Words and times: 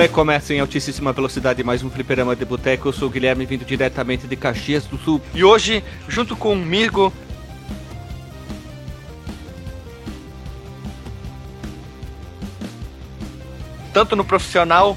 Recomeça 0.00 0.54
em 0.54 0.60
altíssima 0.60 1.12
velocidade 1.12 1.62
mais 1.62 1.82
um 1.82 1.90
fliperama 1.90 2.34
de 2.34 2.42
boteco. 2.42 2.88
Eu 2.88 2.92
sou 2.94 3.08
o 3.08 3.10
Guilherme, 3.10 3.44
vindo 3.44 3.66
diretamente 3.66 4.26
de 4.26 4.34
Caxias 4.34 4.86
do 4.86 4.96
Sul. 4.96 5.20
E 5.34 5.44
hoje, 5.44 5.84
junto 6.08 6.34
comigo, 6.34 7.12
tanto 13.92 14.16
no 14.16 14.24
profissional, 14.24 14.96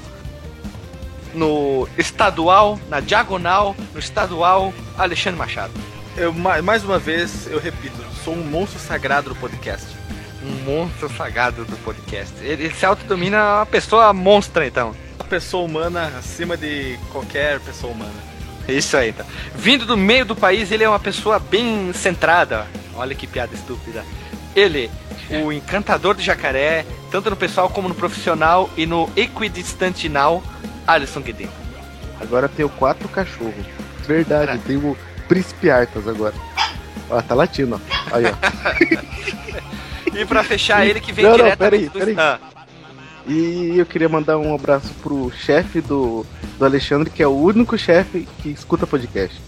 no 1.34 1.86
estadual, 1.98 2.80
na 2.88 3.00
diagonal, 3.00 3.76
no 3.92 4.00
estadual, 4.00 4.72
Alexandre 4.96 5.38
Machado. 5.38 5.74
Eu, 6.16 6.32
mais 6.32 6.82
uma 6.82 6.98
vez, 6.98 7.46
eu 7.48 7.60
repito, 7.60 7.98
sou 8.24 8.32
um 8.32 8.42
monstro 8.42 8.80
sagrado 8.80 9.28
do 9.28 9.36
podcast. 9.36 9.86
Um 10.44 10.64
monstro 10.64 11.10
sagrado 11.16 11.64
do 11.64 11.76
podcast. 11.78 12.34
Ele 12.42 12.70
se 12.70 12.84
autodomina 12.84 13.56
uma 13.56 13.66
pessoa 13.66 14.12
monstra, 14.12 14.66
então. 14.66 14.94
Uma 15.18 15.24
pessoa 15.28 15.64
humana 15.64 16.12
acima 16.18 16.56
de 16.56 16.98
qualquer 17.10 17.60
pessoa 17.60 17.92
humana. 17.92 18.12
Isso 18.68 18.96
aí, 18.96 19.10
então. 19.10 19.24
Vindo 19.54 19.86
do 19.86 19.96
meio 19.96 20.24
do 20.24 20.36
país, 20.36 20.70
ele 20.70 20.84
é 20.84 20.88
uma 20.88 21.00
pessoa 21.00 21.38
bem 21.38 21.92
centrada. 21.94 22.66
Olha 22.94 23.14
que 23.14 23.26
piada 23.26 23.54
estúpida. 23.54 24.04
Ele, 24.54 24.90
o 25.44 25.52
encantador 25.52 26.14
de 26.14 26.22
jacaré, 26.22 26.84
tanto 27.10 27.30
no 27.30 27.36
pessoal 27.36 27.68
como 27.70 27.88
no 27.88 27.94
profissional 27.94 28.70
e 28.76 28.86
no 28.86 29.10
equidistantinal, 29.16 30.42
Alisson 30.86 31.20
Guedin. 31.20 31.48
Agora 32.20 32.48
tenho 32.48 32.68
quatro 32.68 33.08
cachorros. 33.08 33.66
Verdade, 34.06 34.46
Caraca. 34.46 34.64
tenho 34.66 34.96
Príncipe 35.26 35.70
Artas 35.70 36.06
agora. 36.06 36.34
Ó, 37.10 37.20
tá 37.20 37.34
latindo, 37.34 37.80
ó. 37.80 38.16
Aí, 38.16 38.24
ó. 38.26 38.34
e 40.14 40.24
pra 40.24 40.42
fechar, 40.42 40.86
ele 40.86 41.00
que 41.00 41.12
vem 41.12 41.24
não, 41.24 41.36
direto 41.36 41.50
não, 41.50 41.56
peraí, 41.56 41.90
peraí. 41.90 42.14
Ah. 42.18 42.38
E 43.26 43.78
eu 43.78 43.86
queria 43.86 44.08
mandar 44.08 44.36
um 44.38 44.54
abraço 44.54 44.92
pro 45.02 45.32
chefe 45.32 45.80
do, 45.80 46.26
do 46.58 46.64
Alexandre, 46.64 47.10
que 47.10 47.22
é 47.22 47.26
o 47.26 47.36
único 47.36 47.76
chefe 47.78 48.28
que 48.42 48.50
escuta 48.50 48.86
podcast. 48.86 49.40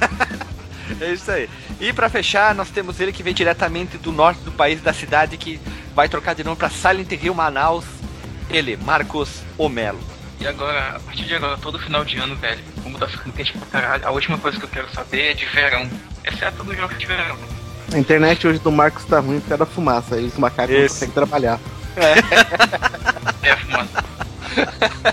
é 1.00 1.12
isso 1.12 1.30
aí. 1.30 1.48
E 1.80 1.92
para 1.92 2.10
fechar, 2.10 2.54
nós 2.54 2.68
temos 2.70 3.00
ele 3.00 3.12
que 3.12 3.22
vem 3.22 3.32
diretamente 3.32 3.96
do 3.96 4.12
norte 4.12 4.42
do 4.42 4.52
país, 4.52 4.82
da 4.82 4.92
cidade, 4.92 5.38
que 5.38 5.58
vai 5.94 6.08
trocar 6.08 6.34
de 6.34 6.44
nome 6.44 6.56
para 6.56 6.68
Silent 6.68 7.10
Hill 7.12 7.34
Manaus. 7.34 7.86
Ele, 8.50 8.76
Marcos 8.76 9.42
Omelo. 9.56 10.00
E 10.38 10.46
agora, 10.46 10.96
a 10.96 11.00
partir 11.00 11.24
de 11.24 11.34
agora, 11.34 11.56
todo 11.58 11.78
final 11.78 12.04
de 12.04 12.18
ano, 12.18 12.34
velho, 12.36 12.60
como 12.82 12.98
tá 12.98 13.06
ficando 13.06 13.32
quente 13.32 13.52
pra 13.52 13.66
caralho, 13.66 14.06
a 14.06 14.10
última 14.10 14.36
coisa 14.38 14.58
que 14.58 14.64
eu 14.64 14.70
quero 14.70 14.90
saber 14.92 15.30
é 15.30 15.34
de 15.34 15.46
verão. 15.46 15.88
Exceto 16.24 16.64
no 16.64 16.74
jogo 16.74 16.94
de 16.94 17.06
verão. 17.06 17.38
A 17.92 17.98
internet 17.98 18.46
hoje 18.46 18.58
do 18.58 18.70
Marcos 18.70 19.04
tá 19.04 19.18
ruim 19.18 19.40
por 19.40 19.48
causa 19.48 19.64
da 19.64 19.66
fumaça, 19.66 20.14
aí 20.14 20.26
os 20.26 20.36
macacos 20.36 20.74
Esse. 20.74 20.82
não 20.82 20.88
conseguem 20.88 21.14
trabalhar. 21.14 21.60
É, 21.96 23.48
é 23.48 23.56
fumaça. 23.56 24.04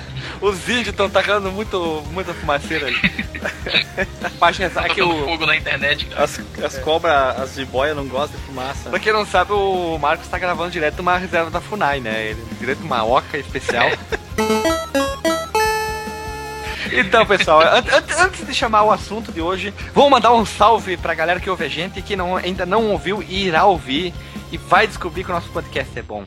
Os 0.40 0.70
índios 0.70 0.90
estão 0.90 1.10
tacando 1.10 1.52
muito, 1.52 2.04
muita 2.12 2.34
fumaceira 2.34 2.88
ali. 2.88 2.98
Pra 4.40 4.54
pensar 4.54 4.88
que 4.90 5.02
o 5.02 5.26
fogo 5.26 5.46
na 5.46 5.56
internet, 5.56 6.06
cara. 6.06 6.24
As, 6.24 6.40
as 6.64 6.78
cobras, 6.78 7.40
as 7.40 7.56
jiboias 7.56 7.96
não 7.96 8.08
gostam 8.08 8.40
de 8.40 8.46
fumaça. 8.46 8.90
Pra 8.90 9.00
quem 9.00 9.12
não 9.12 9.26
sabe, 9.26 9.54
o 9.54 9.98
Marcos 9.98 10.28
tá 10.28 10.38
gravando 10.38 10.72
direto 10.72 11.00
uma 11.00 11.18
reserva 11.18 11.50
da 11.50 11.60
FUNAI, 11.60 12.00
né? 12.00 12.28
Ele, 12.28 12.46
direto 12.60 12.82
uma 12.82 13.04
oca 13.04 13.38
especial. 13.38 13.90
Então, 16.94 17.26
pessoal, 17.26 17.62
an 17.62 17.80
an 17.80 18.26
antes 18.26 18.46
de 18.46 18.54
chamar 18.54 18.84
o 18.84 18.92
assunto 18.92 19.32
de 19.32 19.42
hoje, 19.42 19.74
vamos 19.94 20.12
mandar 20.12 20.34
um 20.34 20.46
salve 20.46 20.98
pra 20.98 21.14
galera 21.14 21.40
que 21.40 21.50
ouve 21.50 21.66
a 21.66 21.70
gente 21.70 22.02
que 22.02 22.16
não, 22.16 22.36
ainda 22.36 22.66
não 22.66 22.92
ouviu 22.92 23.22
e 23.22 23.46
irá 23.46 23.66
ouvir 23.66 24.14
e 24.52 24.58
vai 24.58 24.88
descobrir 24.88 25.24
que 25.24 25.32
o 25.32 25.34
nosso 25.34 25.50
podcast 25.50 25.98
é 25.98 26.02
bom. 26.02 26.26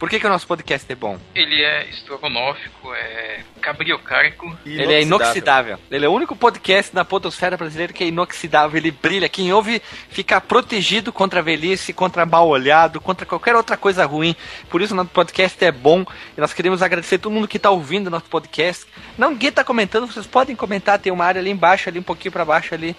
Por 0.00 0.08
que, 0.08 0.18
que 0.18 0.26
o 0.26 0.30
nosso 0.30 0.46
podcast 0.46 0.90
é 0.90 0.94
bom? 0.94 1.18
Ele 1.34 1.62
é 1.62 1.86
estrogonófico, 1.90 2.90
é 2.94 3.40
cabriocárico. 3.60 4.56
Ele 4.64 4.94
é 4.94 5.02
inoxidável. 5.02 5.78
Ele 5.90 6.06
é 6.06 6.08
o 6.08 6.12
único 6.12 6.34
podcast 6.34 6.94
na 6.94 7.04
podosfera 7.04 7.54
brasileira 7.54 7.92
que 7.92 8.02
é 8.02 8.06
inoxidável. 8.06 8.78
Ele 8.78 8.90
brilha. 8.90 9.28
Quem 9.28 9.52
ouve 9.52 9.82
fica 10.08 10.40
protegido 10.40 11.12
contra 11.12 11.40
a 11.40 11.42
velhice, 11.42 11.92
contra 11.92 12.24
mal 12.24 12.48
olhado, 12.48 12.98
contra 12.98 13.26
qualquer 13.26 13.54
outra 13.54 13.76
coisa 13.76 14.06
ruim. 14.06 14.34
Por 14.70 14.80
isso, 14.80 14.94
nosso 14.94 15.10
podcast 15.10 15.62
é 15.62 15.70
bom. 15.70 16.06
E 16.34 16.40
nós 16.40 16.54
queremos 16.54 16.80
agradecer 16.80 17.16
a 17.16 17.18
todo 17.18 17.32
mundo 17.34 17.46
que 17.46 17.58
está 17.58 17.68
ouvindo 17.68 18.08
nosso 18.08 18.24
podcast. 18.30 18.86
Não, 19.18 19.32
ninguém 19.32 19.50
está 19.50 19.62
comentando. 19.62 20.06
Vocês 20.06 20.26
podem 20.26 20.56
comentar. 20.56 20.98
Tem 20.98 21.12
uma 21.12 21.26
área 21.26 21.42
ali 21.42 21.50
embaixo, 21.50 21.90
ali 21.90 21.98
um 21.98 22.02
pouquinho 22.02 22.32
para 22.32 22.46
baixo 22.46 22.74
ali 22.74 22.96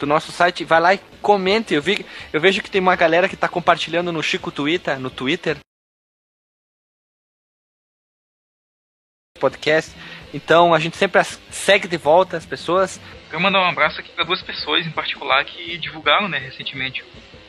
do 0.00 0.06
nosso 0.06 0.32
site, 0.32 0.64
vai 0.64 0.80
lá 0.80 0.94
e 0.94 1.00
comente. 1.20 1.74
Eu, 1.74 1.82
vi, 1.82 2.06
eu 2.32 2.40
vejo 2.40 2.62
que 2.62 2.70
tem 2.70 2.80
uma 2.80 2.96
galera 2.96 3.28
que 3.28 3.34
está 3.34 3.48
compartilhando 3.48 4.10
no 4.10 4.22
Chico 4.22 4.50
Twitter, 4.50 4.98
no 4.98 5.10
Twitter, 5.10 5.58
podcast. 9.38 9.94
Então 10.32 10.74
a 10.74 10.78
gente 10.78 10.96
sempre 10.96 11.22
segue 11.50 11.88
de 11.88 11.96
volta 11.96 12.36
as 12.36 12.44
pessoas. 12.44 13.00
Eu 13.32 13.40
mandar 13.40 13.60
um 13.60 13.68
abraço 13.68 14.00
aqui 14.00 14.10
para 14.10 14.24
duas 14.24 14.42
pessoas 14.42 14.86
em 14.86 14.90
particular 14.90 15.44
que 15.44 15.78
divulgaram, 15.78 16.28
né, 16.28 16.38
recentemente 16.38 17.02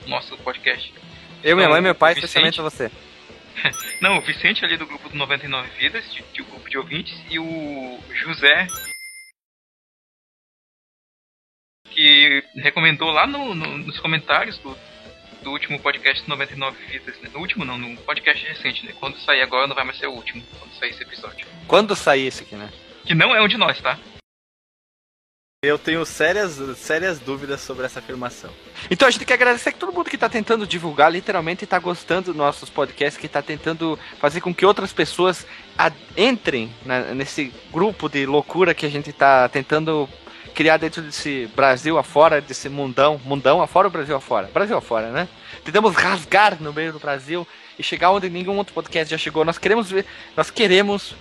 o 0.05 0.09
nosso 0.09 0.37
podcast. 0.37 0.93
Eu, 1.43 1.55
minha 1.55 1.69
mãe 1.69 1.79
e 1.79 1.83
meu 1.83 1.95
pai, 1.95 2.13
especialmente 2.13 2.61
você. 2.61 2.91
Não, 4.01 4.17
o 4.17 4.21
Vicente 4.21 4.63
ali 4.63 4.77
do 4.77 4.85
grupo 4.85 5.09
do 5.09 5.15
99 5.15 5.69
Vidas, 5.77 6.03
de, 6.13 6.23
de 6.33 6.43
grupo 6.43 6.69
de 6.69 6.77
ouvintes, 6.77 7.17
e 7.29 7.39
o 7.39 7.99
José, 8.13 8.67
que 11.89 12.43
recomendou 12.55 13.09
lá 13.11 13.25
no, 13.25 13.53
no, 13.55 13.77
nos 13.77 13.99
comentários 13.99 14.57
do, 14.59 14.77
do 15.41 15.51
último 15.51 15.79
podcast 15.79 16.27
99 16.27 16.77
Vidas, 16.85 17.19
né? 17.21 17.29
No 17.33 17.39
último 17.39 17.65
não, 17.65 17.77
no 17.77 17.95
podcast 17.97 18.45
recente, 18.45 18.85
né? 18.85 18.93
Quando 18.99 19.19
sair 19.19 19.41
agora 19.41 19.67
não 19.67 19.75
vai 19.75 19.85
mais 19.85 19.97
ser 19.97 20.07
o 20.07 20.13
último, 20.13 20.43
quando 20.59 20.73
sair 20.73 20.89
esse 20.89 21.03
episódio. 21.03 21.45
Quando 21.67 21.95
sair 21.95 22.27
esse 22.27 22.43
aqui, 22.43 22.55
né? 22.55 22.71
Que 23.05 23.15
não 23.15 23.35
é 23.35 23.41
um 23.41 23.47
de 23.47 23.57
nós, 23.57 23.79
tá? 23.81 23.97
Eu 25.61 25.77
tenho 25.77 26.05
sérias, 26.05 26.57
sérias 26.77 27.19
dúvidas 27.19 27.59
sobre 27.59 27.85
essa 27.85 27.99
afirmação. 27.99 28.49
Então 28.89 29.05
a 29.05 29.11
gente 29.11 29.25
quer 29.25 29.33
agradecer 29.33 29.69
a 29.69 29.73
todo 29.73 29.91
mundo 29.91 30.09
que 30.09 30.15
está 30.15 30.29
tentando 30.29 30.65
divulgar, 30.65 31.11
literalmente 31.11 31.65
está 31.65 31.77
gostando 31.77 32.27
dos 32.27 32.35
nossos 32.35 32.69
podcasts, 32.69 33.19
que 33.19 33.25
está 33.25 33.41
tentando 33.41 33.99
fazer 34.19 34.39
com 34.39 34.55
que 34.55 34.65
outras 34.65 34.93
pessoas 34.93 35.45
entrem 36.15 36.73
na, 36.85 37.13
nesse 37.13 37.53
grupo 37.73 38.07
de 38.07 38.25
loucura 38.25 38.73
que 38.73 38.85
a 38.85 38.89
gente 38.89 39.09
está 39.09 39.49
tentando 39.49 40.07
criar 40.59 40.75
dentro 40.75 41.01
desse 41.01 41.49
Brasil 41.55 41.97
afora, 41.97 42.41
desse 42.41 42.67
mundão, 42.67 43.17
mundão 43.23 43.61
afora 43.61 43.87
ou 43.87 43.91
Brasil 43.91 44.13
afora? 44.13 44.49
Brasil 44.53 44.75
afora, 44.75 45.09
né? 45.09 45.25
Tentamos 45.63 45.95
rasgar 45.95 46.61
no 46.61 46.73
meio 46.73 46.91
do 46.91 46.99
Brasil 46.99 47.47
e 47.77 47.81
chegar 47.81 48.11
onde 48.11 48.29
nenhum 48.29 48.57
outro 48.57 48.73
podcast 48.73 49.09
já 49.09 49.17
chegou. 49.17 49.45
Nós 49.45 49.57
queremos 49.57 49.89
ver, 49.89 50.05
nós 50.35 50.51
queremos, 50.51 51.15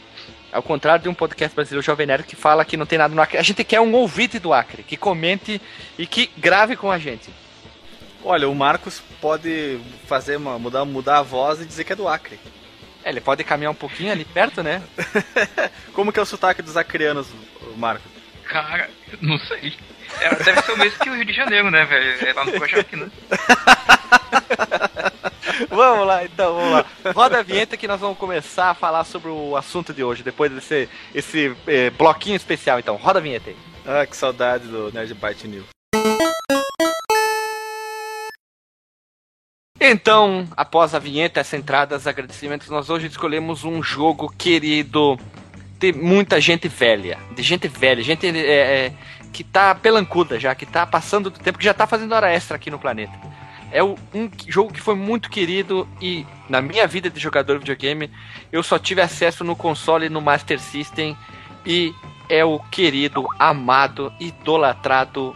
ao 0.52 0.60
contrário 0.60 1.04
de 1.04 1.08
um 1.08 1.14
podcast 1.14 1.54
brasileiro 1.54 1.86
Jovem 1.86 2.04
Nerd 2.04 2.24
que 2.24 2.34
fala 2.34 2.64
que 2.64 2.76
não 2.76 2.84
tem 2.84 2.98
nada 2.98 3.14
no 3.14 3.22
Acre, 3.22 3.38
a 3.38 3.42
gente 3.42 3.62
quer 3.62 3.80
um 3.80 3.94
ouvinte 3.94 4.40
do 4.40 4.52
Acre, 4.52 4.82
que 4.82 4.96
comente 4.96 5.62
e 5.96 6.04
que 6.04 6.28
grave 6.36 6.74
com 6.74 6.90
a 6.90 6.98
gente. 6.98 7.30
Olha, 8.24 8.48
o 8.48 8.54
Marcos 8.56 9.00
pode 9.20 9.78
fazer 10.08 10.34
uma, 10.34 10.58
mudar, 10.58 10.84
mudar 10.84 11.18
a 11.18 11.22
voz 11.22 11.60
e 11.60 11.64
dizer 11.64 11.84
que 11.84 11.92
é 11.92 11.96
do 11.96 12.08
Acre. 12.08 12.40
É, 13.04 13.10
ele 13.10 13.20
pode 13.20 13.44
caminhar 13.44 13.70
um 13.70 13.76
pouquinho 13.76 14.10
ali 14.10 14.24
perto, 14.24 14.64
né? 14.64 14.82
Como 15.94 16.12
que 16.12 16.18
é 16.18 16.22
o 16.22 16.26
sotaque 16.26 16.60
dos 16.60 16.76
acrianos, 16.76 17.28
Marcos? 17.76 18.17
Cara, 18.48 18.88
não 19.20 19.38
sei. 19.38 19.74
É, 20.20 20.34
deve 20.42 20.62
ser 20.62 20.72
o 20.72 20.78
mesmo 20.78 20.98
que 20.98 21.10
o 21.10 21.14
Rio 21.14 21.24
de 21.24 21.34
Janeiro, 21.34 21.70
né, 21.70 21.84
velho? 21.84 22.26
É 22.26 22.32
lá 22.32 22.46
no 22.46 22.52
Projac, 22.52 22.96
né? 22.96 23.10
vamos 25.68 26.06
lá, 26.06 26.24
então, 26.24 26.54
vamos 26.54 26.72
lá. 26.72 26.84
Roda 27.14 27.40
a 27.40 27.42
vinheta 27.42 27.76
que 27.76 27.86
nós 27.86 28.00
vamos 28.00 28.16
começar 28.16 28.70
a 28.70 28.74
falar 28.74 29.04
sobre 29.04 29.28
o 29.28 29.54
assunto 29.54 29.92
de 29.92 30.02
hoje, 30.02 30.22
depois 30.22 30.50
desse 30.50 30.88
esse, 31.14 31.54
eh, 31.66 31.90
bloquinho 31.90 32.36
especial, 32.36 32.78
então. 32.78 32.96
Roda 32.96 33.18
a 33.18 33.22
vinheta 33.22 33.50
aí. 33.50 33.56
Ah, 33.86 34.06
que 34.06 34.16
saudade 34.16 34.66
do 34.66 34.90
Nerd 34.92 35.12
Byte 35.12 35.46
News. 35.46 35.66
Então, 39.78 40.48
após 40.56 40.94
a 40.94 40.98
vinheta, 40.98 41.40
essa 41.40 41.56
entrada, 41.56 41.96
os 41.96 42.06
agradecimentos, 42.06 42.68
nós 42.68 42.88
hoje 42.88 43.06
escolhemos 43.06 43.64
um 43.64 43.82
jogo 43.82 44.32
querido 44.36 45.18
de 45.78 45.92
muita 45.92 46.40
gente 46.40 46.68
velha, 46.68 47.18
de 47.34 47.42
gente 47.42 47.68
velha, 47.68 48.02
gente 48.02 48.26
é, 48.26 48.86
é, 48.86 48.92
que 49.32 49.44
tá 49.44 49.74
pelancuda 49.74 50.38
já, 50.38 50.54
que 50.54 50.66
tá 50.66 50.86
passando 50.86 51.30
do 51.30 51.38
tempo, 51.38 51.58
que 51.58 51.64
já 51.64 51.74
tá 51.74 51.86
fazendo 51.86 52.12
hora 52.12 52.30
extra 52.30 52.56
aqui 52.56 52.70
no 52.70 52.78
planeta. 52.78 53.12
É 53.70 53.82
um 53.84 53.96
jogo 54.46 54.72
que 54.72 54.80
foi 54.80 54.94
muito 54.94 55.30
querido 55.30 55.86
e 56.00 56.26
na 56.48 56.60
minha 56.60 56.86
vida 56.86 57.10
de 57.10 57.20
jogador 57.20 57.54
de 57.54 57.60
videogame 57.60 58.10
eu 58.50 58.62
só 58.62 58.78
tive 58.78 59.02
acesso 59.02 59.44
no 59.44 59.54
console 59.54 60.08
no 60.08 60.20
Master 60.22 60.58
System 60.58 61.16
e 61.66 61.94
é 62.28 62.44
o 62.44 62.58
querido, 62.58 63.26
amado, 63.38 64.12
idolatrado 64.18 65.34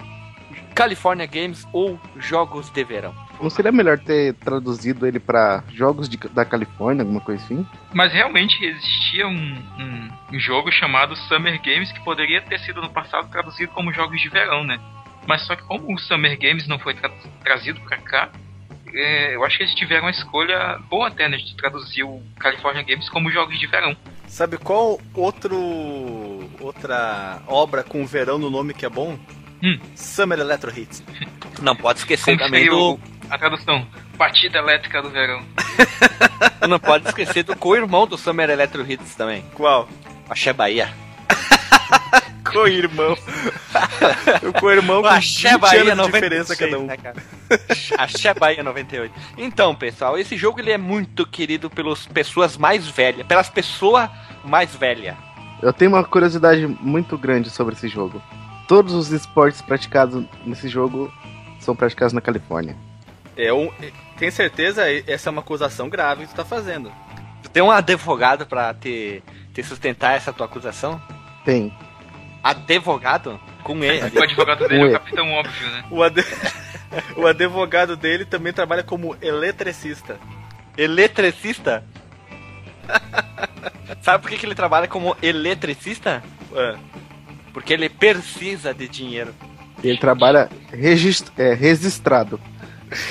California 0.75 1.27
Games 1.27 1.67
ou 1.73 2.01
Jogos 2.17 2.71
de 2.71 2.83
Verão. 2.83 3.15
Não 3.41 3.51
seria 3.51 3.73
melhor 3.73 3.99
ter 3.99 4.35
traduzido 4.35 5.07
ele 5.07 5.19
pra 5.19 5.65
Jogos 5.73 6.09
de- 6.09 6.17
da 6.17 6.45
Califórnia, 6.45 7.03
alguma 7.03 7.21
coisa 7.21 7.43
assim? 7.45 7.67
Mas 7.93 8.13
realmente 8.13 8.65
existia 8.65 9.27
um, 9.27 9.33
um- 9.79 10.11
um 10.37 10.39
jogo 10.39 10.71
chamado 10.71 11.17
Summer 11.17 11.61
Games 11.61 11.91
que 11.91 12.01
poderia 12.05 12.41
ter 12.43 12.59
sido 12.61 12.81
no 12.81 12.91
passado 12.91 13.29
traduzido 13.31 13.73
como 13.73 13.93
Jogos 13.93 14.21
de 14.21 14.29
Verão, 14.29 14.63
né? 14.65 14.79
Mas 15.27 15.43
só 15.47 15.57
que 15.57 15.63
como 15.65 15.93
o 15.93 15.99
Summer 15.99 16.39
Games 16.39 16.67
não 16.69 16.79
foi 16.79 16.95
tra- 16.95 17.11
trazido 17.43 17.81
pra 17.81 17.97
cá, 17.99 18.29
é, 18.95 19.35
eu 19.35 19.45
acho 19.45 19.57
que 19.57 19.63
eles 19.65 19.75
tiveram 19.75 20.05
uma 20.05 20.11
escolha 20.11 20.79
boa 20.91 21.09
até, 21.09 21.29
né? 21.29 21.37
De 21.39 21.57
traduzir 21.57 22.03
o 22.05 22.21
California 22.39 22.83
Games 22.83 23.09
como 23.09 23.31
Jogos 23.31 23.59
de 23.59 23.67
Verão. 23.67 23.97
Sabe 24.29 24.57
qual 24.57 25.01
outro 25.15 25.57
outra 26.61 27.43
obra 27.47 27.83
com 27.83 28.05
verão 28.07 28.39
no 28.39 28.51
nome 28.51 28.75
que 28.75 28.87
é 28.87 28.89
bom? 28.89 29.19
Hum. 29.63 29.79
Summer 29.95 30.39
Electro 30.39 30.77
Hits. 30.77 31.03
Não 31.63 31.77
pode 31.77 32.01
esquecer 32.01 32.37
Como 32.37 32.39
também 32.39 32.69
do. 32.69 32.99
A 33.33 33.39
tradução? 33.39 33.87
Batida 34.17 34.59
Elétrica 34.59 35.01
do 35.01 35.09
Verão. 35.11 35.43
Não 36.69 36.79
pode 36.79 37.09
esquecer 37.09 37.43
do 37.43 37.57
co-irmão 37.57 38.07
do 38.07 38.19
Summer 38.19 38.51
Electro 38.51 38.85
Hits 38.89 39.15
também. 39.15 39.43
Qual? 39.55 39.89
Axé 40.29 40.53
Bahia. 40.53 40.93
Co-irmão. 42.45 43.17
o 44.43 44.53
co-irmão 44.61 45.01
com 45.01 45.09
Axé 45.09 45.53
20 45.53 45.61
Bahia 45.61 45.81
anos 45.81 45.93
de 45.93 45.97
96, 46.13 46.23
diferença 46.23 46.57
cada 46.57 46.79
um. 46.79 46.87
né, 46.87 46.97
cara? 46.99 47.17
Axé 47.97 48.35
Bahia 48.35 48.63
98. 48.63 49.15
Então, 49.39 49.75
pessoal, 49.75 50.19
esse 50.19 50.37
jogo 50.37 50.61
ele 50.61 50.71
é 50.71 50.77
muito 50.77 51.25
querido 51.27 51.71
pelas 51.71 52.07
pessoas 52.07 52.59
mais 52.59 52.87
velhas. 52.87 53.27
Pelas 53.27 53.49
pessoas 53.49 54.11
mais 54.45 54.75
velhas. 54.77 55.17
Eu 55.63 55.73
tenho 55.73 55.93
uma 55.93 56.05
curiosidade 56.05 56.67
muito 56.67 57.17
grande 57.17 57.49
sobre 57.49 57.75
esse 57.75 57.89
jogo. 57.89 58.21
Todos 58.69 58.93
os 58.93 59.11
esportes 59.11 59.63
praticados 59.63 60.23
nesse 60.45 60.69
jogo 60.69 61.11
são 61.61 61.75
praticados 61.75 62.13
na 62.13 62.21
Califórnia. 62.21 62.77
É 63.37 63.53
um, 63.53 63.71
tem 64.19 64.31
certeza? 64.31 64.83
Essa 65.07 65.29
é 65.29 65.31
uma 65.31 65.41
acusação 65.41 65.89
grave 65.89 66.23
que 66.27 66.33
tu 66.33 66.37
tá 66.37 66.45
fazendo. 66.45 66.93
Tu 67.43 67.51
tem 67.51 67.63
um 67.63 67.71
advogado 67.71 68.47
pra 68.47 68.73
te, 68.75 69.23
te 69.55 69.63
sustentar 69.63 70.15
essa 70.17 70.33
tua 70.33 70.47
acusação? 70.47 71.01
Tem. 71.45 71.73
Advogado? 72.43 73.41
Com 73.63 73.77
E. 73.83 74.01
ali. 74.01 74.19
O 74.19 74.23
advogado 74.23 74.69
dele 74.69 74.83
é 74.83 74.87
o 74.89 74.93
Capitão 74.93 75.31
Óbvio, 75.33 75.71
né? 75.71 75.85
O, 75.91 76.03
ade- 76.03 76.25
o 77.17 77.27
advogado 77.27 77.97
dele 77.97 78.25
também 78.25 78.53
trabalha 78.53 78.83
como 78.83 79.17
eletricista. 79.23 80.19
Eletricista? 80.77 81.85
Sabe 84.03 84.23
por 84.23 84.31
que, 84.31 84.39
que 84.39 84.47
ele 84.47 84.55
trabalha 84.55 84.89
como 84.89 85.17
eletricista? 85.23 86.23
É. 86.55 86.77
Porque 87.53 87.73
ele 87.73 87.89
precisa 87.89 88.75
de 88.75 88.89
dinheiro. 88.89 89.35
Ele 89.83 89.99
trabalha 89.99 90.49
regist 90.73 91.29
é, 91.37 91.55
registrado. 91.55 92.41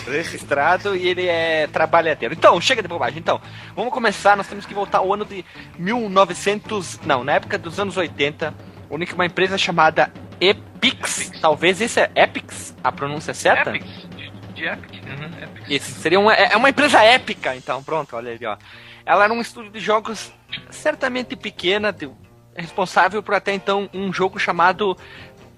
Registrado 0.06 0.96
e 0.96 1.08
ele 1.08 1.28
é 1.28 1.68
trabalhadeiro. 1.68 2.34
Então, 2.34 2.60
chega 2.62 2.82
de 2.82 2.88
bobagem. 2.88 3.20
Então, 3.20 3.42
vamos 3.76 3.94
começar. 3.94 4.36
Nós 4.38 4.48
temos 4.48 4.66
que 4.66 4.74
voltar 4.74 5.00
ao 5.00 5.14
ano 5.14 5.26
de 5.26 5.44
1900. 5.78 7.00
Não, 7.06 7.24
na 7.24 7.34
época 7.34 7.58
dos 7.58 7.80
anos 7.80 7.98
80. 7.98 8.54
Onde 8.90 9.14
uma 9.14 9.26
empresa 9.26 9.58
chamada 9.58 10.12
Epix. 10.40 11.32
Talvez 11.40 11.80
isso 11.80 12.00
é 12.00 12.10
Epix, 12.16 12.76
a 12.84 12.92
pronúncia 12.92 13.34
certa? 13.34 13.70
Epics. 13.70 13.90
De, 14.10 14.30
de. 14.54 14.68
Uhum, 14.68 15.44
Epics. 15.44 15.70
Isso, 15.70 15.92
seria 16.02 16.20
uma, 16.20 16.34
é 16.34 16.54
é 16.54 16.58
uma 16.58 16.70
empresa 16.70 17.02
épica, 17.02 17.56
então, 17.56 17.82
pronto, 17.82 18.16
olha 18.16 18.34
ali, 18.34 18.46
ó. 18.46 18.58
Ela 19.06 19.24
era 19.24 19.34
um 19.34 19.40
estúdio 19.40 19.72
de 19.72 19.80
jogos 19.80 20.34
certamente 20.70 21.36
pequena, 21.38 21.94
de- 21.94 22.12
responsável 22.56 23.24
por 23.24 23.34
até 23.34 23.54
então 23.54 23.90
um 23.94 24.12
jogo 24.12 24.38
chamado 24.38 24.98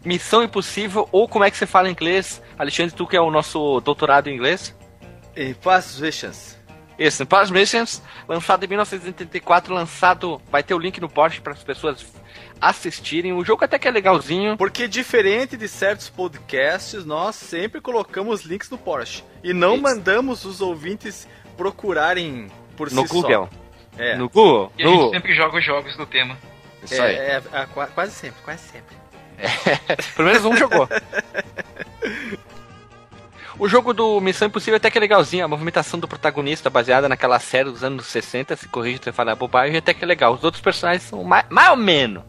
Missão 0.05 0.43
Impossível, 0.43 1.07
ou 1.11 1.27
como 1.27 1.45
é 1.45 1.51
que 1.51 1.57
você 1.57 1.65
fala 1.65 1.87
em 1.87 1.91
inglês? 1.91 2.41
Alexandre, 2.57 2.93
tu 2.95 3.07
que 3.07 3.15
é 3.15 3.21
o 3.21 3.31
nosso 3.31 3.79
doutorado 3.81 4.27
em 4.29 4.35
inglês. 4.35 4.75
Visions. 5.99 6.57
Isso, 6.99 7.25
Missions, 7.51 8.01
lançado 8.27 8.63
em 8.63 8.67
1984, 8.67 9.73
lançado, 9.73 10.39
vai 10.51 10.61
ter 10.61 10.73
o 10.75 10.77
link 10.79 11.01
no 11.01 11.09
post 11.09 11.41
para 11.41 11.53
as 11.53 11.63
pessoas 11.63 12.05
assistirem. 12.61 13.33
O 13.33 13.43
jogo 13.43 13.65
até 13.65 13.79
que 13.79 13.87
é 13.87 13.91
legalzinho. 13.91 14.55
Porque 14.57 14.87
diferente 14.87 15.57
de 15.57 15.67
certos 15.67 16.09
podcasts, 16.09 17.03
nós 17.03 17.35
sempre 17.35 17.81
colocamos 17.81 18.43
links 18.43 18.69
no 18.69 18.77
Porsche. 18.77 19.23
E 19.43 19.53
não 19.53 19.73
Isso. 19.73 19.83
mandamos 19.83 20.45
os 20.45 20.61
ouvintes 20.61 21.27
procurarem 21.57 22.51
por 22.77 22.91
No 22.91 23.01
si 23.01 23.07
Google. 23.07 23.49
só. 23.51 24.01
É. 24.01 24.15
No 24.15 24.29
Google. 24.29 24.71
E 24.77 24.83
a 24.83 24.87
gente 24.87 25.09
sempre 25.11 25.35
joga 25.35 25.57
os 25.57 25.65
jogos 25.65 25.95
do 25.97 26.05
tema. 26.05 26.37
Isso 26.83 27.01
aí. 27.01 27.15
É, 27.15 27.41
é, 27.53 27.61
é, 27.61 27.65
qua- 27.73 27.87
quase 27.87 28.11
sempre, 28.13 28.41
quase 28.43 28.61
sempre. 28.69 28.95
Pelo 30.15 30.27
menos 30.27 30.45
um 30.45 30.55
jogou. 30.57 30.87
O 33.59 33.67
jogo 33.67 33.93
do 33.93 34.19
Missão 34.19 34.47
Impossível 34.47 34.77
até 34.77 34.89
que 34.89 34.97
é 34.97 35.01
legalzinho. 35.01 35.45
A 35.45 35.47
movimentação 35.47 35.99
do 35.99 36.07
protagonista, 36.07 36.69
baseada 36.69 37.07
naquela 37.07 37.39
série 37.39 37.69
dos 37.69 37.83
anos 37.83 38.07
60, 38.07 38.55
se 38.55 38.67
corrige 38.67 38.99
se 39.03 39.09
eu 39.09 39.13
falar 39.13 39.35
bobagem, 39.35 39.77
até 39.77 39.93
que 39.93 40.03
é 40.03 40.07
legal. 40.07 40.33
Os 40.33 40.43
outros 40.43 40.61
personagens 40.61 41.03
são 41.03 41.23
mais, 41.23 41.45
mais 41.49 41.69
ou 41.69 41.75
menos. 41.77 42.23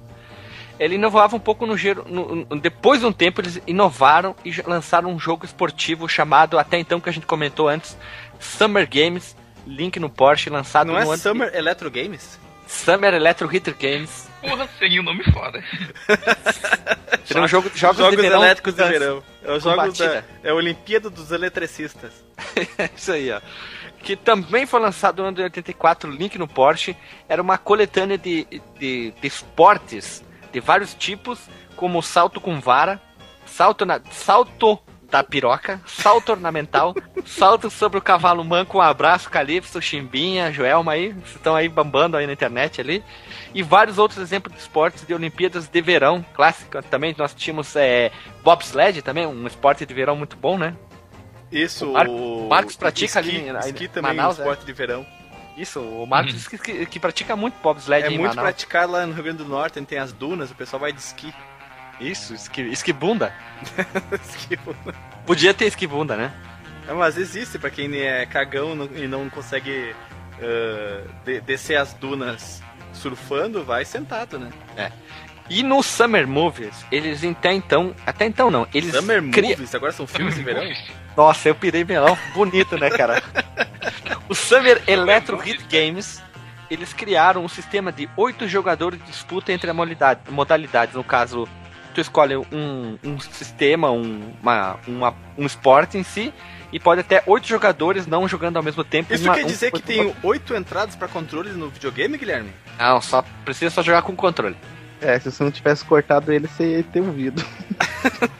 Ele 0.78 0.96
inovava 0.96 1.34
um 1.36 1.40
pouco 1.40 1.64
no 1.66 1.76
giro. 1.76 2.04
no- 2.08 2.44
no- 2.50 2.60
depois 2.60 3.00
de 3.00 3.06
um 3.06 3.12
tempo, 3.12 3.40
eles 3.40 3.60
inovaram 3.66 4.34
e 4.44 4.52
lançaram 4.66 5.08
um 5.10 5.18
jogo 5.18 5.44
esportivo 5.46 6.08
chamado, 6.08 6.58
até 6.58 6.78
então 6.78 7.00
que 7.00 7.08
a 7.08 7.12
gente 7.12 7.26
comentou 7.26 7.68
antes, 7.68 7.96
Summer 8.38 8.88
Games. 8.88 9.36
Link 9.66 9.98
no 9.98 10.10
Porsche, 10.10 10.50
lançado 10.50 10.88
Não 10.88 10.98
é 10.98 11.04
no 11.04 11.10
ano. 11.12 11.22
Summer 11.22 11.50
Electro 11.54 11.90
Games? 11.90 12.38
Summer 12.66 13.14
Electro 13.14 13.48
Hitter 13.54 13.74
Games. 13.80 14.28
Porra, 14.48 14.68
seria 14.78 15.00
um 15.00 15.04
nome 15.04 15.24
foda. 15.32 15.62
Seria 17.24 17.42
um 17.42 17.48
jogo 17.48 17.70
de 17.70 17.78
jogos, 17.78 17.96
Jogos 17.96 18.16
de 18.16 18.22
verão. 18.22 18.42
elétricos 18.42 18.74
de 18.74 18.84
verão. 18.84 19.22
É 19.42 19.52
os 19.52 19.62
jogos 19.62 19.96
da, 19.96 20.22
é 20.42 20.50
a 20.50 20.54
Olimpíada 20.54 21.08
dos 21.08 21.32
Eletricistas. 21.32 22.12
Isso 22.94 23.12
aí, 23.12 23.32
ó. 23.32 23.40
Que 24.00 24.14
também 24.14 24.66
foi 24.66 24.78
lançado 24.80 25.22
no 25.22 25.28
ano 25.28 25.36
de 25.38 25.42
84, 25.42 26.10
link 26.10 26.36
no 26.38 26.46
Porsche. 26.46 26.94
Era 27.26 27.40
uma 27.40 27.56
coletânea 27.56 28.18
de, 28.18 28.46
de, 28.78 29.12
de 29.12 29.26
esportes 29.26 30.22
de 30.52 30.60
vários 30.60 30.94
tipos, 30.94 31.40
como 31.76 32.02
salto 32.02 32.40
com 32.40 32.60
vara, 32.60 33.00
salto, 33.46 33.86
na, 33.86 34.00
salto 34.10 34.78
da 35.10 35.24
piroca, 35.24 35.80
salto 35.86 36.32
ornamental, 36.32 36.94
salto 37.24 37.70
sobre 37.70 37.98
o 37.98 38.02
cavalo 38.02 38.44
manco, 38.44 38.78
um 38.78 38.82
abraço, 38.82 39.30
Calypso, 39.30 39.80
Chimbinha, 39.80 40.52
Joelma 40.52 40.92
aí, 40.92 41.12
vocês 41.12 41.36
estão 41.36 41.56
aí 41.56 41.68
bambando 41.68 42.16
aí 42.16 42.26
na 42.26 42.32
internet 42.34 42.80
ali. 42.80 43.02
E 43.54 43.62
vários 43.62 43.98
outros 43.98 44.20
exemplos 44.20 44.52
de 44.54 44.60
esportes 44.60 45.06
de 45.06 45.14
Olimpíadas 45.14 45.68
de 45.68 45.80
verão, 45.80 46.24
clássica 46.34 46.82
também. 46.82 47.14
Nós 47.16 47.32
tínhamos 47.32 47.74
é, 47.76 48.10
bobsled 48.42 49.00
também, 49.00 49.26
um 49.26 49.46
esporte 49.46 49.86
de 49.86 49.94
verão 49.94 50.16
muito 50.16 50.36
bom, 50.36 50.58
né? 50.58 50.74
Isso, 51.52 51.88
O 51.88 51.92
Mar- 51.92 52.08
o 52.08 52.48
Marcos 52.48 52.74
pratica 52.76 53.20
esqui, 53.20 53.36
ali, 53.36 53.50
aí, 53.50 53.70
esqui 53.70 53.86
também 53.86 54.12
Manaus, 54.14 54.38
é 54.38 54.42
um 54.42 54.44
esporte 54.44 54.66
de 54.66 54.72
verão. 54.72 55.06
Isso, 55.56 55.80
o 55.80 56.04
Marcos 56.04 56.32
Uhum. 56.32 56.38
diz 56.38 56.48
que, 56.48 56.58
que, 56.58 56.86
que 56.86 56.98
pratica 56.98 57.36
muito 57.36 57.54
bobsled 57.62 58.04
É 58.06 58.10
em 58.10 58.18
muito 58.18 58.30
Manaus. 58.30 58.42
praticado 58.48 58.90
lá 58.92 59.06
no 59.06 59.12
Rio 59.14 59.22
Grande 59.22 59.38
do 59.38 59.44
Norte, 59.48 59.78
onde 59.78 59.86
tem 59.86 59.98
as 59.98 60.12
dunas, 60.12 60.50
o 60.50 60.54
pessoal 60.56 60.80
vai 60.80 60.92
de 60.92 60.98
esqui. 60.98 61.32
Isso, 62.00 62.34
esqui, 62.34 62.62
esquibunda. 62.62 63.32
Esqui. 64.20 64.58
Podia 65.24 65.54
ter 65.54 65.66
esquibunda, 65.66 66.16
né? 66.16 66.32
É, 66.88 66.92
mas 66.92 67.16
existe 67.16 67.56
pra 67.56 67.70
quem 67.70 67.94
é 68.00 68.26
cagão 68.26 68.74
não- 68.74 68.88
e 68.96 69.06
não 69.06 69.30
consegue 69.30 69.94
ah, 70.42 71.06
de- 71.24 71.40
descer 71.42 71.76
as 71.76 71.92
dunas 71.94 72.60
surfando, 72.94 73.64
vai 73.64 73.84
sentado, 73.84 74.38
né? 74.38 74.50
E 75.50 75.62
no 75.62 75.82
Summer 75.82 76.26
Movies, 76.26 76.86
eles 76.90 77.22
até 77.22 77.52
então, 77.52 77.94
até 78.06 78.24
então 78.24 78.50
não, 78.50 78.66
eles 78.72 78.94
Summer 78.94 79.22
cri- 79.30 79.48
Movies, 79.50 79.74
agora 79.74 79.92
são 79.92 80.06
filmes 80.06 80.34
de 80.34 80.42
verão? 80.42 80.64
Nossa, 81.16 81.48
eu 81.48 81.54
pirei 81.54 81.84
melão, 81.84 82.16
bonito, 82.34 82.78
né, 82.78 82.88
cara? 82.90 83.22
o 84.28 84.34
Summer 84.34 84.82
Electro 84.86 85.36
Hit 85.36 85.64
Games, 85.70 86.22
eles 86.70 86.92
criaram 86.94 87.44
um 87.44 87.48
sistema 87.48 87.92
de 87.92 88.08
oito 88.16 88.48
jogadores 88.48 88.98
de 89.00 89.06
disputa 89.06 89.52
entre 89.52 89.70
a 89.70 89.74
modalidade, 89.74 90.20
modalidades. 90.30 90.94
No 90.94 91.04
caso, 91.04 91.46
tu 91.94 92.00
escolhe 92.00 92.36
um, 92.36 92.98
um 93.04 93.20
sistema, 93.20 93.90
um, 93.90 94.32
uma, 94.42 94.76
uma- 94.88 95.14
um 95.36 95.44
esporte 95.44 95.98
em 95.98 96.02
si, 96.02 96.32
e 96.74 96.80
pode 96.80 97.00
até 97.00 97.22
oito 97.26 97.46
jogadores 97.46 98.04
não 98.06 98.26
jogando 98.28 98.56
ao 98.56 98.62
mesmo 98.62 98.82
tempo. 98.84 99.14
Isso 99.14 99.24
uma- 99.24 99.34
quer 99.34 99.44
um- 99.44 99.46
dizer 99.46 99.70
que 99.70 99.80
tem 99.80 100.12
oito 100.24 100.54
entradas 100.54 100.94
pra 100.96 101.06
controle 101.08 101.50
no 101.50 101.68
videogame, 101.70 102.18
Guilherme? 102.18 102.50
Não, 102.78 103.00
só 103.00 103.22
precisa 103.44 103.70
só 103.72 103.80
jogar 103.82 104.02
com 104.02 104.14
controle. 104.16 104.56
É, 105.00 105.18
se 105.20 105.30
você 105.30 105.44
não 105.44 105.50
tivesse 105.52 105.84
cortado 105.84 106.32
ele, 106.32 106.48
você 106.48 106.78
ia 106.78 106.82
ter 106.82 107.00
ouvido. 107.00 107.44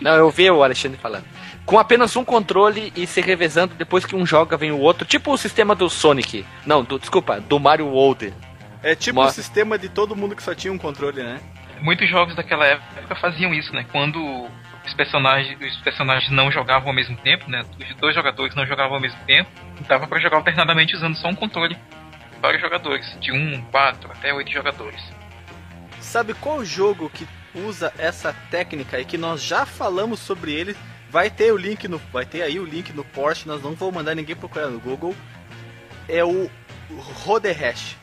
Não, 0.00 0.12
eu 0.14 0.30
vi 0.30 0.50
o 0.50 0.62
Alexandre 0.62 0.98
falando. 0.98 1.24
Com 1.64 1.78
apenas 1.78 2.14
um 2.16 2.24
controle 2.24 2.92
e 2.96 3.06
se 3.06 3.20
revezando 3.20 3.74
depois 3.76 4.04
que 4.04 4.16
um 4.16 4.26
joga, 4.26 4.56
vem 4.56 4.72
o 4.72 4.78
outro. 4.78 5.04
Tipo 5.06 5.32
o 5.32 5.38
sistema 5.38 5.74
do 5.74 5.88
Sonic. 5.88 6.44
Não, 6.66 6.82
do, 6.82 6.98
desculpa, 6.98 7.40
do 7.40 7.60
Mario 7.60 7.86
World. 7.86 8.34
É 8.82 8.94
tipo 8.94 9.20
Uma- 9.20 9.28
o 9.28 9.32
sistema 9.32 9.78
de 9.78 9.88
todo 9.88 10.16
mundo 10.16 10.34
que 10.34 10.42
só 10.42 10.54
tinha 10.54 10.72
um 10.72 10.78
controle, 10.78 11.22
né? 11.22 11.38
Muitos 11.80 12.08
jogos 12.10 12.34
daquela 12.34 12.66
época 12.66 13.14
faziam 13.14 13.54
isso, 13.54 13.72
né? 13.72 13.86
Quando 13.92 14.48
os 14.90 14.94
personagens, 14.94 15.58
os 15.60 15.80
personagens 15.80 16.30
não 16.30 16.50
jogavam 16.50 16.88
ao 16.88 16.94
mesmo 16.94 17.16
tempo, 17.16 17.48
né? 17.48 17.64
Os 17.78 17.94
dois 17.96 18.14
jogadores 18.14 18.54
não 18.54 18.66
jogavam 18.66 18.94
ao 18.94 19.00
mesmo 19.00 19.18
tempo, 19.24 19.48
dava 19.86 20.06
pra 20.06 20.18
jogar 20.18 20.38
alternadamente 20.38 20.96
usando 20.96 21.16
só 21.16 21.28
um 21.28 21.34
controle. 21.34 21.76
Vários 22.42 22.60
jogadores, 22.60 23.16
de 23.20 23.32
um, 23.32 23.62
quatro, 23.70 24.10
até 24.10 24.32
oito 24.34 24.50
jogadores. 24.50 25.00
Sabe 26.00 26.34
qual 26.34 26.64
jogo 26.64 27.10
que 27.10 27.26
usa 27.54 27.92
essa 27.98 28.32
técnica 28.50 28.98
e 28.98 29.04
que 29.04 29.18
nós 29.18 29.42
já 29.42 29.64
falamos 29.64 30.18
sobre 30.20 30.52
ele? 30.52 30.76
Vai 31.08 31.28
ter 31.28 31.52
o 31.52 31.56
link 31.56 31.86
no, 31.86 31.98
vai 32.12 32.24
ter 32.24 32.42
aí 32.42 32.58
o 32.58 32.64
link 32.64 32.92
no 32.92 33.04
Porsche. 33.04 33.46
Nós 33.46 33.62
não 33.62 33.74
vamos 33.74 33.94
mandar 33.94 34.14
ninguém 34.14 34.34
procurar 34.34 34.68
no 34.68 34.80
Google. 34.80 35.14
É 36.08 36.24
o 36.24 36.50
Rodehash. 37.24 37.96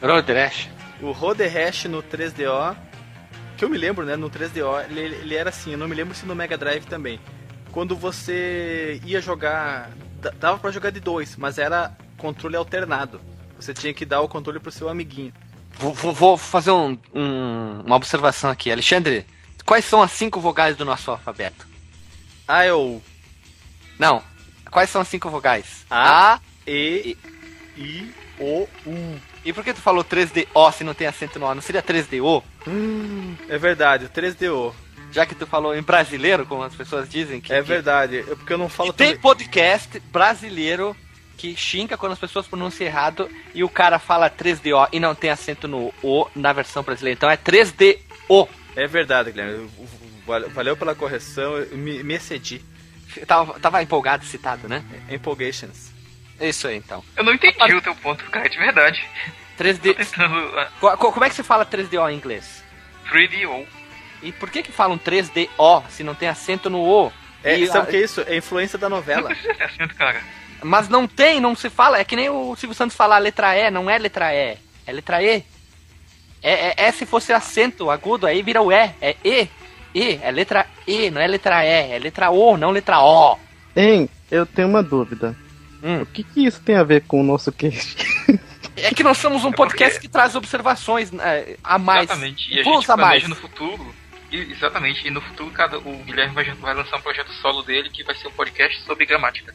Rodehash. 0.00 0.68
O 1.00 1.10
Rodehash 1.10 1.86
no 1.86 2.02
3DO, 2.02 2.76
que 3.60 3.64
eu 3.66 3.68
me 3.68 3.76
lembro, 3.76 4.06
né? 4.06 4.16
No 4.16 4.30
3DO 4.30 4.86
ele, 4.88 5.00
ele 5.00 5.34
era 5.34 5.50
assim. 5.50 5.72
Eu 5.72 5.78
não 5.78 5.86
me 5.86 5.94
lembro 5.94 6.14
se 6.14 6.24
no 6.24 6.34
Mega 6.34 6.56
Drive 6.56 6.86
também. 6.86 7.20
Quando 7.70 7.94
você 7.94 8.98
ia 9.04 9.20
jogar, 9.20 9.90
dava 10.38 10.56
para 10.56 10.70
jogar 10.70 10.88
de 10.88 10.98
dois, 10.98 11.36
mas 11.36 11.58
era 11.58 11.94
controle 12.16 12.56
alternado. 12.56 13.20
Você 13.56 13.74
tinha 13.74 13.92
que 13.92 14.06
dar 14.06 14.22
o 14.22 14.28
controle 14.28 14.58
pro 14.58 14.72
seu 14.72 14.88
amiguinho. 14.88 15.34
Vou, 15.74 15.92
vou, 15.92 16.14
vou 16.14 16.38
fazer 16.38 16.70
um, 16.70 16.98
um, 17.14 17.82
uma 17.84 17.96
observação 17.96 18.48
aqui. 18.48 18.72
Alexandre, 18.72 19.26
quais 19.66 19.84
são 19.84 20.00
as 20.00 20.10
cinco 20.12 20.40
vogais 20.40 20.74
do 20.74 20.86
nosso 20.86 21.10
alfabeto? 21.10 21.68
A, 22.48 22.64
E, 22.64 22.72
O. 22.72 23.02
Não. 23.98 24.22
Quais 24.70 24.88
são 24.88 25.02
as 25.02 25.08
cinco 25.08 25.28
vogais? 25.28 25.84
A, 25.90 26.36
A 26.36 26.40
E, 26.66 27.14
I, 27.76 28.10
O, 28.38 28.66
U. 28.86 29.20
E 29.44 29.52
por 29.52 29.62
que 29.62 29.74
tu 29.74 29.82
falou 29.82 30.02
3DO 30.02 30.72
se 30.72 30.82
não 30.82 30.94
tem 30.94 31.06
acento 31.06 31.38
no 31.38 31.44
O? 31.44 31.54
Não 31.54 31.60
seria 31.60 31.82
3DO? 31.82 32.42
Hum, 32.66 33.36
é 33.48 33.58
verdade, 33.58 34.08
3DO. 34.08 34.74
Já 35.12 35.26
que 35.26 35.34
tu 35.34 35.46
falou 35.46 35.74
em 35.74 35.82
brasileiro, 35.82 36.46
como 36.46 36.62
as 36.62 36.74
pessoas 36.74 37.08
dizem. 37.08 37.40
Que, 37.40 37.52
é 37.52 37.60
que... 37.60 37.68
verdade, 37.68 38.24
eu, 38.26 38.36
porque 38.36 38.52
eu 38.52 38.58
não 38.58 38.68
falo 38.68 38.92
Tem 38.92 39.16
podcast 39.16 39.98
brasileiro 40.12 40.96
que 41.36 41.56
xinga 41.56 41.96
quando 41.96 42.12
as 42.12 42.18
pessoas 42.18 42.46
pronunciam 42.46 42.86
errado 42.86 43.28
e 43.54 43.64
o 43.64 43.68
cara 43.68 43.98
fala 43.98 44.30
3DO 44.30 44.88
e 44.92 45.00
não 45.00 45.14
tem 45.14 45.30
acento 45.30 45.66
no 45.66 45.92
O 46.02 46.28
na 46.36 46.52
versão 46.52 46.82
brasileira. 46.82 47.16
Então 47.16 47.30
é 47.30 47.36
3DO. 47.36 48.48
É 48.76 48.86
verdade, 48.86 49.32
Guilherme. 49.32 49.68
Valeu 50.54 50.76
pela 50.76 50.94
correção, 50.94 51.56
eu 51.56 51.76
me, 51.76 52.02
me 52.04 52.14
excedi. 52.14 52.62
Tava, 53.26 53.58
tava 53.58 53.82
empolgado 53.82 54.24
citado, 54.24 54.68
né? 54.68 54.84
Empolgations. 55.10 55.90
Isso 56.40 56.68
aí, 56.68 56.76
então. 56.76 57.02
Eu 57.16 57.24
não 57.24 57.34
entendi 57.34 57.74
o 57.74 57.82
teu 57.82 57.94
ponto, 57.96 58.24
cara, 58.30 58.48
de 58.48 58.58
verdade. 58.58 59.04
3D. 59.60 59.94
Tentando... 59.94 60.34
Ah. 60.58 60.96
Como 60.96 61.24
é 61.24 61.28
que 61.28 61.34
se 61.34 61.42
fala 61.42 61.66
3DO 61.66 62.10
em 62.10 62.16
inglês? 62.16 62.64
3DO. 63.12 63.66
E 64.22 64.32
por 64.32 64.50
que 64.50 64.62
que 64.62 64.72
falam 64.72 64.98
3DO 64.98 65.84
se 65.90 66.02
não 66.02 66.14
tem 66.14 66.28
acento 66.28 66.70
no 66.70 66.80
O? 66.80 67.12
É, 67.44 67.58
e, 67.58 67.66
sabe 67.66 67.88
o 67.88 67.90
que 67.90 67.96
é 67.96 68.02
isso? 68.02 68.22
É 68.26 68.36
influência 68.36 68.78
da 68.78 68.88
novela. 68.88 69.28
Não 69.28 69.36
precisa 69.36 69.54
ter 69.54 69.64
acento, 69.64 69.94
cara. 69.94 70.22
Mas 70.62 70.88
não 70.88 71.06
tem, 71.06 71.40
não 71.40 71.54
se 71.54 71.70
fala. 71.70 71.98
É 71.98 72.04
que 72.04 72.16
nem 72.16 72.28
o 72.28 72.54
Silvio 72.56 72.74
Santos 72.74 72.96
falar 72.96 73.18
letra 73.18 73.56
E, 73.56 73.70
não 73.70 73.88
é 73.88 73.98
letra 73.98 74.34
E. 74.34 74.56
É 74.86 74.92
letra 74.92 75.22
E. 75.22 75.44
É, 76.42 76.52
é, 76.52 76.74
é 76.76 76.92
se 76.92 77.04
fosse 77.04 77.32
acento 77.32 77.90
agudo, 77.90 78.26
aí 78.26 78.42
vira 78.42 78.62
o 78.62 78.72
E. 78.72 78.90
É 79.00 79.16
E. 79.24 79.48
E, 79.94 80.20
é 80.22 80.30
letra 80.30 80.66
E, 80.86 81.10
não 81.10 81.20
é 81.20 81.26
letra 81.26 81.64
E. 81.64 81.92
É 81.92 81.98
letra 81.98 82.30
O, 82.30 82.56
não 82.56 82.70
letra 82.70 83.00
O. 83.00 83.38
Hein, 83.74 84.08
eu 84.30 84.44
tenho 84.44 84.68
uma 84.68 84.82
dúvida. 84.82 85.34
Hum. 85.82 86.02
O 86.02 86.06
que, 86.06 86.22
que 86.22 86.44
isso 86.44 86.60
tem 86.60 86.76
a 86.76 86.82
ver 86.82 87.02
com 87.02 87.20
o 87.20 87.24
nosso 87.24 87.50
cast? 87.50 88.04
É 88.82 88.94
que 88.94 89.02
nós 89.02 89.18
somos 89.18 89.44
um 89.44 89.50
é 89.50 89.52
podcast 89.52 89.94
porque... 89.94 90.06
que 90.06 90.12
traz 90.12 90.34
observações 90.34 91.12
é, 91.14 91.56
a 91.62 91.78
mais. 91.78 92.04
Exatamente. 92.04 92.54
E 92.54 92.60
a 92.60 92.62
gente 92.62 92.90
a 92.90 92.96
mais. 92.96 93.28
no 93.28 93.36
futuro. 93.36 93.94
E, 94.30 94.36
exatamente. 94.36 95.06
E 95.06 95.10
no 95.10 95.20
futuro 95.20 95.50
cada, 95.50 95.78
o 95.78 96.02
Guilherme 96.04 96.34
vai, 96.34 96.44
vai 96.54 96.74
lançar 96.74 96.96
um 96.96 97.02
projeto 97.02 97.32
solo 97.34 97.62
dele 97.62 97.90
que 97.90 98.04
vai 98.04 98.14
ser 98.14 98.28
um 98.28 98.32
podcast 98.32 98.82
sobre 98.84 99.06
gramática. 99.06 99.54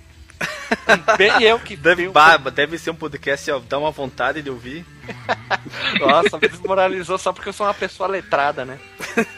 Bem 1.18 1.44
eu 1.44 1.60
que 1.60 1.76
deve, 1.76 2.10
bah, 2.10 2.38
deve 2.38 2.78
ser 2.78 2.92
um 2.92 2.96
podcast, 2.96 3.50
ó, 3.52 3.60
dá 3.60 3.78
uma 3.78 3.92
vontade 3.92 4.42
de 4.42 4.50
ouvir. 4.50 4.86
Nossa, 6.00 6.38
me 6.38 6.48
desmoralizou 6.48 7.18
só 7.18 7.32
porque 7.32 7.50
eu 7.50 7.54
sou 7.54 7.66
uma 7.66 7.74
pessoa 7.74 8.10
letrada, 8.10 8.66
né? 8.66 8.80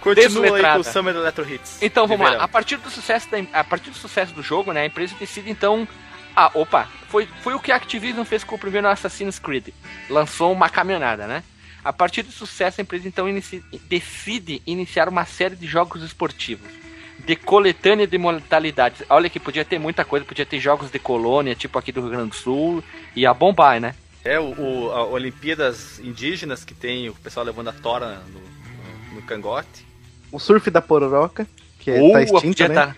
Continua 0.00 0.56
aí 0.56 0.62
com 0.62 0.78
o 0.78 0.84
Summer 0.84 1.14
Electro 1.14 1.48
Hits. 1.48 1.82
Então 1.82 2.06
vamos 2.06 2.28
lá. 2.28 2.42
A 2.42 2.48
partir 2.48 2.78
do 2.78 2.90
sucesso 2.90 3.28
da, 3.30 3.38
a 3.58 3.62
partir 3.62 3.90
do 3.90 3.96
sucesso 3.96 4.32
do 4.32 4.42
jogo, 4.42 4.72
né, 4.72 4.82
a 4.82 4.86
empresa 4.86 5.14
decide 5.18 5.50
então 5.50 5.86
ah, 6.34 6.50
opa, 6.54 6.88
foi, 7.08 7.26
foi 7.42 7.54
o 7.54 7.60
que 7.60 7.72
a 7.72 7.76
Activision 7.76 8.24
fez 8.24 8.44
com 8.44 8.54
o 8.54 8.58
primeiro 8.58 8.88
Assassin's 8.88 9.38
Creed. 9.38 9.68
Lançou 10.08 10.52
uma 10.52 10.68
caminhonada, 10.68 11.26
né? 11.26 11.42
A 11.84 11.92
partir 11.92 12.22
do 12.22 12.32
sucesso, 12.32 12.80
a 12.80 12.82
empresa 12.82 13.08
então 13.08 13.28
inicia, 13.28 13.62
decide 13.88 14.62
iniciar 14.66 15.08
uma 15.08 15.24
série 15.24 15.56
de 15.56 15.66
jogos 15.66 16.02
esportivos 16.02 16.80
de 17.24 17.36
coletânea 17.36 18.06
de 18.06 18.18
modalidades. 18.18 19.02
Olha 19.08 19.28
que 19.28 19.38
podia 19.38 19.64
ter 19.64 19.78
muita 19.78 20.04
coisa, 20.04 20.24
podia 20.24 20.46
ter 20.46 20.58
jogos 20.58 20.90
de 20.90 20.98
colônia, 20.98 21.54
tipo 21.54 21.78
aqui 21.78 21.92
do 21.92 22.00
Rio 22.00 22.10
Grande 22.10 22.30
do 22.30 22.36
Sul, 22.36 22.82
e 23.14 23.26
a 23.26 23.34
bombar, 23.34 23.80
né? 23.80 23.94
É, 24.24 24.38
o, 24.38 24.54
o 24.58 24.90
a 24.92 25.06
Olimpíadas 25.06 25.98
Indígenas 26.00 26.64
que 26.64 26.74
tem 26.74 27.08
o 27.08 27.14
pessoal 27.14 27.44
levando 27.44 27.68
a 27.68 27.72
tora 27.72 28.22
no, 28.28 29.14
no 29.14 29.22
cangote. 29.22 29.86
O 30.30 30.38
surf 30.38 30.70
da 30.70 30.80
pororoca, 30.80 31.46
que 31.78 31.90
uh, 31.90 32.12
tá 32.12 32.22
extinto, 32.22 32.42
podia 32.42 32.68
né? 32.68 32.74
Tá, 32.74 32.96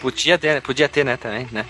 podia, 0.00 0.38
ter, 0.38 0.62
podia 0.62 0.88
ter, 0.88 1.04
né, 1.04 1.16
também, 1.16 1.48
né? 1.50 1.66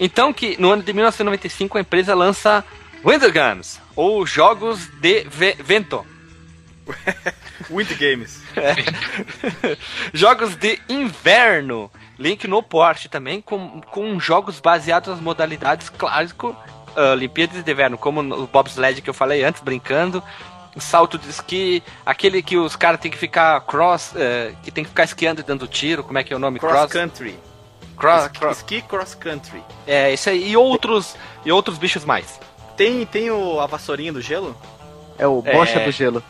Então 0.00 0.32
que 0.32 0.58
no 0.58 0.70
ano 0.70 0.82
de 0.82 0.92
1995 0.92 1.76
a 1.76 1.80
empresa 1.82 2.14
lança 2.14 2.64
Winter 3.04 3.32
Games, 3.32 3.80
ou 3.94 4.26
Jogos 4.26 4.88
de 5.00 5.24
Vento. 5.62 6.04
Wind 7.70 7.92
Games. 7.98 8.42
É. 8.56 9.76
jogos 10.12 10.56
de 10.56 10.80
inverno. 10.88 11.90
Link 12.18 12.46
no 12.46 12.62
porte 12.62 13.08
também, 13.08 13.40
com, 13.40 13.80
com 13.80 14.18
jogos 14.20 14.60
baseados 14.60 15.08
nas 15.08 15.20
modalidades 15.20 15.88
clássico 15.88 16.48
uh, 16.96 17.12
Olimpíadas 17.12 17.62
de 17.62 17.72
Inverno, 17.72 17.96
como 17.96 18.20
o 18.20 18.46
bobsled 18.46 19.00
que 19.00 19.08
eu 19.08 19.14
falei 19.14 19.42
antes, 19.42 19.62
brincando. 19.62 20.22
Salto 20.78 21.18
de 21.18 21.28
esqui, 21.28 21.82
aquele 22.04 22.42
que 22.42 22.56
os 22.56 22.76
caras 22.76 23.00
têm 23.00 23.10
que 23.10 23.18
ficar 23.18 23.60
cross, 23.62 24.12
uh, 24.12 24.56
que 24.62 24.70
tem 24.70 24.84
que 24.84 24.90
ficar 24.90 25.04
esquiando 25.04 25.40
e 25.40 25.44
dando 25.44 25.66
tiro, 25.66 26.04
como 26.04 26.18
é 26.18 26.24
que 26.24 26.32
é 26.32 26.36
o 26.36 26.38
nome? 26.38 26.58
Cross, 26.58 26.72
cross 26.72 26.92
country. 26.92 27.38
Cross, 28.00 28.22
esqui, 28.24 28.38
cross. 28.38 28.56
Esqui 28.56 28.82
cross 28.82 29.14
country. 29.14 29.62
É, 29.86 30.12
isso 30.12 30.30
aí. 30.30 30.50
E 30.50 30.56
outros, 30.56 31.14
e 31.44 31.52
outros 31.52 31.76
bichos 31.76 32.04
mais. 32.04 32.40
Tem, 32.76 33.04
tem 33.04 33.30
o, 33.30 33.60
a 33.60 33.66
vassourinha 33.66 34.12
do 34.12 34.22
gelo? 34.22 34.56
É 35.18 35.26
o 35.26 35.42
bocha 35.42 35.78
é... 35.78 35.84
do 35.84 35.92
gelo. 35.92 36.22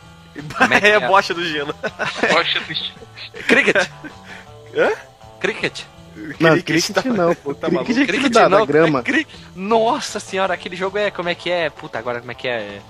É, 0.81 0.89
é, 0.91 0.99
bocha 0.99 1.33
do 1.33 1.43
gelo. 1.45 1.73
bocha 2.33 2.59
do 2.59 2.73
gelo. 2.73 2.99
Cricket. 3.47 3.89
Hã? 4.75 4.91
Cricket. 5.39 5.81
Não, 6.39 6.61
cricket, 6.61 6.93
tá, 6.93 7.03
não, 7.05 7.33
pô. 7.33 7.55
Tá 7.55 7.69
cricket, 7.69 8.07
cricket 8.07 8.31
dá, 8.33 8.49
não, 8.49 8.65
grama. 8.65 9.01
Cri... 9.01 9.25
Nossa 9.55 10.19
senhora, 10.19 10.53
aquele 10.53 10.75
jogo 10.75 10.97
é, 10.97 11.09
como 11.09 11.29
é 11.29 11.35
que 11.35 11.49
é? 11.49 11.69
Puta, 11.69 11.97
agora 11.97 12.19
como 12.19 12.31
é 12.31 12.35
que 12.35 12.49
é? 12.49 12.81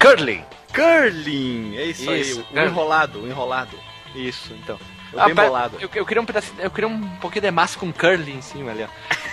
Curling. 0.00 0.44
Curling, 0.74 1.76
é 1.76 1.84
isso, 1.84 2.12
isso 2.12 2.44
aí, 2.52 2.64
o 2.64 2.66
enrolado, 2.66 3.20
o 3.20 3.28
enrolado. 3.28 3.78
Isso, 4.14 4.52
então. 4.52 4.78
O 5.12 5.20
ah, 5.20 5.28
bolado. 5.28 5.76
Eu, 5.80 5.88
eu, 5.94 6.06
queria 6.06 6.22
um 6.22 6.26
pedacinho, 6.26 6.60
eu 6.60 6.70
queria 6.70 6.88
um 6.88 7.08
pouquinho 7.16 7.42
de 7.42 7.50
massa 7.50 7.78
com 7.78 7.92
curling 7.92 8.38
em 8.38 8.42
cima 8.42 8.70
ali, 8.72 8.84
ó. 8.84 8.88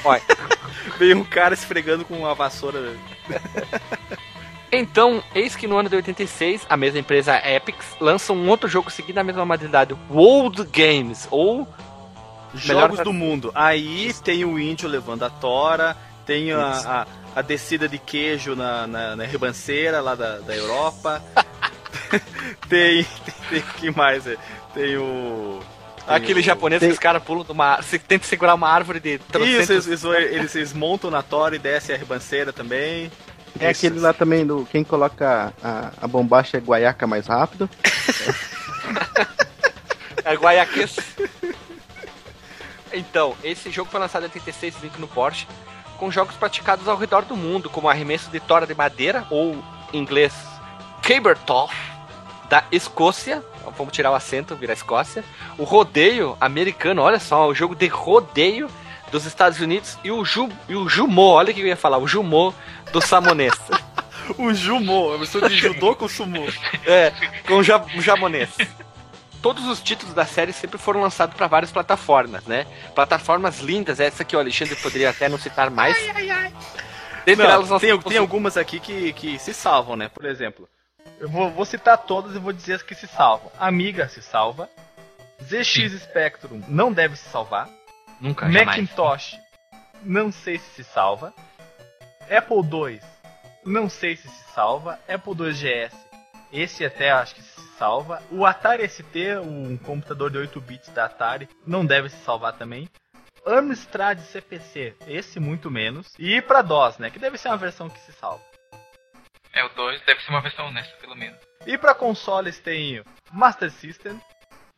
Olha. 0.05 0.21
Veio 0.97 1.17
um 1.17 1.23
cara 1.23 1.53
esfregando 1.53 2.05
com 2.05 2.15
uma 2.15 2.35
vassoura. 2.35 2.95
Então, 4.75 5.23
eis 5.35 5.55
que 5.55 5.67
no 5.67 5.77
ano 5.77 5.87
de 5.87 5.95
86, 5.95 6.65
a 6.67 6.75
mesma 6.75 6.97
empresa 6.97 7.39
Epic 7.47 7.75
lança 7.99 8.33
um 8.33 8.49
outro 8.49 8.67
jogo 8.67 8.89
seguindo 8.89 9.19
a 9.19 9.23
mesma 9.23 9.45
modalidade, 9.45 9.95
World 10.09 10.63
Games, 10.63 11.27
ou... 11.29 11.67
Jogos 12.55 12.99
do 13.01 13.13
mundo. 13.13 13.51
Aí 13.53 14.11
tem 14.23 14.43
o 14.43 14.59
índio 14.59 14.89
levando 14.89 15.23
a 15.23 15.29
tora, 15.29 15.95
tem 16.25 16.51
a, 16.51 17.05
a, 17.35 17.39
a 17.39 17.41
descida 17.43 17.87
de 17.87 17.99
queijo 17.99 18.55
na, 18.55 18.87
na, 18.87 19.15
na 19.15 19.25
ribanceira 19.25 20.01
lá 20.01 20.15
da, 20.15 20.39
da 20.39 20.55
Europa. 20.55 21.21
tem, 22.67 23.03
tem, 23.03 23.35
tem 23.49 23.61
que 23.77 23.91
mais? 23.91 24.23
Tem 24.73 24.97
o 24.97 25.59
Aquele 26.07 26.41
o... 26.41 26.43
japonês 26.43 26.79
tem... 26.79 26.89
que 26.89 26.93
os 26.93 26.99
caras 26.99 27.23
pulam 27.23 27.43
de 27.43 27.51
uma 27.51 27.77
Você 27.77 27.97
tenta 27.97 28.25
segurar 28.25 28.55
uma 28.55 28.69
árvore 28.69 28.99
de 28.99 29.19
Isso, 29.41 29.71
eles, 29.71 29.87
eles, 30.03 30.55
eles, 30.55 30.73
montam 30.73 31.09
na 31.09 31.21
tora 31.21 31.55
e 31.55 31.59
descem 31.59 31.95
a 31.95 31.97
ribanceira 31.97 32.51
também. 32.51 33.11
É 33.59 33.71
Isso. 33.71 33.85
aquele 33.85 33.99
lá 33.99 34.13
também 34.13 34.45
do 34.45 34.67
quem 34.71 34.83
coloca 34.83 35.53
a, 35.63 35.91
a 36.01 36.07
bombacha 36.07 36.57
é 36.57 36.59
guaiaca 36.59 37.05
mais 37.07 37.27
rápido. 37.27 37.69
é 40.25 40.35
guaiaquês. 40.35 40.95
Então, 42.91 43.35
esse 43.43 43.71
jogo 43.71 43.89
foi 43.89 43.99
lançado 43.99 44.23
em 44.23 44.25
86, 44.25 44.75
link 44.83 44.97
no 44.99 45.07
Porsche, 45.07 45.47
com 45.97 46.11
jogos 46.11 46.35
praticados 46.35 46.87
ao 46.87 46.97
redor 46.97 47.23
do 47.23 47.35
mundo, 47.35 47.69
como 47.69 47.89
arremesso 47.89 48.29
de 48.29 48.39
tora 48.39 48.67
de 48.67 48.75
madeira, 48.75 49.25
ou 49.29 49.63
em 49.91 49.99
inglês 49.99 50.33
Cabertoff, 51.01 51.75
da 52.49 52.63
Escócia, 52.71 53.43
vamos 53.71 53.93
tirar 53.93 54.11
o 54.11 54.15
acento, 54.15 54.55
virar 54.55 54.73
Escócia, 54.73 55.23
o 55.57 55.63
rodeio 55.63 56.37
americano, 56.39 57.01
olha 57.01 57.19
só, 57.19 57.47
o 57.47 57.55
jogo 57.55 57.75
de 57.75 57.87
rodeio 57.87 58.69
dos 59.11 59.25
Estados 59.25 59.59
Unidos 59.59 59.97
e 60.03 60.11
o, 60.11 60.25
Ju, 60.25 60.49
e 60.67 60.75
o 60.75 60.89
Jumô, 60.89 61.33
olha 61.33 61.51
o 61.51 61.53
que 61.53 61.61
eu 61.61 61.67
ia 61.67 61.77
falar, 61.77 61.97
o 61.97 62.07
Jumô 62.07 62.53
do 62.91 63.01
Samonês. 63.01 63.53
o 64.37 64.53
Jumô, 64.53 65.13
a 65.13 65.17
mistura 65.17 65.49
de 65.49 65.57
judô 65.57 65.95
com 65.95 66.07
sumô. 66.07 66.45
É, 66.85 67.11
com 67.45 67.55
o, 67.55 67.63
ja, 67.63 67.83
o 67.95 68.01
jamonês. 68.01 68.49
Todos 69.41 69.67
os 69.67 69.81
títulos 69.81 70.15
da 70.15 70.25
série 70.25 70.53
sempre 70.53 70.77
foram 70.77 71.01
lançados 71.01 71.35
para 71.35 71.47
várias 71.47 71.71
plataformas, 71.71 72.45
né? 72.45 72.65
Plataformas 72.95 73.59
lindas, 73.59 73.99
essa 73.99 74.23
que 74.23 74.35
o 74.35 74.39
Alexandre 74.39 74.75
poderia 74.77 75.09
até 75.09 75.27
não 75.27 75.37
citar 75.37 75.69
mais. 75.69 75.97
Ai, 75.97 76.11
ai, 76.15 76.29
ai. 76.29 76.53
Dentre 77.25 77.45
não, 77.45 77.51
elas, 77.51 77.81
tem, 77.81 77.99
tem 77.99 78.17
algumas 78.17 78.57
aqui 78.57 78.79
que, 78.79 79.13
que 79.13 79.39
se 79.39 79.53
salvam, 79.53 79.95
né? 79.95 80.09
Por 80.09 80.25
exemplo, 80.25 80.67
Eu 81.23 81.29
vou, 81.29 81.49
vou 81.49 81.63
citar 81.63 81.97
todas 81.99 82.35
e 82.35 82.37
vou 82.37 82.51
dizer 82.51 82.73
as 82.73 82.83
que 82.83 82.93
se 82.93 83.07
salvam. 83.07 83.49
Amiga 83.57 84.09
se 84.09 84.21
salva. 84.21 84.69
ZX 85.41 86.01
Spectrum 86.01 86.61
não 86.67 86.91
deve 86.91 87.15
se 87.15 87.23
salvar. 87.29 87.69
Nunca, 88.19 88.45
jamais. 88.51 88.81
Macintosh, 88.81 89.39
não 90.01 90.33
sei 90.33 90.59
se 90.59 90.69
se 90.71 90.83
salva. 90.83 91.33
Apple 92.29 92.57
II, 92.57 92.99
não 93.63 93.89
sei 93.89 94.17
se 94.17 94.27
se 94.27 94.53
salva. 94.53 94.99
Apple 95.07 95.31
II 95.47 95.53
GS, 95.53 95.95
esse 96.51 96.83
até 96.83 97.11
acho 97.11 97.35
que 97.35 97.41
se 97.41 97.61
salva. 97.77 98.21
O 98.29 98.45
Atari 98.45 98.85
ST, 98.85 99.37
um 99.41 99.77
computador 99.77 100.29
de 100.29 100.39
8 100.39 100.59
bits 100.59 100.89
da 100.89 101.05
Atari, 101.05 101.47
não 101.65 101.85
deve 101.85 102.09
se 102.09 102.17
salvar 102.17 102.51
também. 102.57 102.89
Amstrad 103.47 104.19
CPC, 104.19 104.93
esse 105.07 105.39
muito 105.39 105.71
menos. 105.71 106.13
E 106.19 106.41
para 106.41 106.61
DOS, 106.61 106.97
né, 106.97 107.09
que 107.09 107.17
deve 107.17 107.37
ser 107.37 107.47
uma 107.47 107.55
versão 107.55 107.89
que 107.89 107.99
se 108.01 108.11
salva. 108.11 108.52
É, 109.53 109.63
o 109.63 109.69
2 109.69 110.01
deve 110.01 110.21
ser 110.21 110.31
uma 110.31 110.41
versão 110.41 110.65
honesta, 110.65 110.95
pelo 110.97 111.15
menos. 111.15 111.37
E 111.65 111.77
para 111.77 111.93
consoles 111.93 112.59
tem 112.59 113.03
Master 113.31 113.69
System, 113.69 114.19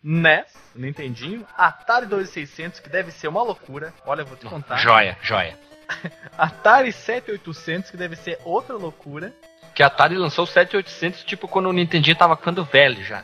NES, 0.04 0.54
Nintendinho, 0.76 1.48
Atari 1.58 2.06
2600, 2.06 2.82
que 2.82 2.90
deve 2.90 3.10
ser 3.12 3.30
uma 3.30 3.42
loucura. 3.42 3.94
Olha, 4.06 4.22
eu 4.22 4.26
vou 4.26 4.36
te 4.36 4.46
contar. 4.46 4.78
Joia, 4.78 5.18
joia. 5.22 5.58
Atari 6.38 6.92
7800, 6.92 7.90
que 7.90 7.98
deve 7.98 8.18
ser 8.18 8.38
outra 8.44 8.76
loucura. 8.76 9.34
Que 9.74 9.82
a 9.82 9.88
Atari 9.88 10.18
lançou 10.18 10.44
o 10.44 10.48
7800, 10.48 11.24
tipo, 11.24 11.48
quando 11.48 11.70
o 11.70 11.74
Nintendinho 11.74 12.18
tava 12.18 12.36
ficando 12.36 12.64
velho 12.66 13.04
já. 13.04 13.24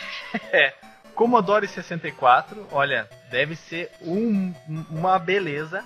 é. 0.52 0.74
Commodore 1.14 1.66
64, 1.66 2.68
olha, 2.70 3.08
deve 3.30 3.54
ser 3.56 3.90
um, 4.00 4.54
uma 4.90 5.18
beleza. 5.18 5.84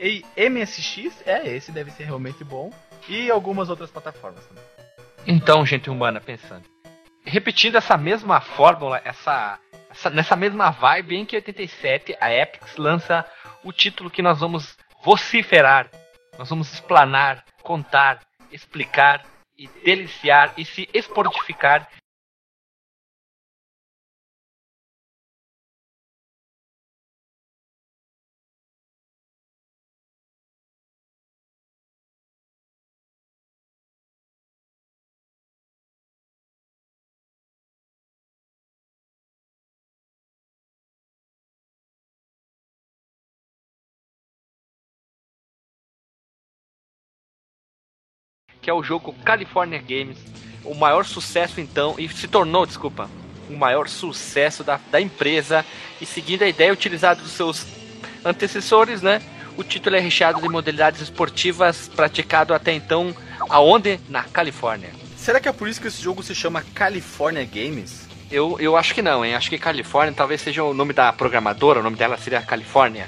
E 0.00 0.24
MSX, 0.36 1.22
é, 1.26 1.48
esse 1.48 1.70
deve 1.70 1.90
ser 1.90 2.04
realmente 2.04 2.42
bom. 2.42 2.72
E 3.08 3.30
algumas 3.30 3.68
outras 3.68 3.90
plataformas 3.90 4.44
também. 4.46 4.64
Então, 5.26 5.64
gente 5.64 5.90
humana, 5.90 6.20
pensando. 6.20 6.64
Repetindo 7.24 7.76
essa 7.76 7.96
mesma 7.96 8.40
fórmula, 8.40 9.00
essa 9.04 9.58
essa, 9.92 10.10
nessa 10.10 10.34
mesma 10.34 10.70
vibe, 10.70 11.16
em 11.16 11.24
que 11.24 11.36
87 11.36 12.16
a 12.18 12.32
Epix 12.32 12.76
lança 12.76 13.24
o 13.62 13.72
título 13.72 14.10
que 14.10 14.22
nós 14.22 14.40
vamos 14.40 14.76
vociferar, 15.04 15.90
nós 16.38 16.48
vamos 16.48 16.72
explanar, 16.72 17.44
contar, 17.62 18.20
explicar 18.50 19.24
e 19.56 19.68
deliciar 19.84 20.54
e 20.56 20.64
se 20.64 20.88
esportificar 20.94 21.86
que 48.62 48.70
é 48.70 48.72
o 48.72 48.82
jogo 48.82 49.12
California 49.24 49.82
Games, 49.82 50.16
o 50.64 50.74
maior 50.74 51.04
sucesso 51.04 51.60
então, 51.60 51.96
e 51.98 52.08
se 52.08 52.28
tornou, 52.28 52.64
desculpa, 52.64 53.10
o 53.50 53.56
maior 53.56 53.88
sucesso 53.88 54.62
da, 54.62 54.78
da 54.90 55.00
empresa, 55.00 55.66
e 56.00 56.06
seguindo 56.06 56.44
a 56.44 56.48
ideia 56.48 56.72
utilizada 56.72 57.20
dos 57.20 57.32
seus 57.32 57.66
antecessores, 58.24 59.02
né? 59.02 59.20
O 59.56 59.64
título 59.64 59.96
é 59.96 60.00
recheado 60.00 60.40
de 60.40 60.48
modalidades 60.48 61.00
esportivas 61.00 61.88
praticado 61.88 62.54
até 62.54 62.72
então 62.72 63.14
aonde? 63.50 64.00
Na 64.08 64.22
Califórnia. 64.22 64.90
Será 65.16 65.40
que 65.40 65.48
é 65.48 65.52
por 65.52 65.68
isso 65.68 65.80
que 65.80 65.88
esse 65.88 66.00
jogo 66.00 66.22
se 66.22 66.34
chama 66.34 66.64
California 66.74 67.44
Games? 67.44 68.08
Eu, 68.30 68.56
eu 68.58 68.76
acho 68.76 68.94
que 68.94 69.02
não, 69.02 69.24
hein? 69.24 69.34
Acho 69.34 69.50
que 69.50 69.58
Califórnia 69.58 70.14
talvez 70.16 70.40
seja 70.40 70.62
o 70.62 70.72
nome 70.72 70.94
da 70.94 71.12
programadora, 71.12 71.80
o 71.80 71.82
nome 71.82 71.96
dela 71.96 72.16
seria 72.16 72.40
Califórnia. 72.40 73.06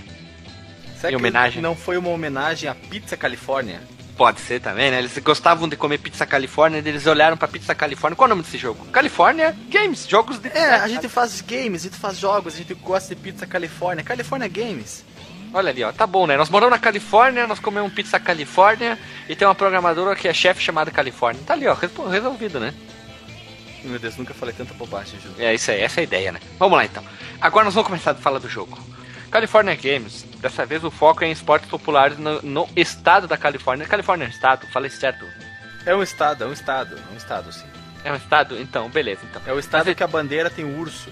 Será 0.96 1.12
em 1.12 1.16
homenagem? 1.16 1.62
não 1.62 1.74
foi 1.74 1.96
uma 1.96 2.10
homenagem 2.10 2.68
à 2.68 2.74
Pizza 2.74 3.16
Califórnia? 3.16 3.80
Pode 4.16 4.40
ser 4.40 4.60
também, 4.60 4.92
né? 4.92 4.98
Eles 4.98 5.18
gostavam 5.18 5.68
de 5.68 5.76
comer 5.76 5.98
pizza 5.98 6.24
Califórnia, 6.24 6.78
eles 6.78 7.06
olharam 7.06 7.36
pra 7.36 7.48
pizza 7.48 7.74
Califórnia. 7.74 8.16
Qual 8.16 8.26
é 8.26 8.28
o 8.28 8.34
nome 8.34 8.42
desse 8.42 8.58
jogo? 8.58 8.84
California 8.86 9.56
Games, 9.68 10.06
jogos 10.08 10.38
de 10.38 10.48
É, 10.48 10.76
a 10.76 10.86
gente 10.86 11.08
faz 11.08 11.40
games, 11.40 11.82
a 11.82 11.88
gente 11.88 11.98
faz 11.98 12.18
jogos, 12.18 12.54
a 12.54 12.56
gente 12.58 12.74
gosta 12.74 13.14
de 13.14 13.20
pizza 13.20 13.44
Califórnia. 13.46 14.04
California 14.04 14.46
Games. 14.48 15.04
Olha 15.52 15.70
ali, 15.70 15.82
ó, 15.84 15.92
tá 15.92 16.06
bom, 16.06 16.26
né? 16.26 16.36
Nós 16.36 16.48
moramos 16.48 16.72
na 16.72 16.78
Califórnia, 16.78 17.46
nós 17.46 17.58
comemos 17.58 17.92
pizza 17.92 18.18
Califórnia 18.18 18.98
e 19.28 19.34
tem 19.34 19.46
uma 19.46 19.54
programadora 19.54 20.14
que 20.16 20.28
é 20.28 20.34
chefe 20.34 20.62
chamada 20.62 20.90
Califórnia. 20.90 21.42
Tá 21.44 21.54
ali, 21.54 21.66
ó, 21.66 21.74
resolvido, 22.08 22.60
né? 22.60 22.72
Meu 23.84 23.98
Deus, 23.98 24.16
nunca 24.16 24.32
falei 24.32 24.54
tanta 24.54 24.72
bobagem, 24.74 25.18
Ju. 25.20 25.28
É 25.38 25.54
isso 25.54 25.70
aí, 25.70 25.80
essa 25.80 26.00
é 26.00 26.02
a 26.02 26.04
ideia, 26.04 26.32
né? 26.32 26.40
Vamos 26.58 26.76
lá 26.76 26.84
então. 26.84 27.04
Agora 27.40 27.64
nós 27.64 27.74
vamos 27.74 27.88
começar 27.88 28.12
a 28.12 28.14
falar 28.14 28.38
do 28.38 28.48
jogo. 28.48 28.78
California 29.34 29.74
Games, 29.74 30.24
dessa 30.38 30.64
vez 30.64 30.84
o 30.84 30.92
foco 30.92 31.24
é 31.24 31.26
em 31.26 31.32
esportes 31.32 31.68
populares 31.68 32.16
no, 32.16 32.40
no 32.40 32.68
estado 32.76 33.26
da 33.26 33.36
Califórnia. 33.36 33.84
Califórnia 33.84 34.26
é 34.26 34.28
um 34.28 34.30
estado? 34.30 34.64
Falei 34.68 34.88
certo? 34.88 35.26
É 35.84 35.92
um 35.92 36.04
estado, 36.04 36.44
é 36.44 36.46
um 36.46 36.52
estado, 36.52 36.96
é 36.96 37.12
um 37.12 37.16
estado, 37.16 37.52
sim. 37.52 37.66
É 38.04 38.12
um 38.12 38.14
estado? 38.14 38.56
Então, 38.60 38.88
beleza. 38.88 39.22
Então. 39.28 39.42
É 39.44 39.52
o 39.52 39.58
estado 39.58 39.86
Mas, 39.86 39.96
que 39.96 40.04
a 40.04 40.06
bandeira 40.06 40.48
tem 40.48 40.64
o 40.64 40.78
urso. 40.78 41.10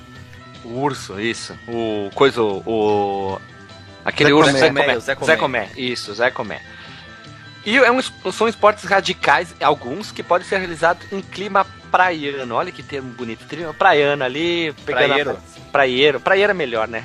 O 0.63 0.69
urso, 0.69 1.19
isso. 1.19 1.59
O 1.67 2.11
coisa, 2.15 2.41
o... 2.41 3.41
Aquele 4.05 4.31
Zé 4.31 4.35
urso 4.37 4.53
Comé, 4.53 4.61
Zé 4.61 4.69
Comé. 4.69 5.01
Zé 5.01 5.15
Comé. 5.17 5.27
Zé 5.27 5.37
Comé. 5.37 5.71
Isso, 5.77 6.15
Zé 6.15 6.31
Comé. 6.31 6.63
E 7.67 7.77
é 7.77 7.91
um, 7.91 8.01
são 8.31 8.47
esportes 8.47 8.85
radicais, 8.85 9.53
alguns, 9.61 10.13
que 10.13 10.23
podem 10.23 10.47
ser 10.47 10.59
realizados 10.59 11.11
em 11.13 11.21
clima 11.21 11.67
praiano. 11.91 12.55
Olha 12.55 12.71
que 12.71 12.85
termo 12.85 13.13
bonito. 13.15 13.45
Praiano 13.77 14.23
ali, 14.23 14.73
pegando 14.87 15.09
praieiro. 15.09 15.31
A... 15.33 15.71
praieiro. 15.73 16.21
Praieiro 16.21 16.51
é 16.53 16.55
melhor, 16.55 16.87
né? 16.87 17.05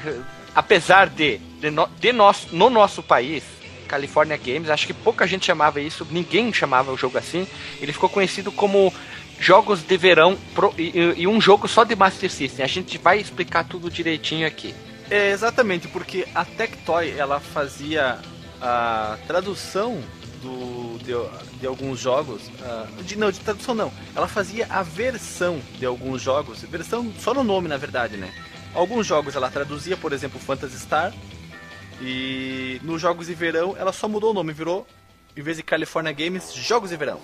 Apesar 0.57 1.07
de, 1.07 1.37
de, 1.61 1.69
no, 1.69 1.87
de 1.99 2.11
nós, 2.11 2.47
no 2.51 2.67
nosso 2.67 3.03
país, 3.03 3.43
California 3.87 4.35
Games, 4.37 4.71
acho 4.71 4.87
que 4.87 4.93
pouca 4.93 5.27
gente 5.27 5.45
chamava 5.45 5.79
isso, 5.79 6.07
ninguém 6.09 6.51
chamava 6.51 6.91
o 6.91 6.97
jogo 6.97 7.15
assim. 7.15 7.47
Ele 7.79 7.93
ficou 7.93 8.09
conhecido 8.09 8.51
como 8.51 8.91
jogos 9.39 9.83
de 9.83 9.95
verão 9.95 10.35
pro, 10.55 10.73
e, 10.75 11.13
e, 11.15 11.27
um 11.27 11.39
jogo 11.39 11.67
só 11.67 11.83
de 11.83 11.95
Master 11.95 12.31
System. 12.31 12.65
A 12.65 12.67
gente 12.67 12.97
vai 12.97 13.19
explicar 13.19 13.65
tudo 13.65 13.87
direitinho 13.87 14.47
aqui. 14.47 14.73
É, 15.11 15.29
exatamente, 15.29 15.87
porque 15.87 16.27
a 16.33 16.43
Tectoy 16.43 17.13
ela 17.15 17.39
fazia 17.39 18.17
a 18.59 19.15
tradução 19.27 20.01
do, 20.41 20.97
de, 20.97 21.13
de 21.59 21.67
alguns 21.67 21.99
jogos. 21.99 22.47
Uh, 22.47 23.03
de, 23.03 23.15
não, 23.15 23.29
de 23.29 23.39
tradução 23.41 23.75
não. 23.75 23.93
Ela 24.15 24.27
fazia 24.27 24.65
a 24.71 24.81
versão 24.81 25.61
de 25.77 25.85
alguns 25.85 26.19
jogos. 26.19 26.63
Versão 26.63 27.13
só 27.19 27.31
no 27.31 27.43
nome, 27.43 27.67
na 27.67 27.77
verdade, 27.77 28.17
né? 28.17 28.33
Alguns 28.77 29.07
jogos 29.07 29.35
ela 29.35 29.49
traduzia, 29.49 29.97
por 29.97 30.13
exemplo, 30.13 30.39
Phantasy 30.39 30.79
Star. 30.79 31.11
E 31.99 32.79
nos 32.83 33.01
jogos 33.01 33.25
de 33.25 33.33
verão 33.33 33.75
ela 33.75 33.91
só 33.91 34.07
mudou 34.07 34.29
o 34.29 34.33
nome, 34.35 34.53
virou, 34.53 34.85
em 35.35 35.41
vez 35.41 35.57
de 35.57 35.63
California 35.63 36.11
Games, 36.13 36.53
Jogos 36.53 36.91
de 36.91 36.95
Verão. 36.95 37.19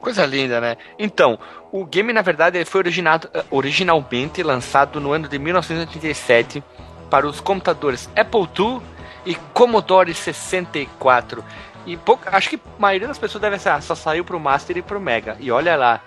Coisa 0.00 0.24
linda, 0.24 0.60
né? 0.60 0.76
Então, 0.96 1.40
o 1.72 1.84
game 1.84 2.12
na 2.12 2.22
verdade 2.22 2.64
foi 2.64 2.82
originado, 2.82 3.28
eh, 3.34 3.44
originalmente 3.50 4.44
lançado 4.44 5.00
no 5.00 5.12
ano 5.12 5.26
de 5.26 5.40
1987 5.40 6.62
para 7.10 7.26
os 7.26 7.40
computadores 7.40 8.08
Apple 8.14 8.48
II 8.56 8.80
e 9.26 9.34
Commodore 9.52 10.14
64. 10.14 11.44
E 11.84 11.96
pouca, 11.96 12.30
acho 12.36 12.50
que 12.50 12.56
a 12.56 12.80
maioria 12.80 13.08
das 13.08 13.18
pessoas 13.18 13.42
deve 13.42 13.58
ser, 13.58 13.70
ah, 13.70 13.80
só 13.80 13.96
saiu 13.96 14.24
pro 14.24 14.38
Master 14.38 14.76
e 14.76 14.82
pro 14.82 15.00
Mega. 15.00 15.36
E 15.40 15.50
olha 15.50 15.74
lá, 15.74 16.00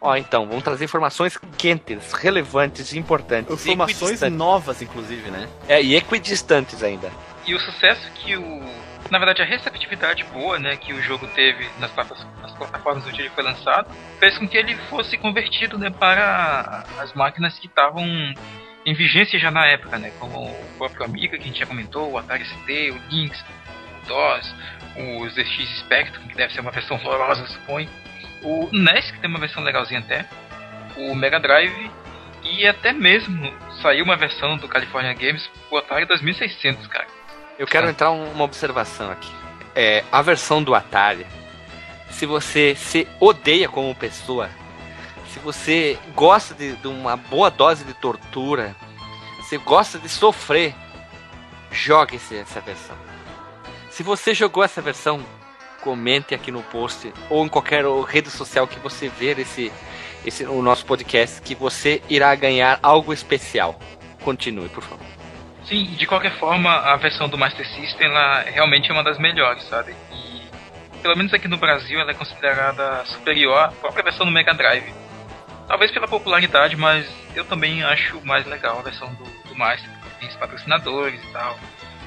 Ó, 0.00 0.16
então, 0.16 0.46
vamos 0.46 0.64
trazer 0.64 0.84
informações 0.86 1.36
quentes, 1.58 2.12
relevantes, 2.14 2.94
importantes. 2.94 3.52
Informações 3.52 4.22
novas, 4.22 4.80
inclusive, 4.80 5.30
né? 5.30 5.46
É, 5.68 5.82
e 5.82 5.94
equidistantes 5.94 6.82
ainda. 6.82 7.12
E 7.46 7.54
o 7.54 7.60
sucesso 7.60 8.10
que 8.12 8.36
o. 8.36 8.80
Na 9.10 9.18
verdade, 9.18 9.42
a 9.42 9.44
receptividade 9.44 10.24
boa 10.24 10.58
né, 10.58 10.76
que 10.76 10.92
o 10.92 11.02
jogo 11.02 11.26
teve 11.28 11.68
nas, 11.80 11.94
nas 11.96 12.52
plataformas 12.52 13.04
onde 13.06 13.20
ele 13.20 13.30
foi 13.30 13.42
lançado 13.42 13.90
fez 14.20 14.38
com 14.38 14.46
que 14.46 14.56
ele 14.56 14.76
fosse 14.88 15.18
convertido 15.18 15.76
né, 15.76 15.90
para 15.90 16.84
as 16.98 17.12
máquinas 17.14 17.58
que 17.58 17.66
estavam 17.66 18.04
em 18.86 18.94
vigência 18.94 19.38
já 19.38 19.50
na 19.50 19.66
época, 19.66 19.98
né? 19.98 20.12
Como 20.18 20.50
o 20.50 20.74
próprio 20.78 21.04
Amiga, 21.04 21.36
que 21.36 21.42
a 21.42 21.46
gente 21.46 21.58
já 21.58 21.66
comentou, 21.66 22.12
o 22.12 22.18
Atari 22.18 22.44
ST, 22.44 22.90
o 22.90 23.00
Lynx, 23.10 23.44
o 24.04 24.06
DOS, 24.06 24.54
o 24.96 25.28
ZX 25.28 25.78
Spectrum, 25.80 26.28
que 26.28 26.36
deve 26.36 26.54
ser 26.54 26.60
uma 26.60 26.70
versão 26.70 26.96
horrorosa, 26.96 27.46
suponho 27.46 27.88
o 28.42 28.68
NES, 28.72 29.10
que 29.10 29.20
tem 29.20 29.30
uma 29.30 29.38
versão 29.38 29.62
legalzinha 29.62 30.00
até, 30.00 30.26
o 30.96 31.14
Mega 31.14 31.38
Drive 31.38 31.90
e 32.42 32.66
até 32.66 32.92
mesmo 32.92 33.52
saiu 33.82 34.04
uma 34.04 34.16
versão 34.16 34.56
do 34.56 34.68
California 34.68 35.12
Games 35.12 35.48
pro 35.68 35.78
Atari 35.78 36.06
2600, 36.06 36.86
cara. 36.86 37.06
Eu 37.58 37.66
quero 37.66 37.86
ah. 37.86 37.90
entrar 37.90 38.10
uma 38.10 38.44
observação 38.44 39.10
aqui. 39.10 39.30
É, 39.74 40.04
a 40.10 40.22
versão 40.22 40.62
do 40.62 40.74
Atari, 40.74 41.26
se 42.10 42.26
você 42.26 42.74
se 42.74 43.06
odeia 43.20 43.68
como 43.68 43.94
pessoa, 43.94 44.50
se 45.28 45.38
você 45.38 45.98
gosta 46.14 46.54
de, 46.54 46.74
de 46.76 46.88
uma 46.88 47.16
boa 47.16 47.50
dose 47.50 47.84
de 47.84 47.94
tortura, 47.94 48.74
se 49.48 49.56
gosta 49.58 49.98
de 49.98 50.08
sofrer, 50.08 50.74
jogue 51.70 52.16
essa 52.16 52.60
versão. 52.60 52.96
Se 53.90 54.02
você 54.02 54.34
jogou 54.34 54.64
essa 54.64 54.80
versão, 54.80 55.24
comente 55.80 56.34
aqui 56.34 56.50
no 56.50 56.62
post 56.62 57.12
ou 57.28 57.44
em 57.44 57.48
qualquer 57.48 57.84
rede 58.06 58.30
social 58.30 58.66
que 58.66 58.78
você 58.78 59.08
ver 59.08 59.38
esse, 59.38 59.72
esse, 60.24 60.44
o 60.44 60.62
nosso 60.62 60.84
podcast 60.86 61.40
que 61.42 61.54
você 61.54 62.02
irá 62.08 62.34
ganhar 62.34 62.78
algo 62.82 63.12
especial. 63.12 63.78
Continue, 64.22 64.68
por 64.68 64.82
favor. 64.82 65.06
Sim, 65.64 65.84
de 65.84 66.06
qualquer 66.06 66.32
forma, 66.32 66.70
a 66.70 66.96
versão 66.96 67.28
do 67.28 67.38
Master 67.38 67.66
System 67.66 68.06
ela 68.08 68.42
realmente 68.42 68.90
é 68.90 68.92
uma 68.92 69.04
das 69.04 69.18
melhores, 69.18 69.62
sabe? 69.64 69.94
E 70.12 70.42
pelo 71.00 71.16
menos 71.16 71.32
aqui 71.32 71.48
no 71.48 71.56
Brasil 71.56 72.00
ela 72.00 72.10
é 72.10 72.14
considerada 72.14 73.04
superior 73.06 73.58
à 73.58 73.68
própria 73.68 74.02
versão 74.02 74.26
do 74.26 74.32
Mega 74.32 74.52
Drive. 74.52 74.92
Talvez 75.66 75.90
pela 75.92 76.08
popularidade, 76.08 76.76
mas 76.76 77.08
eu 77.34 77.44
também 77.44 77.82
acho 77.84 78.20
mais 78.26 78.44
legal 78.46 78.80
a 78.80 78.82
versão 78.82 79.08
do, 79.14 79.24
do 79.48 79.56
Master, 79.56 79.88
tem 80.18 80.28
os 80.28 80.36
patrocinadores 80.36 81.22
e 81.22 81.26
tal. 81.28 81.56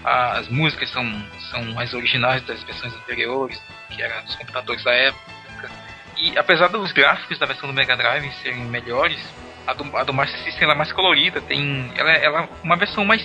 As 0.04 0.48
músicas 0.50 0.90
são, 0.92 1.26
são 1.52 1.64
mais 1.74 1.94
originais 1.94 2.42
das 2.44 2.62
versões 2.64 2.94
anteriores, 2.94 3.60
que 3.90 4.02
eram 4.02 4.24
dos 4.26 4.36
computadores 4.36 4.84
da 4.84 4.92
época. 4.92 5.72
E 6.18 6.38
apesar 6.38 6.68
dos 6.68 6.92
gráficos 6.92 7.40
da 7.40 7.46
versão 7.46 7.68
do 7.68 7.74
Mega 7.74 7.96
Drive 7.96 8.32
serem 8.42 8.66
melhores, 8.66 9.20
a 9.66 9.74
do, 9.74 9.96
a 9.98 10.04
do 10.04 10.14
Master 10.14 10.40
System 10.44 10.64
ela 10.64 10.74
é 10.74 10.78
mais 10.78 10.92
colorida, 10.92 11.42
tem. 11.42 11.92
Ela, 11.96 12.12
ela 12.12 12.42
é 12.44 12.50
uma 12.64 12.76
versão 12.76 13.06
mais. 13.06 13.22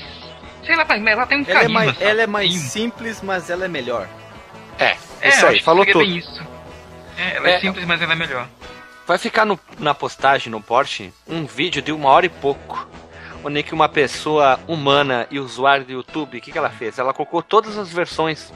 Sei 0.64 0.76
lá, 0.76 0.86
ela 0.88 1.26
tem 1.26 1.38
um 1.38 1.44
ela 1.46 1.52
carisma, 1.54 1.62
é 1.62 1.68
mais, 1.86 1.98
sabe? 1.98 2.10
ela 2.10 2.22
é 2.22 2.26
mais 2.26 2.50
Tem- 2.50 2.60
simples, 2.60 3.22
mas 3.22 3.50
ela 3.50 3.64
é 3.64 3.68
melhor. 3.68 4.06
É, 4.78 4.96
É, 5.20 5.28
isso 5.28 5.46
aí, 5.46 5.60
falou 5.60 5.84
tudo. 5.84 6.02
isso. 6.04 6.46
É, 7.16 7.36
ela 7.36 7.48
é, 7.50 7.54
É. 7.54 7.60
simples, 7.60 7.84
mas 7.84 8.00
ela 8.00 8.12
é 8.12 8.16
melhor. 8.16 8.46
Vai 9.06 9.18
ficar 9.18 9.44
no- 9.44 9.58
na 9.78 9.94
postagem 9.94 10.50
no 10.50 10.60
Porsche 10.60 11.12
um 11.26 11.44
vídeo 11.46 11.80
de 11.82 11.90
uma 11.90 12.08
hora 12.10 12.26
e 12.26 12.28
pouco. 12.28 12.88
Onde 13.44 13.62
que 13.62 13.72
uma 13.72 13.88
pessoa 13.88 14.58
humana 14.66 15.26
e 15.30 15.38
usuário 15.38 15.84
do 15.84 15.92
YouTube, 15.92 16.38
o 16.38 16.40
que, 16.40 16.50
que 16.50 16.58
ela 16.58 16.70
fez? 16.70 16.98
Ela 16.98 17.14
colocou 17.14 17.42
todas 17.42 17.78
as 17.78 17.92
versões 17.92 18.52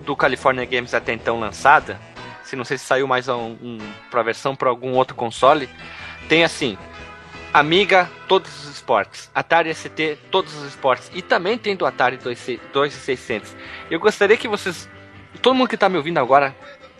do 0.00 0.16
California 0.16 0.64
Games 0.64 0.94
até 0.94 1.12
então 1.12 1.38
lançada. 1.38 1.98
Se 2.42 2.56
não 2.56 2.64
sei 2.64 2.76
se 2.78 2.84
saiu 2.84 3.06
mais 3.06 3.28
um, 3.28 3.56
um, 3.62 3.78
versão 4.24 4.54
para 4.56 4.68
algum 4.68 4.92
outro 4.92 5.14
console. 5.14 5.68
Tem 6.28 6.44
assim: 6.44 6.76
Amiga, 7.52 8.10
todos 8.28 8.64
os 8.64 8.70
esportes. 8.70 9.30
Atari 9.34 9.72
ST, 9.74 10.18
todos 10.30 10.54
os 10.54 10.64
esportes. 10.68 11.10
E 11.14 11.22
também 11.22 11.56
tem 11.56 11.74
do 11.74 11.86
Atari 11.86 12.18
2600. 12.18 13.56
Eu 13.90 13.98
gostaria 13.98 14.36
que 14.36 14.48
vocês. 14.48 14.88
Todo 15.40 15.54
mundo 15.54 15.68
que 15.68 15.76
tá 15.76 15.88
me 15.88 15.96
ouvindo 15.96 16.18
agora 16.18 16.54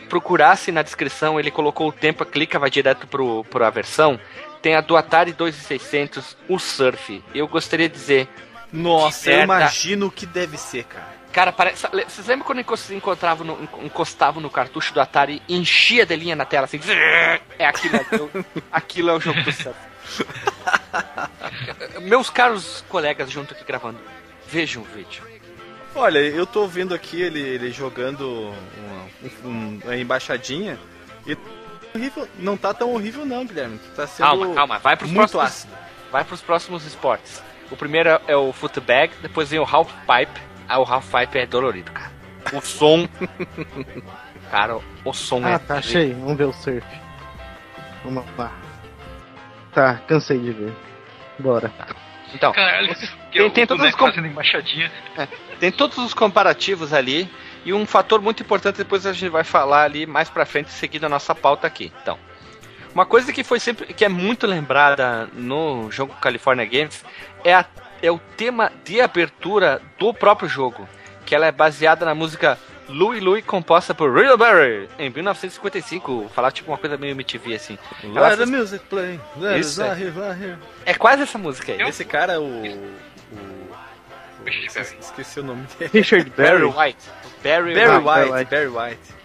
procurasse 0.09 0.71
na 0.71 0.83
descrição, 0.83 1.39
ele 1.39 1.51
colocou 1.51 1.89
o 1.89 1.93
tempo, 1.93 2.25
clica, 2.25 2.59
vai 2.59 2.71
direto 2.71 3.07
pro 3.07 3.45
a 3.61 3.71
versão. 3.71 4.19
Tem 4.67 4.75
a 4.75 4.81
do 4.81 4.97
Atari 4.97 5.33
2600, 5.33 6.37
o 6.49 6.59
Surf. 6.59 7.23
Eu 7.33 7.47
gostaria 7.47 7.89
de 7.89 7.95
dizer, 7.95 8.29
Nossa, 8.73 9.31
eu 9.31 9.45
imagino 9.45 10.07
o 10.07 10.11
que 10.11 10.27
deve 10.27 10.59
ser, 10.59 10.83
cara. 10.83 11.07
cara, 11.33 11.53
parece. 11.53 11.87
Vocês 11.87 12.27
lembram 12.27 12.45
quando 12.45 12.65
encontravam 12.91 13.47
no, 13.47 13.69
encostavam 13.85 14.43
no 14.43 14.51
cartucho 14.51 14.93
do 14.93 15.01
Atari 15.01 15.41
e 15.47 15.57
enchia 15.57 16.05
de 16.05 16.17
linha 16.17 16.35
na 16.35 16.45
tela 16.45 16.65
assim? 16.65 16.81
É 17.61 17.65
aquilo, 17.65 17.97
é 17.97 18.01
aquilo 18.73 19.11
é 19.11 19.13
o 19.15 19.21
jogo 19.21 19.41
do 19.41 19.53
Surf. 19.53 19.79
Meus 22.03 22.29
caros 22.29 22.85
colegas 22.89 23.31
junto 23.31 23.55
aqui 23.55 23.63
gravando, 23.65 24.01
vejam 24.49 24.83
o 24.83 24.85
vídeo. 24.87 25.23
Olha, 25.95 26.19
eu 26.19 26.45
tô 26.45 26.67
vendo 26.67 26.93
aqui 26.93 27.23
ele, 27.23 27.39
ele 27.39 27.71
jogando 27.71 28.53
uma, 28.77 29.49
um- 29.49 29.81
uma 29.85 29.97
embaixadinha 29.97 30.77
e 31.25 31.37
horrível, 31.97 32.29
não 32.39 32.57
tá 32.57 32.73
tão 32.73 32.93
horrível 32.95 33.25
não, 33.27 33.45
Guilherme. 33.45 33.79
Tá 33.95 34.07
sendo 34.07 34.27
Calma, 34.27 34.55
calma, 34.55 34.79
vai 34.79 34.97
pros 34.97 35.11
muito 35.11 35.31
próximos. 35.33 35.45
ácido. 35.73 35.73
Vai 36.13 36.25
pros 36.25 36.41
próximos 36.41 36.87
esportes. 36.87 37.43
O 37.71 37.77
primeiro 37.77 38.09
é- 38.09 38.21
é 38.29 38.37
o 38.37 38.53
footbag, 38.53 39.13
depois 39.21 39.51
vem 39.51 39.59
o 39.59 39.65
half 39.65 39.91
pipe. 40.07 40.41
Ah, 40.69 40.79
o 40.79 40.85
half 40.85 41.07
pipe 41.13 41.39
é 41.39 41.47
dolorido, 41.47 41.91
cara. 41.93 42.13
O 42.53 42.61
som. 42.61 43.09
cara, 44.51 44.79
o 45.05 45.13
som 45.13 45.47
é. 45.47 45.55
Ah, 45.55 45.59
tá, 45.59 45.79
achei. 45.79 46.13
Vamos 46.15 46.37
ver 46.37 46.45
o 46.45 46.53
surf. 46.53 46.87
Vamos 48.05 48.25
lá. 48.39 48.53
Tá, 49.73 49.95
cansei 50.07 50.39
de 50.39 50.53
ver. 50.53 50.73
Bora. 51.39 51.73
Então, 52.35 52.53
Caralho, 52.53 52.95
tem- 53.33 53.51
tem 53.51 53.67
todas 53.67 53.87
as 53.87 53.95
com- 53.95 54.09
embaixadinha. 54.09 54.91
tem 55.61 55.71
todos 55.73 55.99
os 55.99 56.15
comparativos 56.15 56.93
ali. 56.93 57.31
E 57.67 57.73
um 57.75 57.85
fator 57.85 58.23
muito 58.23 58.43
importante, 58.43 58.77
depois 58.77 59.05
a 59.05 59.13
gente 59.13 59.29
vai 59.29 59.43
falar 59.45 59.83
ali 59.83 60.07
mais 60.07 60.31
pra 60.31 60.47
frente, 60.47 60.71
seguindo 60.71 61.05
a 61.05 61.09
nossa 61.09 61.35
pauta 61.35 61.67
aqui. 61.67 61.93
Então, 62.01 62.17
uma 62.95 63.05
coisa 63.05 63.33
que 63.33 63.43
foi 63.45 63.59
sempre. 63.61 63.93
que 63.93 64.05
é 64.05 64.09
muito 64.09 64.47
lembrada 64.47 65.29
no 65.35 65.91
jogo 65.91 66.15
California 66.21 66.65
Games 66.65 67.05
é, 67.45 67.53
a- 67.55 67.67
é 68.01 68.11
o 68.11 68.19
tema 68.37 68.71
de 68.85 69.01
abertura 69.01 69.83
do 69.99 70.15
próprio 70.15 70.49
jogo. 70.49 70.89
Que 71.27 71.35
ela 71.35 71.45
é 71.47 71.51
baseada 71.53 72.05
na 72.07 72.15
música 72.15 72.57
Louie 72.89 73.19
Louie, 73.19 73.43
composta 73.43 73.93
por 73.93 74.15
Real 74.15 74.39
Barry, 74.39 74.89
em 74.97 75.11
1955. 75.11 76.31
Falar 76.33 76.53
tipo 76.53 76.71
uma 76.71 76.79
coisa 76.79 76.97
meio 76.97 77.11
MTV 77.13 77.57
assim. 77.57 77.77
Ela 78.05 78.29
Let 78.29 78.39
the 78.39 78.47
fez- 78.47 78.51
music 78.61 78.85
play. 78.89 79.21
Let 79.37 79.59
Isso, 79.61 79.83
é. 79.83 79.89
here, 79.89 80.11
right 80.11 80.41
here. 80.45 80.59
É 80.85 80.95
quase 80.95 81.23
essa 81.23 81.37
música 81.37 81.73
aí. 81.73 81.83
Esse 81.83 82.05
cara, 82.05 82.41
o. 82.41 82.45
o 82.47 82.91
esqueci, 84.49 84.97
esqueci 85.01 85.41
o 85.41 85.43
nome 85.45 85.67
dele. 85.79 85.91
Richard 86.01 86.31
Barry 86.31 86.59
Berry. 86.59 86.65
White. 86.65 87.11
Barry, 87.43 87.75
Barry 87.75 87.97
White. 87.97 88.05
Barry 88.05 88.31
White, 88.31 88.51
Barry 88.51 88.69
White. 88.69 89.17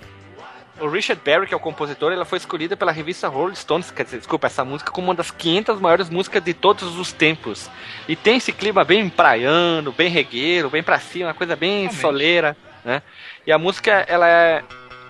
O 0.79 0.88
Richard 0.88 1.21
Berry, 1.23 1.45
que 1.45 1.53
é 1.53 1.57
o 1.57 1.60
compositor, 1.60 2.12
ela 2.12 2.25
foi 2.25 2.39
escolhida 2.39 2.75
pela 2.75 2.91
revista 2.91 3.27
Rolling 3.27 3.53
Stones, 3.53 3.91
quer 3.91 4.03
dizer, 4.03 4.17
desculpa, 4.17 4.47
essa 4.47 4.65
música 4.65 4.91
como 4.91 5.07
uma 5.07 5.13
das 5.15 5.29
500 5.29 5.79
maiores 5.79 6.10
músicas 6.10 6.43
de 6.43 6.55
todos 6.55 6.97
os 6.97 7.12
tempos. 7.12 7.69
E 8.07 8.15
tem 8.15 8.38
esse 8.38 8.51
clima 8.51 8.84
bem 8.84 9.07
praiano, 9.07 9.91
bem 9.91 10.10
regueiro, 10.10 10.71
bem 10.71 10.81
pra 10.81 10.97
cima, 10.99 11.27
uma 11.27 11.34
coisa 11.36 11.55
bem 11.55 11.81
Realmente. 11.81 12.01
soleira, 12.01 12.57
né? 12.84 13.03
E 13.45 13.51
a 13.51 13.60
música, 13.60 13.91
ela 14.07 14.27
é 14.27 14.63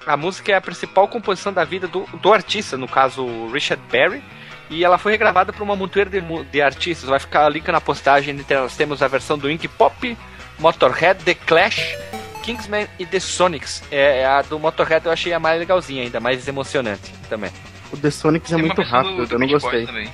a 0.05 0.17
música 0.17 0.51
é 0.51 0.55
a 0.55 0.61
principal 0.61 1.07
composição 1.07 1.53
da 1.53 1.63
vida 1.63 1.87
do, 1.87 2.05
do 2.21 2.33
artista, 2.33 2.77
no 2.77 2.87
caso 2.87 3.23
o 3.23 3.51
Richard 3.51 3.81
Berry, 3.89 4.23
e 4.71 4.83
ela 4.83 4.97
foi 4.97 5.11
regravada 5.11 5.53
por 5.53 5.61
uma 5.61 5.75
montoeira 5.75 6.09
de, 6.09 6.21
de 6.45 6.61
artistas. 6.61 7.07
Vai 7.09 7.19
ficar 7.19 7.47
link 7.49 7.67
na 7.67 7.79
postagem, 7.81 8.33
entre 8.35 8.55
elas 8.55 8.75
temos 8.75 9.03
a 9.03 9.07
versão 9.07 9.37
do 9.37 9.51
Ink 9.51 9.67
Pop, 9.67 10.17
Motorhead, 10.57 11.23
The 11.23 11.35
Clash, 11.35 11.95
Kingsman 12.41 12.87
e 12.97 13.05
The 13.05 13.19
Sonics. 13.19 13.83
É, 13.91 14.25
a 14.25 14.41
do 14.41 14.57
Motorhead 14.57 15.05
eu 15.05 15.11
achei 15.11 15.33
a 15.33 15.39
mais 15.39 15.59
legalzinha 15.59 16.01
ainda, 16.03 16.19
mais 16.19 16.47
emocionante 16.47 17.11
também. 17.29 17.51
O 17.91 17.97
The 17.97 18.09
Sonics 18.09 18.51
é 18.51 18.55
Tem 18.55 18.65
muito 18.65 18.81
rápido, 18.81 19.17
do- 19.17 19.27
do 19.27 19.35
eu 19.35 19.39
não 19.39 19.47
gostei. 19.47 19.85
Também. 19.85 20.09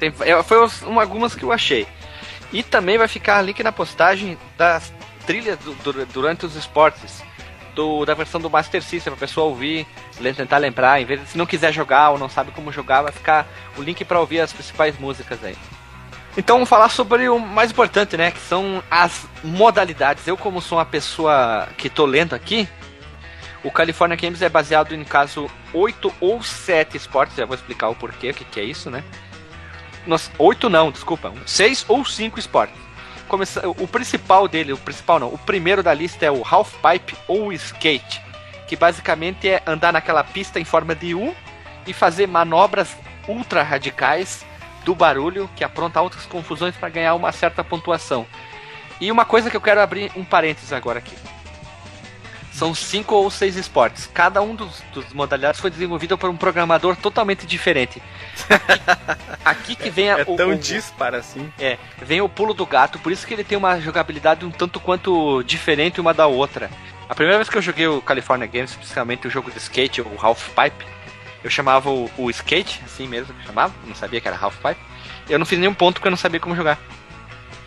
Tem, 0.00 0.12
é, 0.20 0.42
foi 0.42 0.64
os- 0.64 0.82
uma, 0.82 1.02
algumas 1.02 1.34
que 1.34 1.42
eu 1.44 1.52
achei. 1.52 1.86
E 2.52 2.62
também 2.62 2.96
vai 2.96 3.06
ficar 3.06 3.42
link 3.42 3.62
na 3.62 3.70
postagem 3.70 4.38
das 4.56 4.92
trilhas 5.26 5.58
do- 5.58 5.74
du- 5.92 6.06
durante 6.06 6.46
os 6.46 6.56
esportes. 6.56 7.22
Do, 7.78 8.04
da 8.04 8.12
versão 8.12 8.40
do 8.40 8.50
Master 8.50 8.82
System, 8.82 9.12
pra 9.12 9.20
pessoa 9.20 9.46
ouvir, 9.46 9.86
tentar 10.36 10.58
lembrar, 10.58 11.00
em 11.00 11.04
vez 11.04 11.20
de 11.20 11.28
se 11.28 11.38
não 11.38 11.46
quiser 11.46 11.72
jogar 11.72 12.10
ou 12.10 12.18
não 12.18 12.28
sabe 12.28 12.50
como 12.50 12.72
jogar, 12.72 13.02
vai 13.02 13.12
ficar 13.12 13.46
o 13.76 13.82
link 13.82 14.04
pra 14.04 14.18
ouvir 14.18 14.40
as 14.40 14.52
principais 14.52 14.98
músicas 14.98 15.44
aí. 15.44 15.56
Então 16.36 16.56
vamos 16.56 16.68
falar 16.68 16.88
sobre 16.88 17.28
o 17.28 17.38
mais 17.38 17.70
importante, 17.70 18.16
né? 18.16 18.32
Que 18.32 18.40
são 18.40 18.82
as 18.90 19.28
modalidades. 19.44 20.26
Eu, 20.26 20.36
como 20.36 20.60
sou 20.60 20.78
uma 20.78 20.84
pessoa 20.84 21.68
que 21.76 21.88
tô 21.88 22.04
lendo 22.04 22.34
aqui, 22.34 22.68
o 23.62 23.70
California 23.70 24.16
Games 24.16 24.42
é 24.42 24.48
baseado 24.48 24.92
em 24.92 25.04
caso 25.04 25.48
8 25.72 26.12
ou 26.20 26.42
7 26.42 26.96
esportes, 26.96 27.36
já 27.36 27.46
vou 27.46 27.54
explicar 27.54 27.90
o 27.90 27.94
porquê, 27.94 28.30
o 28.30 28.34
que, 28.34 28.44
que 28.44 28.58
é 28.58 28.64
isso, 28.64 28.90
né? 28.90 29.04
Nós, 30.04 30.32
8 30.36 30.68
não, 30.68 30.90
desculpa, 30.90 31.32
6 31.46 31.84
ou 31.86 32.04
5 32.04 32.40
esportes. 32.40 32.87
O 33.78 33.86
principal 33.86 34.48
dele, 34.48 34.72
o 34.72 34.78
principal 34.78 35.18
não, 35.18 35.28
o 35.28 35.38
primeiro 35.38 35.82
da 35.82 35.92
lista 35.92 36.24
é 36.24 36.30
o 36.30 36.42
half 36.44 36.74
pipe 36.76 37.16
ou 37.26 37.52
skate, 37.52 38.22
que 38.66 38.76
basicamente 38.76 39.48
é 39.48 39.62
andar 39.66 39.92
naquela 39.92 40.24
pista 40.24 40.58
em 40.58 40.64
forma 40.64 40.94
de 40.94 41.14
U 41.14 41.34
e 41.86 41.92
fazer 41.92 42.26
manobras 42.26 42.96
ultra 43.26 43.62
radicais 43.62 44.44
do 44.84 44.94
barulho 44.94 45.50
que 45.54 45.62
apronta 45.62 46.00
outras 46.00 46.24
confusões 46.26 46.74
para 46.74 46.88
ganhar 46.88 47.14
uma 47.14 47.32
certa 47.32 47.62
pontuação. 47.62 48.26
E 49.00 49.12
uma 49.12 49.24
coisa 49.24 49.50
que 49.50 49.56
eu 49.56 49.60
quero 49.60 49.80
abrir 49.80 50.10
um 50.16 50.24
parênteses 50.24 50.72
agora 50.72 50.98
aqui. 50.98 51.14
São 52.58 52.74
cinco 52.74 53.14
ou 53.14 53.30
seis 53.30 53.54
esportes. 53.56 54.10
Cada 54.12 54.42
um 54.42 54.54
dos, 54.54 54.82
dos 54.92 55.12
modalidades 55.12 55.60
foi 55.60 55.70
desenvolvido 55.70 56.18
por 56.18 56.28
um 56.28 56.36
programador 56.36 56.96
totalmente 56.96 57.46
diferente. 57.46 58.02
Aqui, 58.48 58.80
aqui 59.44 59.76
que 59.76 59.90
vem 59.90 60.10
a, 60.10 60.18
É 60.18 60.22
o, 60.26 60.36
tão 60.36 60.50
o- 60.50 60.56
disparo 60.56 61.16
assim. 61.16 61.52
é, 61.58 61.78
vem 62.02 62.20
o 62.20 62.28
pulo 62.28 62.52
do 62.52 62.66
gato, 62.66 62.98
por 62.98 63.12
isso 63.12 63.24
que 63.26 63.32
ele 63.34 63.44
tem 63.44 63.56
uma 63.56 63.80
jogabilidade 63.80 64.44
um 64.44 64.50
tanto 64.50 64.80
quanto 64.80 65.42
diferente 65.44 66.00
uma 66.00 66.12
da 66.12 66.26
outra. 66.26 66.68
A 67.08 67.14
primeira 67.14 67.38
vez 67.38 67.48
que 67.48 67.56
eu 67.56 67.62
joguei 67.62 67.86
o 67.86 68.02
California 68.02 68.46
Games, 68.46 68.70
especialmente 68.72 69.26
o 69.26 69.30
jogo 69.30 69.50
de 69.52 69.58
skate, 69.58 70.00
o 70.02 70.12
Half 70.20 70.48
Pipe, 70.48 70.84
eu 71.44 71.48
chamava 71.50 71.88
o, 71.90 72.10
o 72.18 72.28
skate, 72.30 72.82
assim 72.84 73.06
mesmo 73.06 73.32
que 73.34 73.40
eu 73.42 73.46
chamava, 73.46 73.72
não 73.86 73.94
sabia 73.94 74.20
que 74.20 74.26
era 74.26 74.36
Half 74.36 74.56
Pipe. 74.56 74.80
Eu 75.30 75.38
não 75.38 75.46
fiz 75.46 75.58
nenhum 75.60 75.74
ponto 75.74 75.94
porque 75.94 76.08
eu 76.08 76.10
não 76.10 76.18
sabia 76.18 76.40
como 76.40 76.56
jogar. 76.56 76.76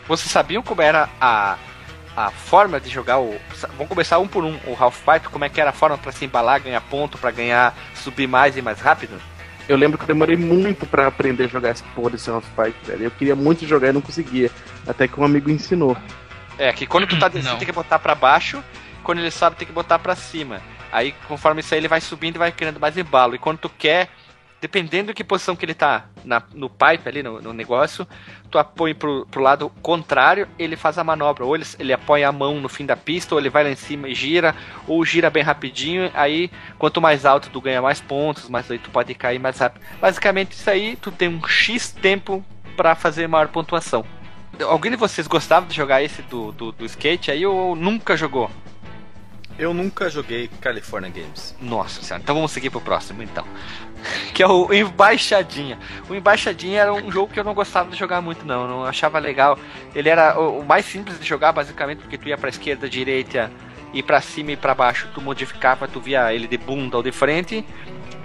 Vocês 0.08 0.30
sabiam 0.30 0.62
como 0.62 0.82
era 0.82 1.08
a, 1.21 1.58
a 2.15 2.30
forma 2.30 2.80
de 2.80 2.89
jogar 2.89 3.19
o. 3.19 3.39
Vamos 3.78 3.88
começar 3.88 4.19
um 4.19 4.28
por 4.28 4.43
um, 4.43 4.58
o 4.67 4.76
Half 4.78 5.00
Pipe, 5.00 5.30
como 5.30 5.45
é 5.45 5.50
que 5.50 5.60
era 5.62 5.69
a 5.69 5.74
forma 5.74 5.97
pra 5.97 6.12
se 6.12 6.26
embalar, 6.26 6.62
ganhar 6.62 6.82
ponto, 6.82 7.17
pra 7.17 7.32
ganhar, 7.32 7.76
subir 7.95 8.28
mais 8.28 8.58
e 8.58 8.62
mais 8.62 8.80
rápido? 8.80 9.21
Eu 9.67 9.78
lembro 9.78 9.97
que 9.97 10.04
eu 10.04 10.08
demorei 10.08 10.36
muito 10.36 10.86
pra 10.86 11.08
aprender 11.08 11.45
a 11.45 11.47
jogar 11.47 11.69
essa 11.69 11.84
porra 11.95 12.12
desse 12.12 12.30
Half-Pipe, 12.30 12.86
velho. 12.86 13.04
Eu 13.06 13.12
queria 13.12 13.36
muito 13.36 13.65
jogar 13.65 13.89
e 13.89 13.93
não 13.93 14.02
conseguia. 14.02 14.52
Até 14.88 15.08
que 15.08 15.19
um 15.19 15.24
amigo 15.24 15.50
ensinou. 15.50 15.95
É, 16.58 16.74
que 16.74 16.86
quando 16.86 17.08
tu 17.08 17.17
tá 17.17 17.28
descendo 17.30 17.58
tem 17.58 17.65
que 17.65 17.71
botar 17.71 18.00
pra 18.00 18.13
baixo, 18.13 18.62
quando 19.04 19.19
ele 19.19 19.32
sobe 19.32 19.56
tem 19.56 19.67
que 19.67 19.74
botar 19.74 20.00
pra 20.00 20.15
cima. 20.15 20.62
Aí 20.91 21.13
conforme 21.28 21.62
isso 21.62 21.74
aí 21.74 21.80
ele 21.80 21.88
vai 21.88 22.02
subindo 22.02 22.36
e 22.36 22.39
vai 22.39 22.52
criando 22.52 22.80
mais 22.80 22.97
embalo. 22.97 23.36
E 23.36 23.39
quando 23.39 23.60
tu 23.60 23.69
quer 23.69 24.10
dependendo 24.62 25.08
de 25.08 25.15
que 25.15 25.24
posição 25.24 25.56
que 25.56 25.65
ele 25.65 25.74
tá 25.74 26.06
na, 26.24 26.41
no 26.54 26.69
pipe 26.69 27.10
ali, 27.10 27.24
no, 27.24 27.41
no 27.41 27.52
negócio, 27.52 28.08
tu 28.50 28.60
apoia 28.60 28.93
pro, 28.93 29.26
pro 29.26 29.41
lado 29.41 29.71
contrário, 29.82 30.47
ele 30.58 30.76
faz 30.76 31.00
a 31.00 31.04
manobra. 31.04 31.43
Ou 31.43 31.56
ele, 31.56 31.65
ele 31.80 31.91
apoia 31.91 32.30
a 32.30 32.32
mão 32.32 32.62
no 32.62 32.69
fim 32.69 32.86
da 32.86 32.95
pista, 32.95 33.34
ou 33.34 33.41
ele 33.41 33.50
vai 33.50 33.63
lá 33.63 33.71
em 33.71 33.76
cima 33.76 34.08
e 34.08 34.13
gira, 34.13 34.56
ou 34.88 35.04
gira 35.04 35.32
bem 35.32 35.41
rapidinho. 35.41 36.12
Aí, 36.13 36.52
quanto 36.78 37.02
mais 37.02 37.26
alto 37.26 37.50
tu 37.50 37.60
ganha 37.60 37.82
mais 37.82 38.00
pontos, 38.00 38.47
mais 38.47 38.69
aí 38.69 38.78
tu 38.78 38.91
pode 38.91 39.15
cair 39.15 39.39
mais 39.39 39.58
rápido. 39.58 39.84
Basicamente, 40.00 40.52
isso 40.52 40.69
aí, 40.69 40.95
tu 40.95 41.12
tem 41.12 41.28
um 41.28 41.43
X 41.47 41.91
tempo 41.91 42.45
para 42.78 42.93
fazer 42.93 43.28
maior 43.28 43.47
pontuação. 43.47 44.06
Alguém 44.63 44.91
de 44.91 44.97
vocês 44.97 45.26
gostava 45.26 45.65
de 45.65 45.76
jogar 45.76 46.04
esse 46.04 46.21
do, 46.21 46.52
do, 46.52 46.71
do 46.71 46.86
skate 46.86 47.32
aí 47.32 47.45
ou 47.45 47.76
nunca 47.76 48.15
jogou? 48.15 48.52
Eu 49.57 49.73
nunca 49.73 50.09
joguei 50.09 50.49
California 50.59 51.09
Games. 51.09 51.55
Nossa 51.61 52.01
senhora, 52.01 52.21
então 52.23 52.35
vamos 52.35 52.51
seguir 52.51 52.69
pro 52.69 52.81
próximo 52.81 53.21
então. 53.21 53.45
Que 54.33 54.41
é 54.41 54.47
o 54.47 54.73
Embaixadinha. 54.73 55.77
O 56.09 56.15
Embaixadinha 56.15 56.81
era 56.81 56.93
um 56.93 57.11
jogo 57.11 57.31
que 57.31 57.39
eu 57.39 57.43
não 57.43 57.53
gostava 57.53 57.91
de 57.91 57.97
jogar 57.97 58.19
muito, 58.21 58.45
não. 58.45 58.67
Não 58.67 58.85
achava 58.85 59.19
legal. 59.19 59.59
Ele 59.93 60.09
era 60.09 60.39
o 60.39 60.65
mais 60.65 60.85
simples 60.85 61.19
de 61.19 61.27
jogar, 61.27 61.51
basicamente, 61.51 61.99
porque 61.99 62.17
tu 62.17 62.27
ia 62.27 62.37
pra 62.37 62.49
esquerda, 62.49 62.89
direita, 62.89 63.51
e 63.93 64.01
para 64.01 64.21
cima 64.21 64.53
e 64.53 64.57
para 64.57 64.73
baixo, 64.73 65.07
tu 65.13 65.21
modificava, 65.21 65.87
tu 65.87 65.99
via 65.99 66.33
ele 66.33 66.47
de 66.47 66.57
bunda 66.57 66.97
ou 66.97 67.03
de 67.03 67.11
frente. 67.11 67.65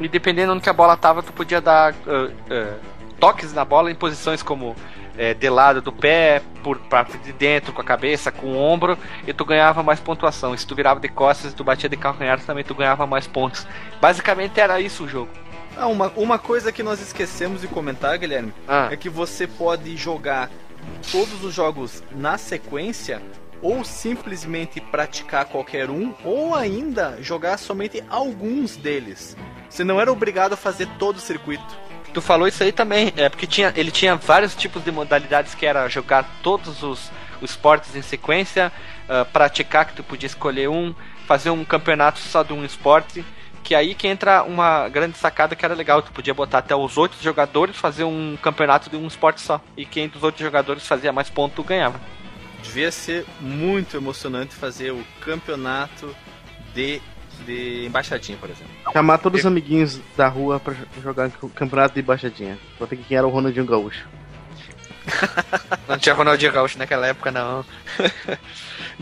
E 0.01 0.09
dependendo 0.09 0.53
onde 0.53 0.69
a 0.69 0.73
bola 0.73 0.97
tava, 0.97 1.23
tu 1.23 1.33
podia 1.33 1.61
dar 1.61 1.93
uh, 1.93 2.27
uh, 2.27 2.81
toques 3.19 3.53
na 3.53 3.65
bola 3.65 3.91
em 3.91 3.95
posições 3.95 4.43
como 4.43 4.77
é, 5.19 5.35
de 5.35 5.49
lado 5.49 5.81
do 5.81 5.93
pé, 5.93 6.43
por 6.63 6.79
parte 6.79 7.17
de 7.19 7.33
dentro, 7.33 7.73
com 7.73 7.81
a 7.81 7.85
cabeça, 7.85 8.31
com 8.31 8.49
o 8.49 8.59
ombro, 8.59 8.99
e 9.27 9.33
tu 9.33 9.45
ganhava 9.45 9.83
mais 9.83 10.01
pontuação. 10.01 10.55
E 10.55 10.59
se 10.59 10.67
tu 10.67 10.75
virava 10.75 11.01
de 11.01 11.09
costas, 11.09 11.55
tu 11.55 11.65
batia 11.65 11.89
de 11.89 11.97
calcanhar, 11.97 12.41
também 12.41 12.65
tu 12.65 12.75
ganhava 12.75 13.07
mais 13.07 13.27
pontos. 13.27 13.67
Basicamente 14.01 14.61
era 14.61 14.81
isso 14.81 15.05
o 15.05 15.09
jogo. 15.09 15.31
Ah, 15.77 15.87
uma, 15.87 16.13
uma 16.17 16.39
coisa 16.39 16.73
que 16.73 16.83
nós 16.83 17.01
esquecemos 17.01 17.61
de 17.61 17.69
comentar, 17.69 18.17
Guilherme, 18.19 18.53
ah. 18.67 18.89
é 18.91 18.97
que 18.97 19.11
você 19.11 19.47
pode 19.47 19.97
jogar 19.97 20.51
todos 21.13 21.45
os 21.45 21.53
jogos 21.53 22.03
na 22.11 22.39
sequência 22.39 23.21
ou 23.61 23.85
simplesmente 23.85 24.81
praticar 24.81 25.47
qualquer 25.47 25.91
um, 25.91 26.15
ou 26.25 26.55
ainda 26.55 27.19
jogar 27.21 27.59
somente 27.59 28.03
alguns 28.09 28.77
deles. 28.77 29.37
Você 29.69 29.83
não 29.83 30.01
era 30.01 30.13
obrigado 30.13 30.53
a 30.53 30.57
fazer 30.57 30.87
todo 30.99 31.17
o 31.17 31.21
circuito. 31.21 31.86
Tu 32.17 32.23
falou 32.23 32.49
isso 32.49 32.63
aí 32.63 32.73
também, 32.73 33.13
é 33.15 33.29
porque 33.29 33.47
tinha, 33.47 33.75
ele 33.77 33.91
tinha 33.91 34.17
vários 34.17 34.55
tipos 34.55 34.83
de 34.83 34.91
modalidades 34.91 35.55
que 35.55 35.67
era 35.67 35.87
jogar 35.87 36.25
todos 36.43 36.83
os, 36.83 37.13
os 37.43 37.51
esportes 37.51 37.95
em 37.95 38.01
sequência, 38.01 38.73
uh, 39.07 39.23
praticar 39.27 39.85
que 39.85 39.93
tu 39.93 40.03
podia 40.03 40.27
escolher 40.27 40.67
um, 40.67 40.95
fazer 41.27 41.51
um 41.51 41.63
campeonato 41.63 42.19
só 42.19 42.43
de 42.43 42.55
um 42.55 42.65
esporte, 42.65 43.23
que 43.63 43.75
aí 43.75 43.95
que 43.95 44.09
entra 44.09 44.43
uma 44.45 44.89
grande 44.89 45.19
sacada 45.19 45.55
que 45.55 45.63
era 45.63 45.75
legal, 45.75 46.01
tu 46.01 46.11
podia 46.11 46.33
botar 46.33 46.61
até 46.61 46.75
os 46.75 46.97
oito 46.97 47.23
jogadores, 47.23 47.77
fazer 47.77 48.05
um 48.05 48.39
campeonato 48.41 48.89
de 48.89 48.97
um 48.97 49.07
esporte 49.07 49.43
só, 49.43 49.61
e 49.77 49.85
quem 49.85 50.09
dos 50.09 50.23
outros 50.23 50.43
jogadores 50.43 50.87
fazia 50.87 51.13
mais 51.13 51.29
pontos 51.29 51.67
ganhava. 51.67 52.01
Devia 52.63 52.91
ser 52.91 53.27
muito 53.43 53.95
emocionante 53.95 54.55
fazer 54.55 54.91
o 54.91 55.05
campeonato 55.21 56.17
de 56.75 56.99
de 57.45 57.87
embaixadinha, 57.87 58.39
por 58.39 58.49
exemplo. 58.49 58.73
Chamar 58.93 59.19
todos 59.19 59.41
os 59.41 59.47
amiguinhos 59.47 60.01
da 60.17 60.29
rua 60.29 60.59
pra 60.61 60.75
jogar 61.03 61.31
o 61.43 61.49
campeonato 61.49 61.95
de 61.95 62.01
embaixadinha. 62.01 62.59
Pra 62.79 62.87
ver 62.87 62.97
quem 62.97 63.17
era 63.17 63.27
o 63.27 63.31
Ronaldinho 63.31 63.67
Gaúcho. 63.67 64.07
não 65.89 65.99
tinha 65.99 66.15
Ronaldinho 66.15 66.53
Gaúcho 66.53 66.79
naquela 66.79 67.07
época, 67.07 67.31
não. 67.31 67.65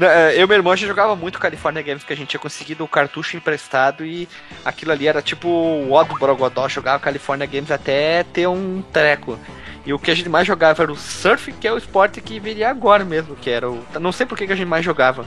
É, 0.00 0.34
eu 0.36 0.42
e 0.42 0.46
meu 0.48 0.56
irmão 0.56 0.74
já 0.74 0.88
jogava 0.88 1.14
muito 1.14 1.38
California 1.38 1.80
Games, 1.80 2.02
que 2.02 2.12
a 2.12 2.16
gente 2.16 2.28
tinha 2.28 2.40
conseguido 2.40 2.82
o 2.82 2.88
cartucho 2.88 3.36
emprestado 3.36 4.04
e 4.04 4.28
aquilo 4.64 4.90
ali 4.90 5.06
era 5.06 5.22
tipo 5.22 5.46
o 5.46 5.92
O 5.92 6.04
do 6.04 6.16
Borogodó, 6.16 6.68
jogava 6.68 6.98
California 6.98 7.46
Games 7.46 7.70
até 7.70 8.24
ter 8.24 8.48
um 8.48 8.82
treco. 8.92 9.38
E 9.86 9.92
o 9.92 9.98
que 9.98 10.10
a 10.10 10.14
gente 10.14 10.28
mais 10.28 10.46
jogava 10.46 10.82
era 10.82 10.90
o 10.90 10.96
surf, 10.96 11.52
que 11.52 11.68
é 11.68 11.72
o 11.72 11.78
esporte 11.78 12.20
que 12.20 12.40
viria 12.40 12.70
agora 12.70 13.04
mesmo, 13.04 13.36
que 13.36 13.50
era 13.50 13.70
o. 13.70 13.84
Não 14.00 14.10
sei 14.10 14.26
por 14.26 14.36
que 14.36 14.44
a 14.44 14.56
gente 14.56 14.66
mais 14.66 14.84
jogava. 14.84 15.24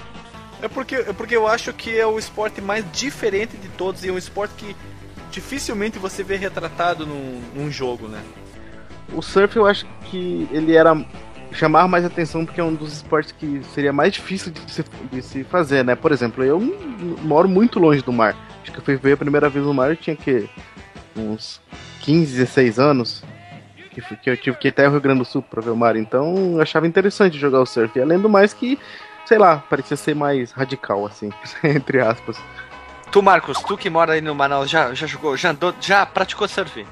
É 0.61 0.67
porque, 0.67 0.95
é 0.95 1.13
porque 1.13 1.35
eu 1.35 1.47
acho 1.47 1.71
que 1.73 1.97
é 1.97 2.05
o 2.05 2.17
esporte 2.17 2.61
mais 2.61 2.83
diferente 2.91 3.55
de 3.57 3.67
todos 3.69 4.03
e 4.03 4.09
é 4.09 4.11
um 4.11 4.17
esporte 4.17 4.53
que 4.55 4.75
dificilmente 5.31 5.99
você 5.99 6.23
vê 6.23 6.35
retratado 6.35 7.05
num, 7.05 7.41
num 7.55 7.71
jogo, 7.71 8.07
né? 8.07 8.21
O 9.13 9.21
surf 9.21 9.55
eu 9.55 9.65
acho 9.65 9.85
que 10.05 10.47
ele 10.51 10.75
era 10.75 10.95
chamar 11.51 11.87
mais 11.87 12.03
atenção 12.03 12.45
porque 12.45 12.59
é 12.59 12.63
um 12.63 12.73
dos 12.73 12.93
esportes 12.93 13.31
que 13.31 13.61
seria 13.73 13.93
mais 13.93 14.13
difícil 14.13 14.51
de 14.51 14.71
se, 14.71 14.83
de 15.11 15.21
se 15.21 15.43
fazer, 15.43 15.83
né? 15.83 15.95
Por 15.95 16.11
exemplo, 16.11 16.43
eu 16.43 16.59
moro 17.21 17.47
muito 17.47 17.79
longe 17.79 18.01
do 18.01 18.11
mar. 18.11 18.35
Acho 18.61 18.71
que 18.71 18.79
eu 18.79 18.83
fui 18.83 18.95
ver 18.97 19.13
a 19.13 19.17
primeira 19.17 19.49
vez 19.49 19.65
no 19.65 19.73
mar 19.73 19.89
eu 19.89 19.95
tinha 19.95 20.15
que 20.15 20.49
uns 21.15 21.61
15, 22.01 22.37
16 22.37 22.79
anos. 22.79 23.23
Que, 24.21 24.29
eu 24.29 24.37
tive 24.37 24.57
que 24.57 24.67
ir 24.67 24.69
até 24.69 24.87
o 24.87 24.91
Rio 24.91 25.01
Grande 25.01 25.19
do 25.19 25.25
Sul 25.25 25.41
para 25.41 25.61
ver 25.61 25.71
o 25.71 25.75
mar. 25.75 25.95
Então 25.95 26.53
eu 26.53 26.61
achava 26.61 26.85
interessante 26.85 27.37
jogar 27.37 27.61
o 27.61 27.65
surf. 27.65 27.97
E 27.97 28.01
além 28.01 28.19
do 28.19 28.29
mais 28.29 28.53
que 28.53 28.77
sei 29.27 29.37
lá, 29.37 29.57
parecia 29.69 29.97
ser 29.97 30.15
mais 30.15 30.53
radical, 30.53 31.05
assim, 31.05 31.29
entre 31.63 31.99
aspas. 31.99 32.41
Tu, 33.11 33.21
Marcos, 33.21 33.61
tu 33.61 33.77
que 33.77 33.89
mora 33.89 34.13
aí 34.13 34.21
no 34.21 34.33
Manaus, 34.33 34.69
já, 34.69 34.93
já 34.93 35.05
jogou, 35.05 35.35
já 35.35 35.51
andou, 35.51 35.73
já 35.81 36.05
praticou 36.05 36.47
surf? 36.47 36.85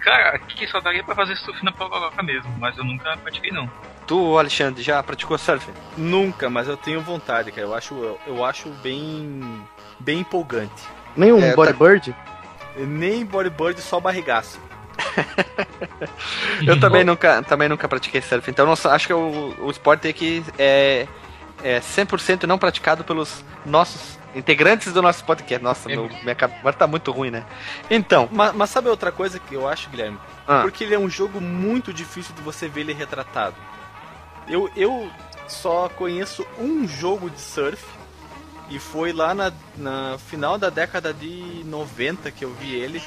Cara, 0.00 0.36
aqui 0.36 0.66
só 0.66 0.80
daria 0.80 1.02
pra 1.02 1.14
fazer 1.14 1.36
surf 1.36 1.64
na 1.64 1.72
Pororoca 1.72 2.22
mesmo, 2.22 2.50
mas 2.58 2.76
eu 2.76 2.84
nunca 2.84 3.16
pratiquei 3.16 3.50
não. 3.50 3.70
Tu, 4.06 4.38
Alexandre, 4.38 4.82
já 4.82 5.02
praticou 5.02 5.38
surf? 5.38 5.66
Nunca, 5.96 6.50
mas 6.50 6.68
eu 6.68 6.76
tenho 6.76 7.00
vontade, 7.00 7.50
cara. 7.50 7.66
Eu 7.66 7.74
acho, 7.74 7.94
eu, 7.94 8.20
eu 8.26 8.44
acho 8.44 8.68
bem, 8.82 9.66
bem 10.00 10.20
empolgante. 10.20 10.82
Nem 11.16 11.32
um 11.32 11.42
é, 11.42 11.54
bodyboard? 11.54 12.12
Tá... 12.12 12.18
Nem 12.76 13.24
bodyboard, 13.24 13.80
só 13.80 13.98
barrigaço. 13.98 14.60
eu 16.66 16.78
também 16.78 17.04
nunca, 17.04 17.42
também 17.42 17.68
nunca 17.68 17.88
pratiquei 17.88 18.20
surf, 18.20 18.50
então 18.50 18.66
não, 18.66 18.72
acho 18.72 19.06
que 19.06 19.12
o, 19.12 19.54
o 19.60 19.70
esporte 19.70 20.08
aqui 20.08 20.44
é 20.58 21.06
é 21.62 21.80
100% 21.80 22.44
não 22.44 22.58
praticado 22.58 23.04
pelos 23.04 23.44
nossos 23.64 24.18
integrantes 24.34 24.92
do 24.92 25.02
nosso 25.02 25.24
podcast. 25.24 25.62
Nossa, 25.62 25.90
é. 25.90 25.96
meu, 25.96 26.08
minha 26.22 26.34
cabeça 26.34 26.72
tá 26.72 26.86
muito 26.86 27.10
ruim, 27.10 27.30
né? 27.30 27.44
Então. 27.90 28.28
Mas, 28.30 28.54
mas, 28.54 28.70
sabe 28.70 28.88
outra 28.88 29.10
coisa 29.10 29.38
que 29.38 29.54
eu 29.54 29.68
acho, 29.68 29.88
Guilherme? 29.90 30.18
Ah. 30.46 30.62
Porque 30.62 30.84
ele 30.84 30.94
é 30.94 30.98
um 30.98 31.08
jogo 31.08 31.40
muito 31.40 31.92
difícil 31.92 32.34
de 32.34 32.42
você 32.42 32.68
ver 32.68 32.82
ele 32.82 32.92
retratado. 32.92 33.56
Eu, 34.48 34.70
eu 34.76 35.10
só 35.46 35.88
conheço 35.88 36.46
um 36.58 36.86
jogo 36.86 37.28
de 37.30 37.40
surf 37.40 37.84
e 38.70 38.78
foi 38.78 39.12
lá 39.12 39.34
na, 39.34 39.52
na 39.76 40.18
final 40.18 40.58
da 40.58 40.70
década 40.70 41.12
de 41.12 41.62
90 41.64 42.30
que 42.30 42.44
eu 42.44 42.52
vi 42.54 42.74
ele, 42.74 43.02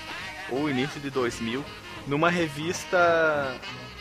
ou 0.50 0.70
início 0.70 1.00
de 1.00 1.10
2000, 1.10 1.64
numa 2.08 2.30
revista. 2.30 3.56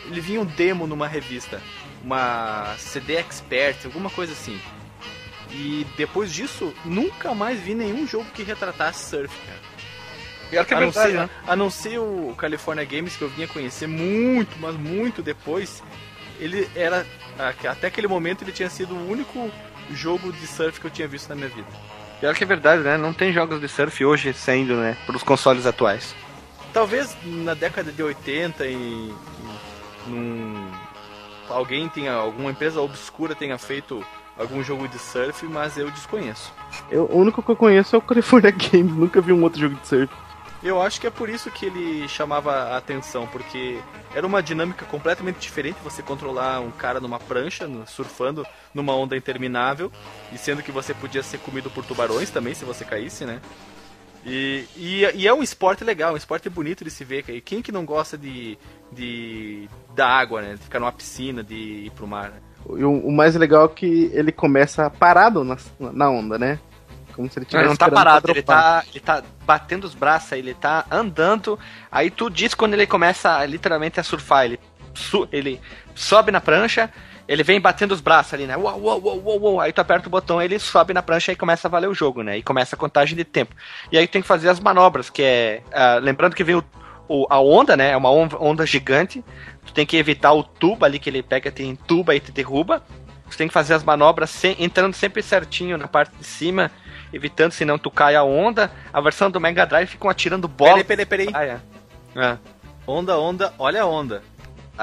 Ele 0.05 0.19
vinha 0.19 0.41
um 0.41 0.45
demo 0.45 0.87
numa 0.87 1.07
revista 1.07 1.61
uma 2.03 2.75
CD 2.77 3.15
Expert, 3.15 3.85
alguma 3.85 4.09
coisa 4.09 4.33
assim. 4.33 4.59
E 5.51 5.85
depois 5.97 6.31
disso, 6.31 6.73
nunca 6.85 7.33
mais 7.35 7.59
vi 7.59 7.75
nenhum 7.75 8.07
jogo 8.07 8.25
que 8.33 8.43
retratasse 8.43 9.09
surf, 9.09 9.33
cara. 9.45 9.59
Pior 10.49 10.65
que 10.65 10.73
é 10.73 10.77
a, 10.77 10.81
não 10.81 10.91
ser, 10.91 11.13
né? 11.13 11.29
a 11.47 11.55
não 11.55 11.69
ser 11.69 11.97
o 11.97 12.35
California 12.37 12.83
Games 12.83 13.15
que 13.15 13.21
eu 13.21 13.29
vinha 13.29 13.47
conhecer 13.47 13.87
muito, 13.87 14.57
mas 14.59 14.75
muito 14.75 15.21
depois, 15.21 15.81
ele 16.39 16.69
era. 16.75 17.05
Até 17.69 17.87
aquele 17.87 18.07
momento 18.07 18.43
ele 18.43 18.51
tinha 18.51 18.69
sido 18.69 18.93
o 18.93 19.09
único 19.09 19.49
jogo 19.91 20.31
de 20.31 20.45
surf 20.47 20.79
que 20.79 20.87
eu 20.87 20.91
tinha 20.91 21.07
visto 21.07 21.29
na 21.29 21.35
minha 21.35 21.47
vida. 21.47 21.67
Pior 22.19 22.35
que 22.35 22.43
é 22.43 22.47
verdade, 22.47 22.83
né? 22.83 22.97
Não 22.97 23.13
tem 23.13 23.33
jogos 23.33 23.59
de 23.59 23.67
surf 23.67 24.03
hoje 24.05 24.33
sendo, 24.33 24.75
né? 24.75 24.97
Para 25.05 25.17
consoles 25.19 25.65
atuais. 25.65 26.13
Talvez 26.73 27.15
na 27.23 27.53
década 27.53 27.91
de 27.91 28.03
80 28.03 28.65
e, 28.65 28.73
e 28.73 29.13
num 30.07 30.70
alguém 31.51 31.87
tenha, 31.89 32.13
alguma 32.13 32.51
empresa 32.51 32.81
obscura 32.81 33.35
tenha 33.35 33.57
feito 33.57 34.03
algum 34.37 34.63
jogo 34.63 34.87
de 34.87 34.97
surf, 34.97 35.45
mas 35.45 35.77
eu 35.77 35.91
desconheço. 35.91 36.53
Eu, 36.89 37.05
o 37.05 37.17
único 37.17 37.43
que 37.43 37.49
eu 37.49 37.55
conheço 37.55 37.95
é 37.95 37.99
o 37.99 38.01
California 38.01 38.51
Games, 38.51 38.95
nunca 38.95 39.21
vi 39.21 39.31
um 39.31 39.43
outro 39.43 39.59
jogo 39.59 39.75
de 39.75 39.87
surf. 39.87 40.13
Eu 40.63 40.79
acho 40.79 41.01
que 41.01 41.07
é 41.07 41.09
por 41.09 41.27
isso 41.27 41.49
que 41.49 41.65
ele 41.65 42.07
chamava 42.07 42.51
a 42.53 42.77
atenção, 42.77 43.25
porque 43.25 43.79
era 44.13 44.27
uma 44.27 44.43
dinâmica 44.43 44.85
completamente 44.85 45.39
diferente 45.39 45.77
você 45.83 46.03
controlar 46.03 46.59
um 46.59 46.69
cara 46.69 46.99
numa 46.99 47.19
prancha, 47.19 47.67
surfando 47.87 48.45
numa 48.71 48.95
onda 48.95 49.17
interminável, 49.17 49.91
e 50.31 50.37
sendo 50.37 50.61
que 50.61 50.71
você 50.71 50.93
podia 50.93 51.23
ser 51.23 51.39
comido 51.39 51.71
por 51.71 51.83
tubarões 51.83 52.29
também 52.29 52.53
se 52.53 52.63
você 52.63 52.85
caísse, 52.85 53.25
né? 53.25 53.41
E, 54.25 54.65
e, 54.75 55.05
e, 55.15 55.27
é 55.27 55.33
um 55.33 55.41
esporte 55.41 55.83
legal, 55.83 56.13
um 56.13 56.17
esporte 56.17 56.49
bonito 56.49 56.83
de 56.83 56.91
se 56.91 57.03
ver. 57.03 57.25
E 57.29 57.41
quem 57.41 57.61
que 57.61 57.71
não 57.71 57.85
gosta 57.85 58.17
de, 58.17 58.57
de 58.91 59.67
da 59.95 60.07
água, 60.07 60.41
né? 60.41 60.53
De 60.53 60.59
ficar 60.59 60.79
numa 60.79 60.91
piscina, 60.91 61.43
de 61.43 61.55
ir 61.85 61.91
pro 61.91 62.07
mar. 62.07 62.29
Né? 62.29 62.37
E 62.77 62.83
o, 62.83 63.07
o, 63.07 63.11
mais 63.11 63.35
legal 63.35 63.65
é 63.65 63.69
que 63.69 64.11
ele 64.13 64.31
começa 64.31 64.89
parado 64.89 65.43
na, 65.43 65.57
na 65.79 66.09
onda, 66.09 66.37
né? 66.37 66.59
Como 67.15 67.29
se 67.29 67.39
ele 67.39 67.45
tivesse. 67.45 67.65
Não, 67.65 67.71
não 67.71 67.77
tá 67.77 67.89
parado, 67.89 68.29
ele 68.29 68.43
tá, 68.43 68.83
ele 68.89 68.99
tá 68.99 69.23
batendo 69.43 69.85
os 69.85 69.95
braços, 69.95 70.31
ele 70.33 70.53
tá 70.53 70.85
andando. 70.91 71.57
Aí 71.91 72.11
tu 72.11 72.29
diz 72.29 72.53
quando 72.53 72.73
ele 72.75 72.85
começa 72.85 73.43
literalmente 73.45 73.99
a 73.99 74.03
surfar. 74.03 74.45
Ele, 74.45 74.59
su, 74.93 75.27
ele 75.31 75.59
sobe 75.95 76.31
na 76.31 76.39
prancha 76.39 76.91
ele 77.31 77.43
vem 77.43 77.61
batendo 77.61 77.93
os 77.93 78.01
braços 78.01 78.33
ali, 78.33 78.45
né? 78.45 78.57
Uou, 78.57 78.77
uou, 78.77 79.01
uou, 79.01 79.23
uou, 79.23 79.41
uou. 79.41 79.61
Aí 79.61 79.71
tu 79.71 79.79
aperta 79.79 80.09
o 80.09 80.11
botão, 80.11 80.41
ele 80.41 80.59
sobe 80.59 80.93
na 80.93 81.01
prancha 81.01 81.31
e 81.31 81.35
começa 81.35 81.65
a 81.65 81.71
valer 81.71 81.87
o 81.87 81.93
jogo, 81.93 82.21
né? 82.23 82.37
E 82.37 82.43
começa 82.43 82.75
a 82.75 82.77
contagem 82.77 83.15
de 83.15 83.23
tempo. 83.23 83.55
E 83.89 83.97
aí 83.97 84.05
tem 84.05 84.21
que 84.21 84.27
fazer 84.27 84.49
as 84.49 84.59
manobras, 84.59 85.09
que 85.09 85.23
é. 85.23 85.63
Uh, 85.67 86.03
lembrando 86.03 86.35
que 86.35 86.43
vem 86.43 86.55
o, 86.55 86.63
o, 87.07 87.25
a 87.29 87.39
onda, 87.39 87.77
né? 87.77 87.91
É 87.91 87.95
uma 87.95 88.09
onda 88.09 88.65
gigante. 88.65 89.23
Tu 89.65 89.71
tem 89.71 89.85
que 89.85 89.95
evitar 89.95 90.33
o 90.33 90.43
tubo 90.43 90.83
ali 90.83 90.99
que 90.99 91.09
ele 91.09 91.23
pega, 91.23 91.49
tem 91.49 91.73
tuba 91.73 92.13
e 92.13 92.19
te 92.19 92.33
derruba. 92.33 92.83
Tu 93.29 93.37
tem 93.37 93.47
que 93.47 93.53
fazer 93.53 93.75
as 93.75 93.83
manobras 93.83 94.29
sem, 94.29 94.57
entrando 94.59 94.93
sempre 94.93 95.23
certinho 95.23 95.77
na 95.77 95.87
parte 95.87 96.13
de 96.17 96.25
cima, 96.25 96.69
evitando 97.13 97.53
senão 97.53 97.79
tu 97.79 97.89
cai 97.89 98.13
a 98.13 98.25
onda. 98.25 98.69
A 98.91 98.99
versão 98.99 99.31
do 99.31 99.39
Mega 99.39 99.65
Drive 99.65 99.87
ficam 99.87 100.09
atirando 100.09 100.49
bola. 100.49 100.83
Peraí, 100.83 101.05
peraí, 101.05 101.29
peraí. 101.29 101.29
Ah, 101.33 101.45
é. 101.45 102.37
Onda, 102.85 103.17
onda, 103.17 103.53
olha 103.57 103.83
a 103.83 103.85
onda. 103.85 104.21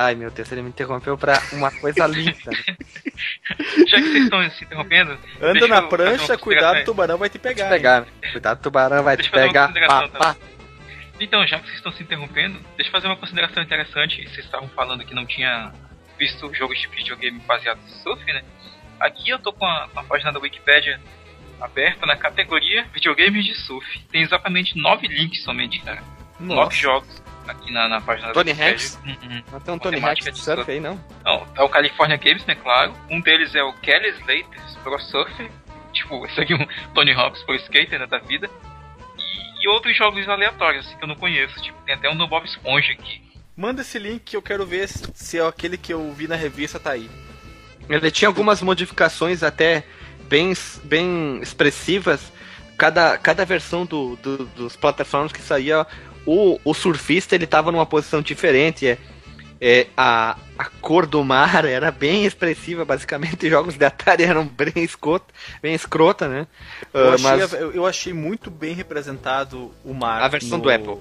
Ai 0.01 0.15
meu 0.15 0.31
Deus, 0.31 0.53
ele 0.53 0.63
me 0.63 0.69
interrompeu 0.69 1.19
pra 1.19 1.43
uma 1.51 1.73
coisa 1.73 2.07
linda. 2.07 2.33
Já 3.89 3.97
que 3.97 4.09
vocês 4.13 4.23
estão 4.23 4.51
se 4.51 4.65
interrompendo. 4.65 5.19
Anda 5.43 5.67
na 5.67 5.83
prancha, 5.83 6.39
cuidado, 6.39 6.83
o 6.83 6.85
tubarão 6.85 7.19
vai 7.19 7.29
te 7.29 7.37
pegar. 7.37 7.65
Te 7.65 7.71
pegar. 7.71 8.07
Cuidado, 8.31 8.59
o 8.61 8.63
tubarão 8.63 9.03
vai 9.03 9.17
deixa 9.17 9.29
te 9.29 9.35
pegar. 9.35 9.73
Pá, 9.89 10.07
pá. 10.07 10.37
Então, 11.19 11.45
já 11.49 11.59
que 11.59 11.65
vocês 11.65 11.79
estão 11.79 11.91
se 11.91 12.05
interrompendo, 12.05 12.61
deixa 12.77 12.91
eu 12.91 12.93
fazer 12.93 13.09
uma 13.09 13.17
consideração 13.17 13.61
interessante. 13.61 14.23
Vocês 14.23 14.45
estavam 14.47 14.69
falando 14.69 15.05
que 15.05 15.17
não 15.17 15.27
tinha 15.27 15.73
visto 16.17 16.55
jogos 16.55 16.79
de 16.79 16.87
videogame 16.87 17.41
baseados 17.41 17.83
em 17.85 18.03
surf, 18.05 18.25
né? 18.25 18.45
Aqui 19.01 19.31
eu 19.31 19.41
tô 19.41 19.53
com 19.53 19.67
a, 19.67 19.89
com 19.89 19.99
a 19.99 20.05
página 20.05 20.31
da 20.31 20.39
Wikipedia 20.39 21.01
aberta 21.61 22.07
na 22.07 22.15
categoria 22.15 22.87
videogames 22.95 23.45
de 23.45 23.57
surf. 23.57 23.99
Tem 24.13 24.23
exatamente 24.23 24.79
nove 24.79 25.09
links 25.09 25.43
somente, 25.43 25.81
cara. 25.81 26.05
Nossa. 26.39 26.55
Nove 26.55 26.77
jogos 26.77 27.28
aqui 27.49 27.73
na, 27.73 27.89
na 27.89 28.01
página 28.01 28.33
Tony 28.33 28.53
da 28.53 28.67
Hanks? 28.67 28.99
Uhum. 29.05 29.43
Não 29.53 29.61
tem 29.61 29.75
um 29.75 29.79
Tony 29.79 29.99
Hanks 29.99 30.25
de 30.25 30.39
surf, 30.39 30.57
surf 30.57 30.71
aí, 30.71 30.81
não? 30.81 31.03
Não, 31.25 31.47
é 31.57 31.63
o 31.63 31.69
California 31.69 32.17
Games, 32.17 32.45
né, 32.47 32.55
claro. 32.55 32.93
Um 33.11 33.21
deles 33.21 33.55
é 33.55 33.63
o 33.63 33.73
Kelly 33.75 34.09
Slater 34.11 34.69
Pro 34.83 34.99
Surfer. 35.01 35.51
Tipo, 35.93 36.25
esse 36.27 36.41
aqui 36.41 36.53
é 36.53 36.57
um 36.57 36.67
Tony 36.95 37.13
Hawk's 37.13 37.43
Pro 37.43 37.55
Skater 37.57 37.99
né, 37.99 38.07
da 38.07 38.19
vida. 38.19 38.49
E, 39.19 39.65
e, 39.65 39.69
outros 39.69 39.97
jogos 39.97 40.29
aleatórios, 40.29 40.87
assim, 40.87 40.97
que 40.97 41.05
eu 41.05 41.09
não 41.09 41.17
conheço. 41.17 41.61
Tipo, 41.63 41.81
tem 41.83 41.95
até 41.95 42.09
um 42.11 42.17
do 42.17 42.27
Bob 42.27 42.45
Esponja 42.45 42.93
aqui. 42.93 43.23
Manda 43.57 43.83
esse 43.83 43.99
link 43.99 44.23
que 44.23 44.37
eu 44.37 44.43
quero 44.43 44.65
ver 44.65 44.89
se 44.89 45.39
é 45.39 45.45
aquele 45.45 45.77
que 45.77 45.93
eu 45.93 46.13
vi 46.13 46.29
na 46.29 46.37
revista 46.37 46.79
tá 46.79 46.93
aí. 46.93 47.11
Ele 47.89 48.11
tinha 48.11 48.29
algumas 48.29 48.63
modificações 48.63 49.43
até 49.43 49.85
bem, 50.29 50.53
bem 50.85 51.41
expressivas. 51.43 52.33
Cada, 52.77 53.19
cada 53.19 53.45
versão 53.45 53.85
do, 53.85 54.15
do, 54.17 54.45
dos 54.47 54.77
plataformas 54.77 55.33
que 55.33 55.41
saía, 55.41 55.85
o, 56.27 56.59
o 56.65 56.75
surfista 56.75 57.35
ele 57.35 57.47
tava 57.47 57.73
numa 57.73 57.87
posição 57.87 58.21
diferente. 58.23 58.87
É, 58.87 58.99
é, 59.61 59.87
a, 59.97 60.37
a 60.57 60.65
cor 60.81 61.07
do 61.07 61.23
mar 61.25 61.65
era 61.67 61.91
bem 61.91 62.25
expressiva, 62.25 62.85
basicamente. 62.85 63.49
Jogos 63.51 63.77
de 63.77 63.85
Atari 63.85 64.25
eram 64.25 64.47
bem, 64.47 64.73
escroto, 64.77 65.27
bem 65.61 65.75
escrota, 65.75 66.29
né? 66.29 66.47
Eu, 66.93 67.11
uh, 67.11 67.15
achei, 67.15 67.31
mas... 67.31 67.53
eu, 67.53 67.87
achei 67.87 68.13
muito 68.13 68.51
bem 68.51 68.75
representado 68.75 69.73
o 69.85 69.93
mar. 69.93 70.23
A 70.23 70.29
versão 70.29 70.59
no... 70.59 70.65
do 70.65 70.71
Apple. 70.71 70.99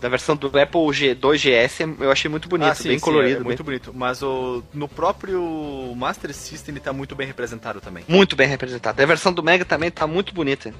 Da 0.00 0.08
versão 0.08 0.34
do 0.34 0.46
Apple 0.46 0.80
G2GS 0.80 1.96
eu 2.00 2.10
achei 2.10 2.30
muito 2.30 2.48
bonito, 2.48 2.70
ah, 2.70 2.74
sim, 2.74 2.88
bem 2.88 2.98
sim, 2.98 3.04
colorido. 3.04 3.36
É, 3.36 3.40
é 3.40 3.44
muito 3.44 3.62
bonito. 3.62 3.92
Mas 3.94 4.22
o, 4.22 4.62
no 4.72 4.88
próprio 4.88 5.94
Master 5.94 6.32
System 6.32 6.72
ele 6.72 6.80
tá 6.80 6.90
muito 6.90 7.14
bem 7.14 7.26
representado 7.26 7.82
também. 7.82 8.02
Muito 8.08 8.34
bem 8.34 8.48
representado. 8.48 9.02
A 9.02 9.04
versão 9.04 9.30
do 9.30 9.42
Mega 9.42 9.62
também 9.62 9.90
tá 9.90 10.06
muito 10.06 10.32
bonita. 10.32 10.72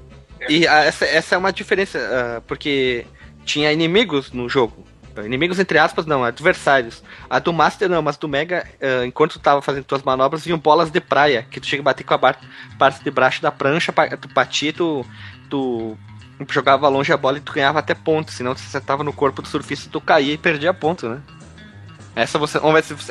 E 0.49 0.67
a, 0.67 0.85
essa, 0.85 1.05
essa 1.05 1.35
é 1.35 1.39
uma 1.39 1.53
diferença, 1.53 1.99
uh, 1.99 2.41
porque 2.49 3.05
tinha 3.45 3.73
inimigos 3.73 4.33
no 4.33 4.49
jogo. 4.49 4.85
Inimigos 5.25 5.59
entre 5.59 5.79
aspas, 5.79 6.07
não, 6.07 6.25
adversários. 6.25 7.03
A 7.29 7.39
do 7.39 7.53
Master 7.53 7.89
não, 7.89 8.01
mas 8.01 8.17
do 8.17 8.29
Mega, 8.29 8.67
uh, 8.81 9.05
enquanto 9.05 9.33
tu 9.33 9.39
tava 9.41 9.61
fazendo 9.61 9.85
tuas 9.85 10.03
manobras, 10.03 10.45
vinham 10.45 10.59
bolas 10.59 10.91
de 10.91 11.01
praia, 11.01 11.47
que 11.51 11.61
tu 11.61 11.67
chega 11.67 11.83
a 11.83 11.85
bater 11.85 12.05
com 12.05 12.15
a 12.15 12.19
parte 12.19 13.05
de 13.05 13.11
baixo 13.11 13.43
da 13.43 13.51
prancha, 13.51 13.93
tu 14.21 14.29
batia, 14.29 14.73
tu, 14.73 15.05
tu 15.49 15.97
jogava 16.49 16.89
longe 16.89 17.13
a 17.13 17.17
bola 17.17 17.39
e 17.39 17.41
tu 17.41 17.53
ganhava 17.53 17.81
até 17.81 17.95
pontos, 17.95 18.35
senão 18.35 18.55
tu 18.55 18.59
acertava 18.59 19.05
no 19.05 19.13
corpo 19.13 19.43
do 19.43 19.49
surfista, 19.49 19.91
tu 19.91 20.01
caía 20.01 20.35
e 20.35 20.39
perdia 20.39 20.73
ponto, 20.73 21.09
né? 21.09 21.21
Essa 22.15 22.39
você, 22.39 22.59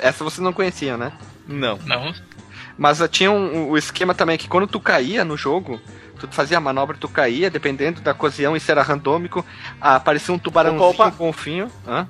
essa 0.01 0.23
você 0.23 0.41
não 0.41 0.53
conhecia, 0.53 0.97
né? 0.97 1.11
Não. 1.47 1.77
Não. 1.85 2.13
Mas 2.77 3.01
uh, 3.01 3.07
tinha 3.07 3.31
um, 3.31 3.71
um, 3.71 3.77
esquema 3.77 4.13
também 4.13 4.37
que 4.37 4.47
quando 4.47 4.67
tu 4.67 4.79
caía 4.79 5.23
no 5.25 5.35
jogo, 5.35 5.79
tu 6.27 6.35
fazia 6.35 6.57
a 6.57 6.61
manobra, 6.61 6.97
tu 6.97 7.07
caía, 7.07 7.49
dependendo 7.49 8.01
da 8.01 8.11
ocasião, 8.11 8.55
isso 8.55 8.69
era 8.71 8.81
randômico, 8.81 9.45
aparecia 9.79 10.33
um 10.33 10.39
tubarãozinho 10.39 10.89
opa, 10.89 11.07
opa. 11.07 11.17
com 11.17 11.29
um 11.29 11.33
finho. 11.33 11.71
Hã? 11.87 12.07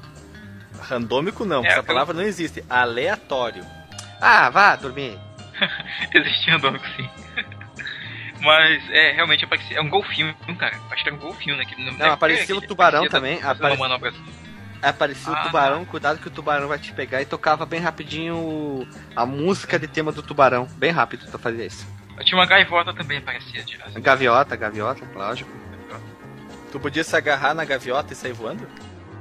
Randômico 0.81 1.45
não, 1.45 1.63
é, 1.63 1.67
essa 1.67 1.83
palavra 1.83 2.13
não 2.13 2.23
existe. 2.23 2.63
Aleatório. 2.69 3.65
Ah, 4.21 4.49
vá 4.49 4.75
dormir. 4.75 5.17
existe 6.13 6.49
randômico 6.49 6.85
sim. 6.95 7.09
Mas 8.41 8.89
é, 8.91 9.11
realmente 9.11 9.43
aparecia. 9.43 9.77
É 9.77 9.81
um 9.81 9.89
golfinho, 9.89 10.33
cara. 10.57 10.77
Acho 10.91 11.03
que 11.03 11.09
era 11.09 11.17
um 11.17 11.19
golfinho, 11.19 11.57
né? 11.57 11.65
Que 11.65 11.81
não, 11.81 11.93
não 11.93 12.11
aparecia 12.13 12.55
o 12.55 12.61
tubarão 12.61 13.07
também. 13.07 13.41
Apare... 13.43 13.73
Assim. 14.07 14.23
Aparecia 14.81 15.33
ah, 15.33 15.41
o 15.41 15.45
tubarão, 15.45 15.83
tá. 15.83 15.91
cuidado 15.91 16.19
que 16.19 16.27
o 16.27 16.31
tubarão 16.31 16.69
vai 16.69 16.79
te 16.79 16.93
pegar 16.93 17.21
e 17.21 17.25
tocava 17.25 17.65
bem 17.65 17.81
rapidinho 17.81 18.87
a 19.13 19.25
música 19.25 19.77
de 19.77 19.87
tema 19.87 20.11
do 20.11 20.23
tubarão. 20.23 20.67
Bem 20.77 20.91
rápido 20.91 21.27
tu 21.29 21.37
fazia 21.37 21.65
isso. 21.65 21.85
Tinha 22.23 22.37
uma 22.37 22.45
gaivota 22.45 22.93
também, 22.93 23.17
aparecia. 23.17 23.63
Assim. 23.85 24.01
Gaviota, 24.01 24.55
gaviota, 24.55 25.05
lógico. 25.15 25.49
Tu 26.71 26.79
podia 26.79 27.03
se 27.03 27.15
agarrar 27.15 27.53
na 27.53 27.65
gaviota 27.65 28.13
e 28.13 28.15
sair 28.15 28.33
voando? 28.33 28.67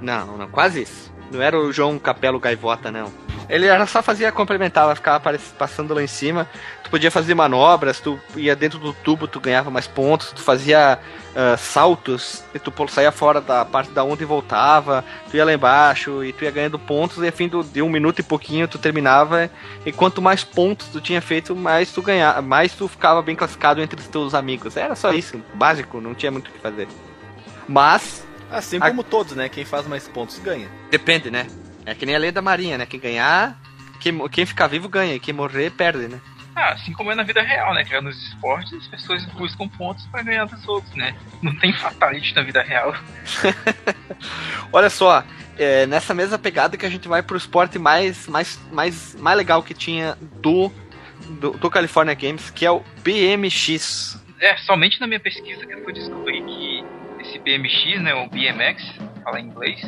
Não, 0.00 0.36
não, 0.36 0.48
quase 0.48 0.82
isso. 0.82 1.12
Não 1.30 1.42
era 1.42 1.58
o 1.58 1.72
João 1.72 1.98
Capelo 1.98 2.40
Gaivota, 2.40 2.90
não. 2.90 3.12
Ele 3.48 3.66
era 3.66 3.86
só 3.86 4.02
fazia 4.02 4.30
complementar, 4.30 4.94
ficava 4.94 5.38
passando 5.58 5.94
lá 5.94 6.02
em 6.02 6.06
cima. 6.06 6.46
Tu 6.84 6.90
podia 6.90 7.10
fazer 7.10 7.34
manobras, 7.34 7.98
tu 7.98 8.20
ia 8.36 8.54
dentro 8.54 8.78
do 8.78 8.92
tubo, 8.92 9.26
tu 9.26 9.40
ganhava 9.40 9.70
mais 9.70 9.86
pontos, 9.86 10.32
tu 10.32 10.42
fazia 10.42 10.98
uh, 11.30 11.56
saltos, 11.56 12.44
e 12.54 12.58
tu 12.58 12.72
saía 12.88 13.10
fora 13.10 13.40
da 13.40 13.64
parte 13.64 13.90
da 13.90 14.04
onda 14.04 14.22
e 14.22 14.26
voltava, 14.26 15.02
tu 15.30 15.36
ia 15.36 15.46
lá 15.46 15.52
embaixo 15.52 16.22
e 16.22 16.32
tu 16.32 16.44
ia 16.44 16.50
ganhando 16.50 16.78
pontos, 16.78 17.22
e 17.22 17.28
a 17.28 17.32
fim 17.32 17.48
do, 17.48 17.64
de 17.64 17.80
um 17.80 17.88
minuto 17.88 18.18
e 18.18 18.22
pouquinho 18.22 18.68
tu 18.68 18.78
terminava. 18.78 19.50
E 19.84 19.92
quanto 19.92 20.20
mais 20.20 20.44
pontos 20.44 20.88
tu 20.88 21.00
tinha 21.00 21.22
feito, 21.22 21.56
mais 21.56 21.90
tu 21.90 22.02
ganhava, 22.02 22.42
mais 22.42 22.74
tu 22.74 22.86
ficava 22.86 23.22
bem 23.22 23.34
classificado 23.34 23.80
entre 23.80 23.98
os 23.98 24.08
teus 24.08 24.34
amigos. 24.34 24.76
Era 24.76 24.94
só 24.94 25.10
isso, 25.10 25.42
básico, 25.54 26.02
não 26.02 26.14
tinha 26.14 26.30
muito 26.30 26.48
o 26.48 26.52
que 26.52 26.58
fazer. 26.58 26.86
Mas. 27.66 28.27
Assim 28.50 28.78
como 28.78 29.00
a... 29.02 29.04
todos, 29.04 29.36
né? 29.36 29.48
Quem 29.48 29.64
faz 29.64 29.86
mais 29.86 30.08
pontos 30.08 30.38
ganha. 30.38 30.68
Depende, 30.90 31.30
né? 31.30 31.46
É 31.84 31.94
que 31.94 32.04
nem 32.04 32.14
a 32.14 32.18
lei 32.18 32.32
da 32.32 32.42
marinha, 32.42 32.78
né? 32.78 32.86
Quem 32.86 33.00
ganhar, 33.00 33.58
quem, 34.00 34.28
quem 34.28 34.46
ficar 34.46 34.66
vivo 34.66 34.88
ganha, 34.88 35.14
e 35.14 35.20
quem 35.20 35.34
morrer 35.34 35.70
perde, 35.70 36.08
né? 36.08 36.20
Ah, 36.54 36.72
assim 36.72 36.92
como 36.92 37.12
é 37.12 37.14
na 37.14 37.22
vida 37.22 37.40
real, 37.40 37.72
né? 37.72 37.84
Que 37.84 38.00
nos 38.00 38.20
esportes 38.20 38.72
as 38.72 38.88
pessoas 38.88 39.24
buscam 39.26 39.68
pontos 39.68 40.04
para 40.06 40.22
ganhar 40.22 40.44
dos 40.44 40.66
outros, 40.66 40.92
né? 40.96 41.14
Não 41.40 41.54
tem 41.56 41.72
fatality 41.72 42.34
na 42.34 42.42
vida 42.42 42.62
real. 42.62 42.94
Olha 44.72 44.90
só, 44.90 45.22
é, 45.56 45.86
nessa 45.86 46.12
mesma 46.12 46.36
pegada 46.36 46.76
que 46.76 46.84
a 46.84 46.90
gente 46.90 47.06
vai 47.06 47.22
pro 47.22 47.36
esporte 47.36 47.78
mais, 47.78 48.26
mais, 48.26 48.58
mais, 48.72 49.14
mais 49.14 49.36
legal 49.36 49.62
que 49.62 49.72
tinha 49.72 50.18
do, 50.40 50.72
do, 51.40 51.52
do 51.52 51.70
California 51.70 52.14
Games, 52.14 52.50
que 52.50 52.66
é 52.66 52.70
o 52.70 52.82
BMX. 53.04 54.20
É, 54.40 54.56
somente 54.58 55.00
na 55.00 55.06
minha 55.06 55.20
pesquisa 55.20 55.64
que 55.64 55.74
eu 55.74 55.84
fui 55.84 55.92
descobrir 55.92 56.42
que 56.44 56.84
BMX, 57.38 58.00
né, 58.00 58.14
o 58.14 58.28
BMX, 58.28 58.82
fala 59.22 59.40
em 59.40 59.46
inglês, 59.46 59.80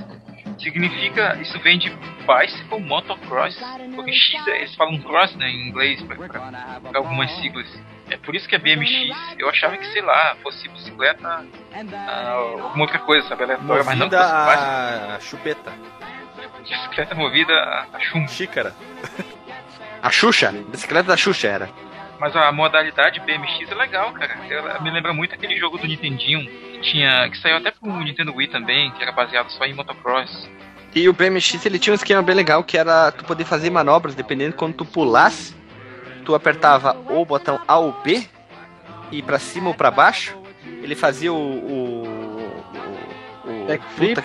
significa, 0.58 1.36
isso 1.40 1.58
vem 1.60 1.78
de 1.78 1.90
Bicycle 1.90 2.80
Motocross, 2.80 3.58
porque 3.94 4.12
X, 4.12 4.46
é, 4.46 4.58
eles 4.58 4.74
falam 4.74 4.98
cross 5.00 5.34
né, 5.36 5.48
em 5.48 5.68
inglês, 5.68 6.02
para 6.02 6.98
algumas 6.98 7.30
siglas. 7.38 7.66
É 8.10 8.16
por 8.16 8.34
isso 8.34 8.48
que 8.48 8.56
é 8.56 8.58
BMX. 8.58 9.16
Eu 9.38 9.48
achava 9.48 9.76
que, 9.76 9.86
sei 9.92 10.02
lá, 10.02 10.36
fosse 10.42 10.68
bicicleta, 10.68 11.46
ah, 11.94 12.32
alguma 12.32 12.82
outra 12.82 12.98
coisa, 12.98 13.26
sabe, 13.28 13.44
aleatória, 13.44 13.84
mas 13.84 13.98
não 13.98 14.10
fosse 14.10 14.22
a 14.22 15.18
chupeta. 15.20 15.72
Bicicleta 16.60 17.14
movida 17.14 17.52
a 17.92 18.00
chumbo. 18.00 18.28
Xícara. 18.28 18.74
a 20.02 20.10
Xuxa, 20.10 20.52
bicicleta 20.68 21.08
da 21.08 21.16
Xuxa 21.16 21.48
era. 21.48 21.70
Mas 22.20 22.36
a 22.36 22.52
modalidade 22.52 23.18
BMX 23.20 23.70
é 23.70 23.74
legal, 23.74 24.12
cara. 24.12 24.36
Ela 24.48 24.78
me 24.80 24.90
lembra 24.90 25.14
muito 25.14 25.34
aquele 25.34 25.56
jogo 25.56 25.78
do 25.78 25.86
Nintendinho 25.86 26.46
que 26.46 26.80
tinha 26.82 27.26
que 27.30 27.38
saiu 27.38 27.56
até 27.56 27.70
pro 27.70 27.90
Nintendo 27.98 28.34
Wii 28.34 28.48
também, 28.48 28.90
que 28.90 29.02
era 29.02 29.10
baseado 29.10 29.48
só 29.50 29.64
em 29.64 29.72
motocross. 29.72 30.48
E 30.94 31.08
o 31.08 31.14
BMX 31.14 31.64
ele 31.64 31.78
tinha 31.78 31.92
um 31.92 31.96
esquema 31.96 32.20
bem 32.20 32.34
legal 32.34 32.62
que 32.62 32.76
era 32.76 33.10
tu 33.10 33.24
poder 33.24 33.46
fazer 33.46 33.70
manobras 33.70 34.14
dependendo 34.14 34.50
de 34.50 34.58
quando 34.58 34.74
tu 34.74 34.84
pulasse, 34.84 35.56
tu 36.24 36.34
apertava 36.34 36.94
o 37.08 37.24
botão 37.24 37.58
A 37.66 37.78
ou 37.78 37.92
B 38.04 38.26
e 39.10 39.22
para 39.22 39.38
cima 39.38 39.68
ou 39.68 39.74
para 39.74 39.90
baixo, 39.90 40.36
ele 40.82 40.94
fazia 40.94 41.32
o, 41.32 41.36
o, 41.36 42.02
o, 43.46 43.62
o 43.62 43.66
backflip, 43.66 44.20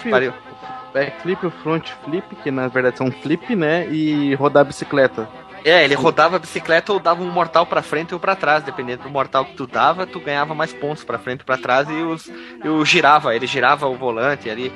backflip, 0.94 1.46
o 1.46 1.52
front 1.52 1.90
flip, 2.04 2.36
que 2.44 2.52
na 2.52 2.68
verdade 2.68 2.98
são 2.98 3.10
flip, 3.12 3.56
né, 3.56 3.88
e 3.88 4.36
rodar 4.36 4.62
a 4.62 4.66
bicicleta. 4.66 5.28
É, 5.66 5.84
ele 5.84 5.96
rodava 5.96 6.36
a 6.36 6.40
bicicleta 6.40 6.94
ou 6.94 7.00
dava 7.00 7.24
um 7.24 7.32
mortal 7.32 7.66
para 7.66 7.82
frente 7.82 8.14
ou 8.14 8.20
para 8.20 8.36
trás, 8.36 8.64
dependendo 8.64 9.02
do 9.02 9.10
mortal 9.10 9.44
que 9.44 9.56
tu 9.56 9.66
dava, 9.66 10.06
tu 10.06 10.20
ganhava 10.20 10.54
mais 10.54 10.72
pontos 10.72 11.04
para 11.04 11.18
frente 11.18 11.40
ou 11.40 11.46
para 11.46 11.58
trás 11.58 11.90
e 11.90 11.94
os 12.04 12.32
eu 12.64 12.86
girava, 12.86 13.36
ele 13.36 13.48
girava 13.48 13.88
o 13.88 13.96
volante 13.96 14.48
ali. 14.48 14.72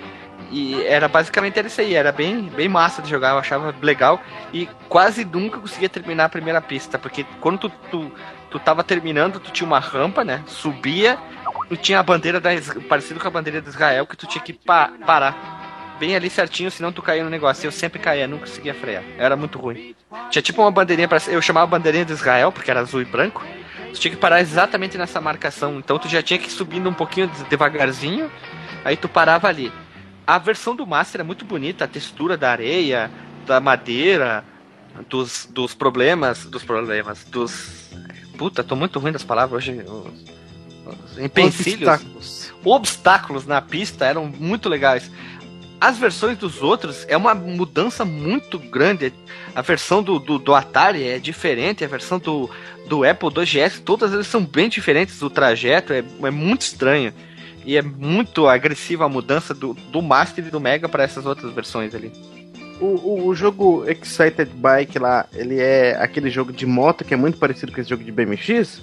E 0.49 0.81
era 0.81 1.07
basicamente 1.07 1.59
isso 1.59 1.79
aí, 1.79 1.93
era 1.93 2.11
bem, 2.11 2.49
bem 2.55 2.67
massa 2.67 3.03
de 3.03 3.09
jogar, 3.09 3.33
eu 3.33 3.37
achava 3.37 3.75
legal 3.83 4.19
e 4.51 4.67
quase 4.87 5.23
nunca 5.23 5.59
conseguia 5.59 5.89
terminar 5.89 6.25
a 6.25 6.29
primeira 6.29 6.59
pista, 6.59 6.97
porque 6.97 7.23
quando 7.39 7.59
tu, 7.59 7.69
tu, 7.91 8.11
tu 8.49 8.57
tava 8.57 8.83
terminando, 8.83 9.39
tu 9.39 9.51
tinha 9.51 9.67
uma 9.67 9.79
rampa, 9.79 10.23
né? 10.23 10.41
Subia, 10.47 11.19
tu 11.67 11.77
tinha 11.77 11.99
a 11.99 12.03
bandeira 12.03 12.41
da 12.41 12.49
parecido 12.87 13.19
com 13.19 13.27
a 13.27 13.31
bandeira 13.31 13.61
de 13.61 13.69
Israel 13.69 14.07
que 14.07 14.17
tu 14.17 14.25
tinha 14.25 14.43
que 14.43 14.53
pa 14.53 14.91
parar 15.05 15.59
bem 15.99 16.15
ali 16.15 16.29
certinho, 16.29 16.71
senão 16.71 16.91
tu 16.91 17.01
caía 17.01 17.23
no 17.23 17.29
negócio. 17.29 17.67
Eu 17.67 17.71
sempre 17.71 17.99
caía, 17.99 18.27
nunca 18.27 18.45
conseguia 18.45 18.73
frear. 18.73 19.03
Era 19.17 19.35
muito 19.35 19.59
ruim. 19.59 19.93
Tinha 20.31 20.41
tipo 20.41 20.61
uma 20.61 20.71
bandeirinha 20.71 21.07
para 21.07 21.21
Eu 21.27 21.41
chamava 21.41 21.67
bandeirinha 21.67 22.05
de 22.05 22.13
Israel, 22.13 22.51
porque 22.51 22.71
era 22.71 22.79
azul 22.79 23.01
e 23.01 23.05
branco. 23.05 23.45
Tu 23.93 23.99
tinha 23.99 24.11
que 24.11 24.17
parar 24.17 24.39
exatamente 24.39 24.97
nessa 24.97 25.19
marcação. 25.19 25.77
Então 25.77 25.99
tu 25.99 26.07
já 26.07 26.21
tinha 26.21 26.39
que 26.39 26.47
ir 26.47 26.51
subindo 26.51 26.89
um 26.89 26.93
pouquinho 26.93 27.29
devagarzinho. 27.49 28.31
Aí 28.85 28.95
tu 28.95 29.09
parava 29.09 29.47
ali. 29.47 29.71
A 30.25 30.37
versão 30.37 30.75
do 30.75 30.87
Master 30.87 31.21
é 31.21 31.23
muito 31.23 31.43
bonita, 31.43 31.85
a 31.85 31.87
textura 31.87 32.37
da 32.37 32.51
areia, 32.51 33.09
da 33.45 33.59
madeira, 33.59 34.43
dos, 35.09 35.47
dos 35.51 35.73
problemas. 35.73 36.45
Dos 36.45 36.63
problemas. 36.63 37.23
Dos. 37.25 37.91
Puta, 38.37 38.63
tô 38.63 38.75
muito 38.75 38.99
ruim 38.99 39.11
das 39.11 39.23
palavras 39.23 39.63
hoje. 39.63 39.83
Os, 39.83 40.29
empecilhos. 41.17 41.87
Obstáculos. 41.87 42.53
Obstáculos 42.63 43.45
na 43.45 43.61
pista 43.61 44.05
eram 44.05 44.25
muito 44.25 44.69
legais. 44.69 45.09
As 45.82 45.97
versões 45.97 46.38
dos 46.38 46.61
outros 46.61 47.05
é 47.07 47.15
uma 47.15 47.34
mudança 47.34 48.03
muito 48.03 48.59
grande. 48.59 49.13
A 49.55 49.61
versão 49.61 50.03
do, 50.03 50.19
do, 50.19 50.38
do, 50.38 50.53
Atari 50.53 51.07
é 51.07 51.17
diferente, 51.19 51.86
a 51.86 51.88
versão 51.88 52.19
do, 52.19 52.49
do 52.88 53.05
Apple 53.05 53.30
2GS, 53.30 53.82
todas 53.84 54.11
elas 54.11 54.27
são 54.27 54.43
bem 54.43 54.67
diferentes. 54.67 55.21
O 55.21 55.30
trajeto 55.30 55.93
é, 55.93 55.99
é 55.99 56.32
muito 56.32 56.63
estranho. 56.63 57.13
E 57.65 57.77
é 57.77 57.82
muito 57.82 58.47
agressiva 58.47 59.05
a 59.05 59.09
mudança 59.09 59.53
do, 59.53 59.73
do 59.73 60.01
Master 60.01 60.45
e 60.45 60.49
do 60.49 60.59
Mega 60.59 60.89
para 60.89 61.03
essas 61.03 61.25
outras 61.25 61.53
versões 61.53 61.95
ali. 61.95 62.11
O, 62.82 62.86
o, 62.86 63.27
o, 63.27 63.36
jogo 63.36 63.86
Excited 63.89 64.49
Bike 64.53 64.97
lá, 64.97 65.27
ele 65.34 65.59
é 65.59 65.97
aquele 66.01 66.30
jogo 66.30 66.51
de 66.51 66.65
moto 66.65 67.03
que 67.03 67.13
é 67.13 67.17
muito 67.17 67.38
parecido 67.38 67.71
com 67.71 67.80
esse 67.80 67.89
jogo 67.89 68.03
de 68.03 68.11
BMX? 68.11 68.82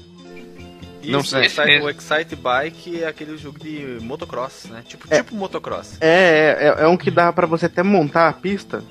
Isso, 1.06 1.12
não 1.12 1.22
sei. 1.22 1.46
Excite, 1.46 1.80
o 1.80 1.90
Excite 1.90 2.36
Bike 2.36 3.02
é 3.02 3.06
aquele 3.06 3.36
jogo 3.36 3.58
de 3.58 3.98
motocross, 4.02 4.64
né? 4.66 4.82
Tipo, 4.86 5.06
é, 5.10 5.18
tipo 5.18 5.34
motocross. 5.34 5.96
É, 6.00 6.74
é, 6.78 6.84
é 6.84 6.88
um 6.88 6.96
que 6.96 7.10
dá 7.10 7.32
para 7.32 7.46
você 7.46 7.66
até 7.66 7.82
montar 7.82 8.28
a 8.28 8.32
pista. 8.32 8.82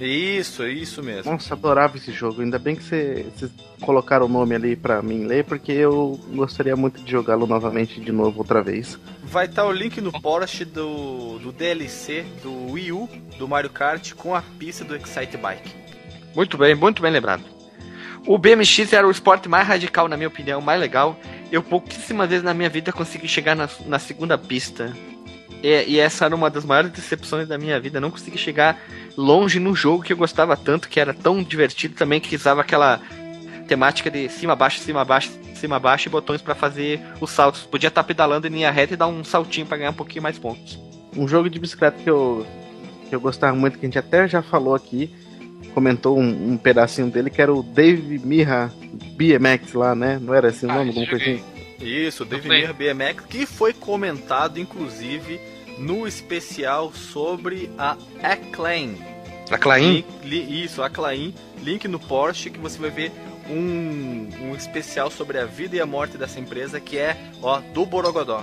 Isso, 0.00 0.62
é 0.62 0.70
isso 0.70 1.02
mesmo. 1.02 1.32
Nossa, 1.32 1.54
adorava 1.54 1.96
esse 1.96 2.12
jogo. 2.12 2.42
Ainda 2.42 2.58
bem 2.58 2.76
que 2.76 2.82
vocês 2.82 3.50
colocaram 3.80 4.26
o 4.26 4.28
nome 4.28 4.54
ali 4.54 4.76
pra 4.76 5.00
mim 5.00 5.24
ler, 5.24 5.44
porque 5.44 5.72
eu 5.72 6.20
gostaria 6.34 6.76
muito 6.76 7.00
de 7.00 7.10
jogá-lo 7.10 7.46
novamente 7.46 7.98
de 7.98 8.12
novo 8.12 8.40
outra 8.40 8.62
vez. 8.62 8.98
Vai 9.24 9.46
estar 9.46 9.62
tá 9.62 9.68
o 9.68 9.72
link 9.72 10.00
no 10.00 10.12
post 10.12 10.66
do, 10.66 11.38
do 11.38 11.50
DLC 11.50 12.26
do 12.42 12.72
Wii 12.72 12.92
U 12.92 13.08
do 13.38 13.48
Mario 13.48 13.70
Kart 13.70 14.12
com 14.12 14.34
a 14.34 14.42
pista 14.42 14.84
do 14.84 14.94
Excite 14.94 15.38
Bike. 15.38 15.74
Muito 16.34 16.58
bem, 16.58 16.74
muito 16.74 17.00
bem 17.00 17.10
lembrado. 17.10 17.42
O 18.26 18.36
BMX 18.36 18.92
era 18.92 19.06
o 19.06 19.10
esporte 19.10 19.48
mais 19.48 19.66
radical, 19.66 20.08
na 20.08 20.16
minha 20.16 20.28
opinião, 20.28 20.60
mais 20.60 20.80
legal. 20.80 21.18
Eu 21.50 21.62
pouquíssimas 21.62 22.28
vezes 22.28 22.44
na 22.44 22.54
minha 22.54 22.68
vida 22.68 22.92
consegui 22.92 23.28
chegar 23.28 23.54
na, 23.54 23.68
na 23.86 23.98
segunda 23.98 24.36
pista. 24.36 24.94
E, 25.62 25.84
e, 25.88 25.98
essa 25.98 26.24
era 26.24 26.34
uma 26.34 26.50
das 26.50 26.64
maiores 26.64 26.90
decepções 26.90 27.48
da 27.48 27.56
minha 27.56 27.78
vida. 27.80 28.00
Não 28.00 28.10
consegui 28.10 28.38
chegar 28.38 28.80
longe 29.16 29.58
no 29.58 29.74
jogo 29.74 30.02
que 30.02 30.12
eu 30.12 30.16
gostava 30.16 30.56
tanto, 30.56 30.88
que 30.88 31.00
era 31.00 31.14
tão 31.14 31.42
divertido 31.42 31.94
também, 31.94 32.20
que 32.20 32.34
usava 32.36 32.60
aquela 32.60 33.00
temática 33.66 34.10
de 34.10 34.28
cima, 34.28 34.54
baixo, 34.54 34.80
cima, 34.80 35.04
baixo, 35.04 35.30
cima, 35.54 35.78
baixo 35.78 36.08
e 36.08 36.10
botões 36.10 36.42
para 36.42 36.54
fazer 36.54 37.00
os 37.20 37.30
saltos. 37.30 37.62
Podia 37.62 37.88
estar 37.88 38.02
tá 38.02 38.06
pedalando 38.06 38.46
em 38.46 38.50
linha 38.50 38.70
reta 38.70 38.94
e 38.94 38.96
dar 38.96 39.06
um 39.06 39.24
saltinho 39.24 39.66
para 39.66 39.78
ganhar 39.78 39.90
um 39.90 39.94
pouquinho 39.94 40.22
mais 40.22 40.38
pontos. 40.38 40.78
Um 41.16 41.26
jogo 41.26 41.48
de 41.48 41.58
bicicleta 41.58 41.98
que 42.02 42.08
eu, 42.08 42.46
que 43.08 43.14
eu 43.14 43.20
gostava 43.20 43.56
muito, 43.56 43.78
que 43.78 43.86
a 43.86 43.88
gente 43.88 43.98
até 43.98 44.28
já 44.28 44.42
falou 44.42 44.74
aqui, 44.74 45.10
comentou 45.76 46.18
um, 46.18 46.52
um 46.52 46.56
pedacinho 46.56 47.10
dele, 47.10 47.28
que 47.28 47.42
era 47.42 47.52
o 47.52 47.62
Dave 47.62 48.18
Mirra 48.20 48.72
BMX 49.12 49.74
lá, 49.74 49.94
né? 49.94 50.18
Não 50.18 50.32
era 50.32 50.48
assim 50.48 50.64
o 50.64 50.70
ah, 50.70 50.76
nome? 50.76 50.94
Coisa 51.06 51.16
assim? 51.16 51.44
Isso, 51.78 52.24
Dave 52.24 52.48
Mirra 52.48 52.72
BMX, 52.72 53.26
que 53.28 53.44
foi 53.44 53.74
comentado, 53.74 54.58
inclusive, 54.58 55.38
no 55.76 56.08
especial 56.08 56.94
sobre 56.94 57.70
a 57.76 57.94
Acclaim. 58.22 58.96
Acclaim? 59.50 60.02
Isso, 60.24 60.82
Acclaim. 60.82 61.34
Link 61.62 61.86
no 61.86 62.00
Porsche 62.00 62.48
que 62.48 62.58
você 62.58 62.78
vai 62.78 62.88
ver 62.88 63.12
um, 63.50 64.30
um 64.44 64.56
especial 64.56 65.10
sobre 65.10 65.38
a 65.38 65.44
vida 65.44 65.76
e 65.76 65.80
a 65.80 65.84
morte 65.84 66.16
dessa 66.16 66.40
empresa 66.40 66.80
que 66.80 66.96
é, 66.96 67.18
ó, 67.42 67.60
do 67.60 67.84
Borogodó. 67.84 68.42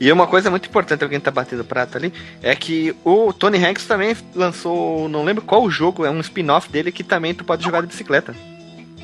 E 0.00 0.10
uma 0.10 0.26
coisa 0.26 0.50
muito 0.50 0.68
importante, 0.68 1.02
alguém 1.02 1.20
tá 1.20 1.30
batendo 1.30 1.64
prato 1.64 1.96
ali, 1.96 2.12
é 2.42 2.54
que 2.54 2.94
o 3.04 3.32
Tony 3.32 3.62
Hanks 3.64 3.86
também 3.86 4.16
lançou, 4.34 5.08
não 5.08 5.24
lembro 5.24 5.42
qual 5.44 5.70
jogo, 5.70 6.04
é 6.04 6.10
um 6.10 6.20
spin-off 6.20 6.70
dele 6.70 6.90
que 6.90 7.04
também 7.04 7.34
tu 7.34 7.44
pode 7.44 7.62
jogar 7.62 7.80
de 7.82 7.86
bicicleta. 7.86 8.34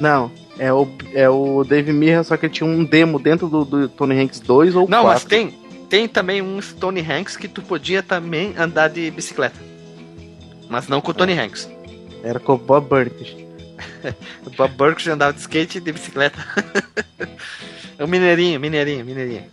Não, 0.00 0.30
é 0.58 0.72
o, 0.72 0.88
é 1.14 1.28
o 1.28 1.64
Dave 1.64 1.92
Mirra, 1.92 2.24
só 2.24 2.36
que 2.36 2.46
ele 2.46 2.52
tinha 2.52 2.68
um 2.68 2.84
demo 2.84 3.18
dentro 3.18 3.48
do, 3.48 3.64
do 3.64 3.88
Tony 3.88 4.18
Hanks 4.20 4.40
2 4.40 4.74
ou 4.74 4.88
Não, 4.88 5.02
4. 5.02 5.08
mas 5.08 5.24
tem, 5.24 5.54
tem 5.88 6.08
também 6.08 6.42
um 6.42 6.60
Tony 6.80 7.00
Hanks 7.00 7.36
que 7.36 7.48
tu 7.48 7.62
podia 7.62 8.02
também 8.02 8.54
andar 8.56 8.88
de 8.88 9.10
bicicleta. 9.10 9.58
Mas 10.68 10.88
não 10.88 11.00
com 11.00 11.10
o 11.10 11.14
Tony 11.14 11.32
é. 11.32 11.42
Hanks. 11.42 11.68
Era 12.22 12.40
com 12.40 12.54
o 12.54 12.58
Bob 12.58 12.88
Burks. 12.88 13.36
o 14.44 14.50
Bob 14.50 14.74
Burks 14.74 15.06
andava 15.06 15.32
de 15.32 15.40
skate 15.40 15.78
e 15.78 15.80
de 15.80 15.92
bicicleta. 15.92 16.44
o 17.98 18.06
mineirinho, 18.08 18.58
mineirinho, 18.58 19.04
mineirinho. 19.04 19.44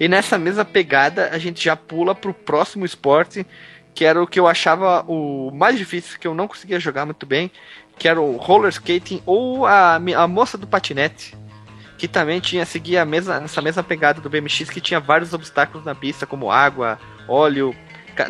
E 0.00 0.08
nessa 0.08 0.38
mesma 0.38 0.64
pegada, 0.64 1.30
a 1.32 1.38
gente 1.38 1.64
já 1.64 1.76
pula 1.76 2.14
pro 2.14 2.32
próximo 2.32 2.84
esporte, 2.84 3.46
que 3.94 4.04
era 4.04 4.22
o 4.22 4.26
que 4.26 4.38
eu 4.38 4.46
achava 4.46 5.04
o 5.08 5.50
mais 5.52 5.76
difícil, 5.76 6.18
que 6.18 6.26
eu 6.26 6.34
não 6.34 6.46
conseguia 6.46 6.78
jogar 6.78 7.04
muito 7.04 7.26
bem, 7.26 7.50
que 7.98 8.06
era 8.06 8.20
o 8.20 8.36
roller 8.36 8.70
skating 8.70 9.22
ou 9.26 9.66
a, 9.66 9.96
a 9.96 10.28
moça 10.28 10.56
do 10.56 10.66
patinete 10.66 11.36
que 11.98 12.06
também 12.06 12.38
tinha 12.38 12.64
seguir 12.64 12.96
a 12.96 13.04
mesma, 13.04 13.42
essa 13.42 13.60
mesma 13.60 13.82
pegada 13.82 14.20
do 14.20 14.30
BMX, 14.30 14.70
que 14.70 14.80
tinha 14.80 15.00
vários 15.00 15.34
obstáculos 15.34 15.84
na 15.84 15.96
pista, 15.96 16.24
como 16.24 16.50
água, 16.50 16.96
óleo, 17.26 17.74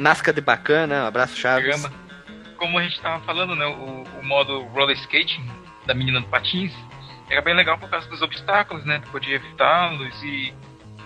nasca 0.00 0.32
de 0.32 0.40
bacana, 0.40 1.06
abraço 1.06 1.36
Chaves. 1.36 1.86
Como 2.56 2.78
a 2.78 2.82
gente 2.82 2.96
estava 2.96 3.22
falando, 3.24 3.54
né, 3.54 3.66
o, 3.66 4.04
o, 4.20 4.24
modo 4.24 4.62
roller 4.68 4.96
skating 4.96 5.46
da 5.86 5.94
menina 5.94 6.20
do 6.20 6.26
patins 6.28 6.72
era 7.30 7.42
bem 7.42 7.54
legal 7.54 7.78
por 7.78 7.90
causa 7.90 8.08
dos 8.08 8.22
obstáculos, 8.22 8.84
né, 8.86 9.02
podia 9.12 9.36
evitá-los 9.36 10.22
e 10.22 10.52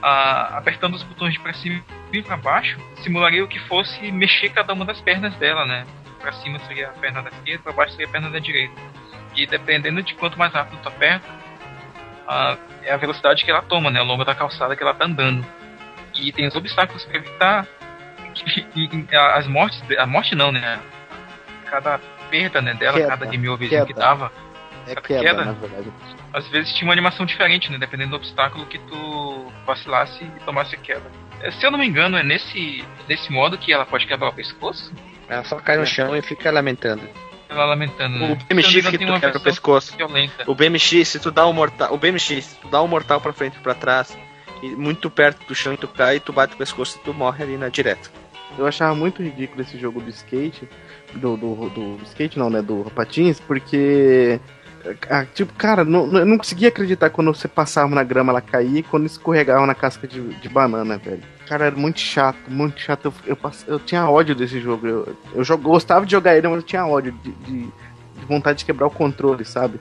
a, 0.03 0.59
apertando 0.59 0.94
os 0.94 1.03
botões 1.03 1.32
de 1.32 1.40
para 1.40 1.55
cima 1.55 1.82
e 2.12 2.22
para 2.22 2.36
baixo, 2.36 2.78
simularia 3.03 3.44
o 3.44 3.48
que 3.48 3.59
fosse 3.61 4.11
mexer 4.11 4.50
cada 4.50 4.72
uma 4.72 4.84
das 4.84 5.00
pernas 5.00 5.34
dela, 5.36 5.64
né. 5.64 5.86
Para 6.20 6.32
cima 6.32 6.59
seria 6.61 6.88
a 6.88 6.92
perna 6.92 7.22
da 7.22 7.30
esquerda, 7.30 7.62
para 7.62 7.72
baixo 7.72 7.92
seria 7.92 8.07
a 8.07 8.11
perna 8.11 8.30
da 8.30 8.38
direita. 8.38 8.74
E 9.34 9.46
dependendo 9.46 10.03
de 10.03 10.14
quanto 10.14 10.38
mais 10.38 10.53
rápido 10.53 10.80
tu 10.82 10.88
aperta, 10.88 11.26
a, 12.26 12.57
é 12.82 12.92
a 12.92 12.96
velocidade 12.96 13.44
que 13.44 13.50
ela 13.50 13.62
toma, 13.62 13.90
né, 13.90 14.00
ao 14.00 14.07
longo 14.07 14.24
da 14.24 14.34
calçada 14.34 14.76
que 14.76 14.82
ela 14.82 14.94
tá 14.94 15.07
andando. 15.07 15.44
E 16.14 16.30
tem 16.32 16.46
os 16.46 16.55
obstáculos 16.55 17.05
para 17.05 17.16
evitar 17.16 17.66
que, 18.34 18.62
que, 18.88 19.16
as 19.16 19.46
mortes, 19.46 19.82
a 19.98 20.07
morte 20.07 20.34
não, 20.34 20.53
né? 20.53 20.78
Cada 21.70 21.98
perda 22.30 22.61
né, 22.61 22.74
dela, 22.74 22.98
queda, 22.98 23.09
cada 23.09 23.26
game 23.26 23.48
overzinho 23.48 23.86
que 23.86 23.94
dava, 23.94 24.30
é 24.87 24.95
queda, 24.95 25.20
queda, 25.20 25.45
na 25.45 25.53
verdade. 25.53 25.93
às 26.33 26.47
vezes 26.49 26.72
tinha 26.74 26.87
uma 26.87 26.93
animação 26.93 27.26
diferente, 27.26 27.70
né? 27.70 27.78
Dependendo 27.78 28.11
do 28.11 28.16
obstáculo 28.16 28.66
que 28.66 28.78
tu 28.78 29.53
vacilasse 29.66 30.24
e 30.24 30.45
tomasse 30.45 30.76
queda. 30.76 31.11
É, 31.41 31.51
se 31.51 31.64
eu 31.64 31.70
não 31.70 31.78
me 31.78 31.87
engano, 31.87 32.16
é 32.16 32.22
nesse, 32.22 32.85
nesse 33.09 33.30
modo 33.33 33.59
que 33.59 33.72
ela 33.72 33.85
pode 33.85 34.07
quebrar 34.07 34.28
o 34.28 34.33
pescoço? 34.33 34.93
Ela 35.28 35.45
só 35.45 35.59
cai 35.59 35.76
no 35.76 35.87
chão 35.87 36.16
e 36.16 36.22
fica 36.22 36.51
lamentando 36.51 37.03
ela 37.53 37.66
lamentando, 37.66 38.18
né? 38.18 38.33
O 38.33 38.37
BMX 38.37 38.89
que 38.89 38.99
tu 38.99 39.20
quebra 39.20 39.37
o 39.37 39.41
pescoço. 39.41 39.97
Violenta. 39.97 40.51
O 40.51 40.55
BMX, 40.55 41.09
se 41.09 41.20
tu 41.20 41.30
dá 41.30 41.47
um 41.47 41.53
mortal. 41.53 41.93
O 41.93 41.99
BMX, 41.99 42.45
se 42.45 42.57
tu 42.57 42.68
dá 42.68 42.83
um 42.83 42.89
mortal 42.89 43.20
pra 43.20 43.33
frente 43.33 43.57
e 43.57 43.61
pra 43.61 43.74
trás, 43.74 44.16
e 44.62 44.68
muito 44.68 45.11
perto 45.11 45.47
do 45.47 45.55
chão 45.55 45.74
e 45.74 45.76
tu 45.76 45.89
cai, 45.89 46.20
tu 46.20 46.33
bate 46.33 46.55
o 46.55 46.57
pescoço 46.57 46.99
e 46.99 47.05
tu 47.05 47.12
morre 47.12 47.45
ali 47.45 47.57
na 47.57 47.68
direta. 47.68 48.11
Eu 48.59 48.66
achava 48.66 48.95
muito 48.95 49.22
ridículo 49.22 49.62
esse 49.62 49.78
jogo 49.78 50.01
do 50.01 50.11
skate. 50.11 50.68
Do, 51.14 51.37
do, 51.37 51.68
do, 51.70 51.97
do 51.97 52.05
skate 52.05 52.39
não, 52.39 52.51
né? 52.51 52.62
Do 52.62 52.91
patins, 52.95 53.41
porque. 53.41 54.41
Ah, 55.09 55.24
tipo, 55.24 55.53
cara, 55.55 55.85
não, 55.85 56.07
eu 56.18 56.26
não 56.26 56.37
conseguia 56.37 56.68
acreditar 56.68 57.11
quando 57.11 57.33
você 57.33 57.47
passava 57.47 57.95
na 57.95 58.03
grama 58.03 58.33
ela 58.33 58.41
caía 58.41 58.80
e 58.80 58.83
quando 58.83 59.07
escorregava 59.07 59.66
na 59.66 59.74
casca 59.74 60.09
de, 60.09 60.20
de 60.20 60.49
banana, 60.49 60.99
velho. 60.99 61.22
Cara, 61.47 61.66
era 61.66 61.76
muito 61.76 62.01
chato, 62.01 62.39
muito 62.49 62.80
chato. 62.80 63.12
Eu, 63.24 63.37
eu, 63.37 63.53
eu 63.66 63.78
tinha 63.78 64.09
ódio 64.09 64.35
desse 64.35 64.61
jogo. 64.61 64.87
Eu, 64.87 65.16
eu 65.35 65.45
jogo, 65.45 65.68
gostava 65.68 66.05
de 66.05 66.12
jogar 66.12 66.37
ele, 66.37 66.49
mas 66.49 66.57
eu 66.57 66.62
tinha 66.62 66.87
ódio 66.87 67.12
de, 67.12 67.30
de, 67.30 67.62
de, 67.62 68.24
vontade 68.26 68.61
de 68.61 68.64
quebrar 68.64 68.87
o 68.87 68.91
controle, 68.91 69.45
sabe? 69.45 69.78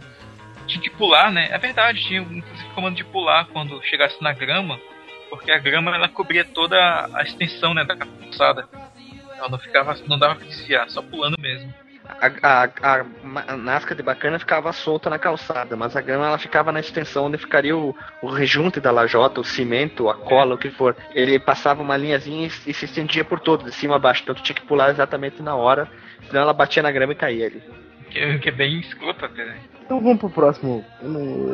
Tinha 0.68 0.82
que 0.82 0.89
pular, 0.91 1.32
né? 1.32 1.47
É 1.52 1.58
verdade, 1.58 1.99
tinha 2.04 2.22
inclusive 2.22 2.70
comando 2.76 2.95
de 2.95 3.04
pular 3.04 3.47
quando 3.47 3.82
chegasse 3.84 4.22
na 4.22 4.34
grama, 4.34 4.80
porque 5.30 5.52
a 5.52 5.58
grama 5.58 5.95
ela 5.95 6.10
cobria 6.10 6.45
toda 6.45 6.78
a 7.14 7.24
extensão 7.24 7.74
né, 7.74 7.84
da 7.84 7.95
calçada. 7.95 8.68
Ela 9.36 9.49
não 9.49 9.58
ficava, 9.58 9.95
não 10.08 10.20
dava 10.20 10.36
pra 10.36 10.45
desviar, 10.45 10.89
só 10.89 11.02
pulando 11.02 11.39
mesmo 11.39 11.74
a, 12.20 12.70
a, 12.84 13.05
a 13.47 13.57
nasca 13.57 13.95
de 13.95 14.03
bacana 14.03 14.38
ficava 14.38 14.72
solta 14.74 15.09
na 15.09 15.18
calçada, 15.18 15.76
mas 15.76 15.95
a 15.95 16.01
grama 16.01 16.28
ela 16.28 16.38
ficava 16.38 16.72
na 16.72 16.80
extensão 16.80 17.26
onde 17.26 17.38
ficaria 17.38 17.76
o, 17.76 17.95
o 18.22 18.28
rejunte 18.28 18.80
da 18.80 18.91
lajota, 18.91 19.39
o 19.39 19.43
cimento, 19.43 20.09
a 20.09 20.16
cola, 20.16 20.55
o 20.55 20.57
que 20.57 20.70
for. 20.70 20.95
Ele 21.14 21.39
passava 21.39 21.82
uma 21.82 21.97
linhazinha 21.97 22.47
e, 22.47 22.70
e 22.70 22.74
se 22.74 22.86
estendia 22.86 23.24
por 23.24 23.39
todo, 23.39 23.66
de 23.66 23.72
cima 23.74 23.95
a 23.95 23.99
baixo. 23.99 24.24
Então 24.24 24.36
tu 24.36 24.43
tinha 24.43 24.55
que 24.55 24.66
pular 24.66 24.89
exatamente 24.89 25.41
na 25.41 25.55
hora, 25.55 25.89
senão 26.28 26.41
ela 26.41 26.53
batia 26.53 26.84
na 26.84 26.91
grama 26.91 27.14
e 27.14 27.16
caía 27.16 27.47
ali. 27.47 27.64
Que, 28.09 28.39
que 28.39 28.49
é 28.49 28.51
bem 28.51 28.80
escroto 28.80 29.26
até, 29.26 29.45
né? 29.45 29.57
Então 29.86 29.99
vamos 30.01 30.20
pro 30.20 30.30
próximo. 30.30 30.86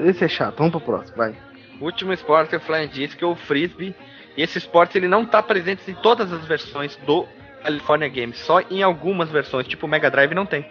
Esse 0.06 0.26
é 0.26 0.28
chato, 0.28 0.58
vamos 0.58 0.72
pro 0.72 0.82
próximo, 0.82 1.18
vai. 1.18 1.36
O 1.80 1.86
último 1.86 2.12
esporte 2.12 2.56
é 2.56 2.58
o 2.58 2.62
Flying 2.62 2.88
Disc, 2.88 3.22
é 3.22 3.26
o 3.26 3.36
Frisbee. 3.36 3.96
E 4.36 4.44
esse 4.44 4.58
esporte 4.58 4.98
ele 4.98 5.08
não 5.08 5.24
está 5.24 5.42
presente 5.42 5.90
em 5.90 5.96
todas 5.96 6.32
as 6.32 6.46
versões 6.46 6.96
do 6.98 7.28
California 7.64 8.08
Games, 8.08 8.38
só 8.40 8.62
em 8.62 8.84
algumas 8.84 9.30
versões, 9.30 9.68
tipo 9.68 9.86
o 9.86 9.90
Mega 9.90 10.10
Drive 10.10 10.34
não 10.34 10.46
tem. 10.46 10.66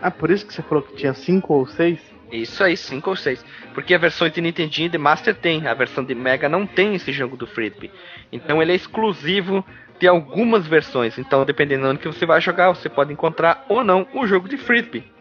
Ah, 0.00 0.10
por 0.10 0.30
isso 0.30 0.46
que 0.46 0.52
você 0.52 0.62
falou 0.62 0.82
que 0.82 0.96
tinha 0.96 1.14
5 1.14 1.52
ou 1.52 1.66
6? 1.66 1.98
Isso 2.32 2.64
aí, 2.64 2.76
5 2.76 3.08
ou 3.08 3.16
6. 3.16 3.44
Porque 3.72 3.94
a 3.94 3.98
versão 3.98 4.28
de 4.28 4.40
Nintendinho 4.40 4.86
e 4.86 4.90
de 4.90 4.98
Master 4.98 5.34
tem, 5.34 5.66
a 5.66 5.74
versão 5.74 6.04
de 6.04 6.14
Mega 6.14 6.48
não 6.48 6.66
tem 6.66 6.94
esse 6.94 7.12
jogo 7.12 7.36
do 7.36 7.46
Frisbee. 7.46 7.90
Então 8.32 8.60
ele 8.60 8.72
é 8.72 8.74
exclusivo 8.74 9.64
de 9.98 10.08
algumas 10.08 10.66
versões. 10.66 11.16
Então, 11.18 11.44
dependendo 11.44 11.92
do 11.92 11.98
que 11.98 12.08
você 12.08 12.26
vai 12.26 12.40
jogar, 12.40 12.68
você 12.70 12.88
pode 12.88 13.12
encontrar 13.12 13.64
ou 13.68 13.84
não 13.84 14.06
o 14.12 14.26
jogo 14.26 14.48
de 14.48 14.56
Frisbee. 14.56 15.13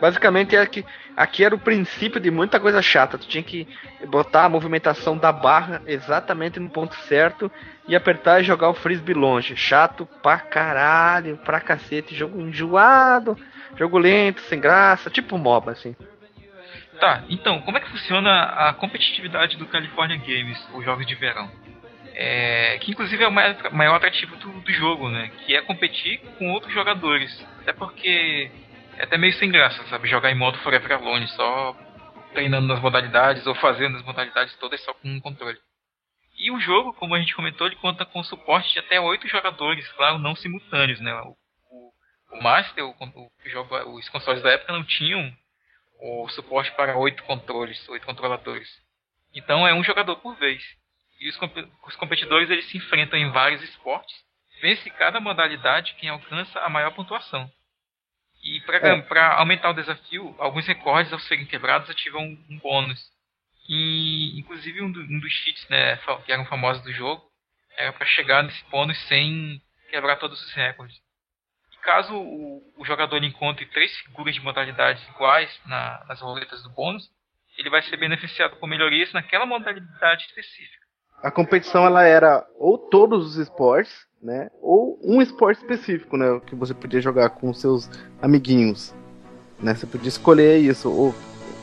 Basicamente 0.00 0.54
é 0.54 0.64
que 0.66 0.84
aqui 1.16 1.44
era 1.44 1.54
o 1.54 1.58
princípio 1.58 2.20
de 2.20 2.30
muita 2.30 2.60
coisa 2.60 2.80
chata. 2.80 3.18
Tu 3.18 3.26
tinha 3.26 3.42
que 3.42 3.66
botar 4.06 4.44
a 4.44 4.48
movimentação 4.48 5.16
da 5.16 5.32
barra 5.32 5.82
exatamente 5.86 6.60
no 6.60 6.70
ponto 6.70 6.94
certo 6.94 7.50
e 7.86 7.96
apertar 7.96 8.40
e 8.40 8.44
jogar 8.44 8.68
o 8.68 8.74
frisbee 8.74 9.14
longe. 9.14 9.56
Chato 9.56 10.06
pra 10.22 10.38
caralho, 10.38 11.36
pra 11.38 11.60
cacete, 11.60 12.14
jogo 12.14 12.40
enjoado, 12.40 13.36
jogo 13.76 13.98
lento, 13.98 14.40
sem 14.42 14.60
graça, 14.60 15.10
tipo 15.10 15.36
MOBA 15.36 15.72
assim. 15.72 15.96
Tá, 17.00 17.22
então, 17.28 17.60
como 17.62 17.78
é 17.78 17.80
que 17.80 17.90
funciona 17.90 18.42
a 18.42 18.72
competitividade 18.72 19.56
do 19.56 19.66
California 19.66 20.16
Games, 20.16 20.58
os 20.74 20.84
jogos 20.84 21.06
de 21.06 21.14
verão? 21.14 21.48
É, 22.14 22.78
que 22.80 22.90
inclusive 22.90 23.22
é 23.22 23.28
o 23.28 23.32
maior, 23.32 23.72
maior 23.72 23.94
atrativo 23.94 24.34
do, 24.36 24.50
do 24.50 24.72
jogo, 24.72 25.08
né? 25.08 25.30
Que 25.46 25.54
é 25.54 25.62
competir 25.62 26.20
com 26.36 26.50
outros 26.50 26.74
jogadores. 26.74 27.46
Até 27.60 27.72
porque 27.72 28.50
é 28.98 29.04
até 29.04 29.16
meio 29.16 29.32
sem 29.34 29.50
graça, 29.50 29.82
sabe? 29.86 30.08
Jogar 30.08 30.30
em 30.30 30.34
modo 30.34 30.58
Forever 30.58 30.92
Alone, 30.92 31.28
só 31.28 31.76
treinando 32.32 32.66
nas 32.66 32.80
modalidades 32.80 33.46
ou 33.46 33.54
fazendo 33.54 33.96
as 33.96 34.02
modalidades 34.02 34.54
todas 34.56 34.82
só 34.82 34.92
com 34.92 35.08
um 35.08 35.20
controle. 35.20 35.58
E 36.36 36.50
o 36.50 36.58
jogo, 36.60 36.92
como 36.94 37.14
a 37.14 37.20
gente 37.20 37.34
comentou, 37.34 37.68
ele 37.68 37.76
conta 37.76 38.04
com 38.04 38.22
suporte 38.24 38.72
de 38.72 38.80
até 38.80 39.00
oito 39.00 39.28
jogadores, 39.28 39.88
claro, 39.92 40.18
não 40.18 40.34
simultâneos, 40.34 41.00
né? 41.00 41.14
O, 41.14 41.36
o, 41.70 41.92
o 42.32 42.42
Master, 42.42 42.84
o, 42.84 42.90
o 42.90 43.30
jogo, 43.46 43.76
os 43.96 44.08
consoles 44.08 44.42
da 44.42 44.50
época 44.50 44.72
não 44.72 44.84
tinham 44.84 45.32
o 46.00 46.28
suporte 46.30 46.72
para 46.72 46.96
oito 46.98 47.22
controles, 47.22 47.88
oito 47.88 48.04
controladores. 48.04 48.68
Então 49.32 49.66
é 49.66 49.72
um 49.72 49.84
jogador 49.84 50.16
por 50.16 50.34
vez. 50.36 50.62
E 51.20 51.28
os, 51.28 51.38
os 51.86 51.96
competidores 51.96 52.50
eles 52.50 52.68
se 52.68 52.76
enfrentam 52.76 53.18
em 53.18 53.30
vários 53.30 53.62
esportes. 53.62 54.16
Vence 54.60 54.90
cada 54.90 55.20
modalidade 55.20 55.94
quem 56.00 56.08
alcança 56.08 56.58
a 56.60 56.68
maior 56.68 56.90
pontuação. 56.92 57.48
E 58.56 58.60
para 58.62 58.78
é. 58.78 59.32
aumentar 59.34 59.70
o 59.70 59.74
desafio, 59.74 60.34
alguns 60.38 60.66
recordes 60.66 61.12
ao 61.12 61.18
serem 61.18 61.44
quebrados 61.44 61.90
ativam 61.90 62.22
um, 62.22 62.58
bônus. 62.58 62.98
E 63.68 64.40
inclusive 64.40 64.80
um, 64.80 64.90
do, 64.90 65.00
um, 65.00 65.20
dos 65.20 65.30
cheats 65.30 65.68
né, 65.68 65.98
que 66.24 66.32
eram 66.32 66.46
famosos 66.46 66.82
do 66.82 66.92
jogo 66.92 67.22
era 67.76 67.92
para 67.92 68.06
chegar 68.06 68.42
nesse 68.42 68.64
bônus 68.70 68.98
sem 69.06 69.60
quebrar 69.90 70.16
todos 70.16 70.40
os 70.42 70.52
recordes. 70.54 70.96
E 71.72 71.76
caso 71.82 72.14
o, 72.14 72.62
o 72.78 72.84
jogador 72.86 73.22
encontre 73.22 73.66
três 73.66 73.94
figuras 73.98 74.34
de 74.34 74.40
modalidades 74.40 75.06
iguais 75.08 75.60
na, 75.66 76.04
nas 76.08 76.20
roletas 76.20 76.62
do 76.62 76.70
bônus, 76.70 77.06
ele 77.58 77.68
vai 77.68 77.82
ser 77.82 77.98
beneficiado 77.98 78.56
por 78.56 78.66
melhorias 78.66 79.12
naquela 79.12 79.44
modalidade 79.44 80.24
específica. 80.24 80.86
A 81.22 81.30
competição 81.30 81.84
ela 81.84 82.02
era 82.04 82.46
ou 82.56 82.78
todos 82.78 83.26
os 83.26 83.36
esportes 83.36 84.07
né? 84.22 84.50
Ou 84.60 84.98
um 85.02 85.22
esporte 85.22 85.58
específico, 85.60 86.16
né? 86.16 86.40
Que 86.46 86.54
você 86.54 86.74
podia 86.74 87.00
jogar 87.00 87.30
com 87.30 87.52
seus 87.52 87.88
amiguinhos, 88.20 88.94
né? 89.60 89.74
Você 89.74 89.86
podia 89.86 90.08
escolher 90.08 90.58
isso. 90.58 90.90
Ou 90.90 91.14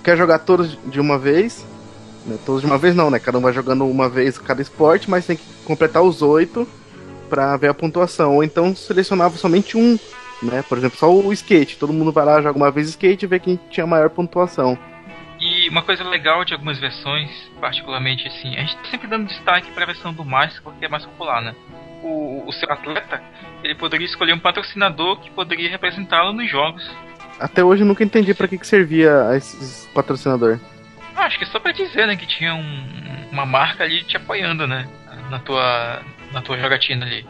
quer 0.03 0.18
jogar 0.18 0.39
todos 0.39 0.78
de 0.86 0.99
uma 0.99 1.18
vez, 1.18 1.66
né? 2.26 2.38
Todos 2.45 2.62
de 2.62 2.68
uma 2.68 2.78
vez 2.78 2.95
não, 2.95 3.10
né? 3.10 3.20
Cada 3.20 3.38
um 3.38 3.41
vai 3.41 3.53
jogando 3.53 3.86
uma 3.86 4.10
vez 4.10 4.38
cada 4.38 4.62
esporte, 4.62 5.10
mas 5.10 5.26
tem 5.26 5.38
que 5.38 5.43
completar 5.66 6.01
os 6.01 6.22
oito 6.22 6.68
para 7.30 7.58
ver 7.58 7.70
a 7.70 7.74
pontuação. 7.74 8.36
Ou 8.36 8.43
então 8.43 8.76
selecionava 8.76 9.38
somente 9.38 9.78
um, 9.78 9.99
né? 10.41 10.64
Por 10.68 10.78
exemplo, 10.78 10.97
só 10.97 11.14
o 11.14 11.34
skate. 11.34 11.78
Todo 11.78 11.93
mundo 11.93 12.12
vai 12.12 12.26
lá, 12.26 12.41
joga 12.41 12.58
uma 12.58 12.72
vez 12.72 12.89
skate 12.89 13.26
e 13.26 13.28
vê 13.28 13.39
quem 13.39 13.60
tinha 13.70 13.86
maior 13.86 14.10
pontuação. 14.10 14.78
E 15.39 15.68
uma 15.68 15.82
coisa 15.82 16.03
legal 16.03 16.45
de 16.45 16.53
algumas 16.53 16.80
versões, 16.80 17.30
particularmente 17.60 18.26
assim, 18.26 18.56
a 18.56 18.62
gente 18.62 18.78
tá 18.78 18.86
sempre 18.86 19.08
dando 19.08 19.28
destaque 19.28 19.70
para 19.72 19.84
a 19.84 19.88
versão 19.88 20.14
do 20.14 20.24
Master 20.24 20.64
porque 20.64 20.86
é 20.86 20.88
mais 20.88 21.06
popular, 21.06 21.41
né? 21.41 21.53
O, 22.02 22.43
o 22.48 22.54
seu 22.54 22.72
atleta, 22.72 23.22
ele 23.64 23.76
poderia 23.76 24.06
escolher 24.06 24.34
um 24.34 24.39
patrocinador 24.39 25.20
que 25.20 25.30
poderia 25.32 25.70
representá-lo 25.70 26.34
nos 26.34 26.50
jogos. 26.50 26.89
Até 27.39 27.64
hoje 27.64 27.84
eu 27.84 27.88
nunca 27.88 28.04
entendi 28.04 28.34
para 28.34 28.48
que, 28.48 28.58
que 28.58 28.68
servia 28.68 29.36
esse 29.36 29.88
patrocinador. 29.89 30.60
Ah, 31.16 31.26
acho 31.26 31.38
que 31.38 31.46
é 31.46 31.48
só 31.48 31.60
para 31.60 31.72
dizer, 31.72 32.08
né, 32.08 32.16
que 32.16 32.26
tinha 32.26 32.54
um, 32.54 33.30
uma 33.32 33.46
marca 33.46 33.84
ali 33.84 34.04
te 34.04 34.18
apoiando, 34.18 34.68
né, 34.68 34.88
na 35.30 35.39
tua, 35.39 36.02
na 36.32 36.41
tua 36.41 36.58
jogatina 36.58 37.06
ali. 37.06 37.26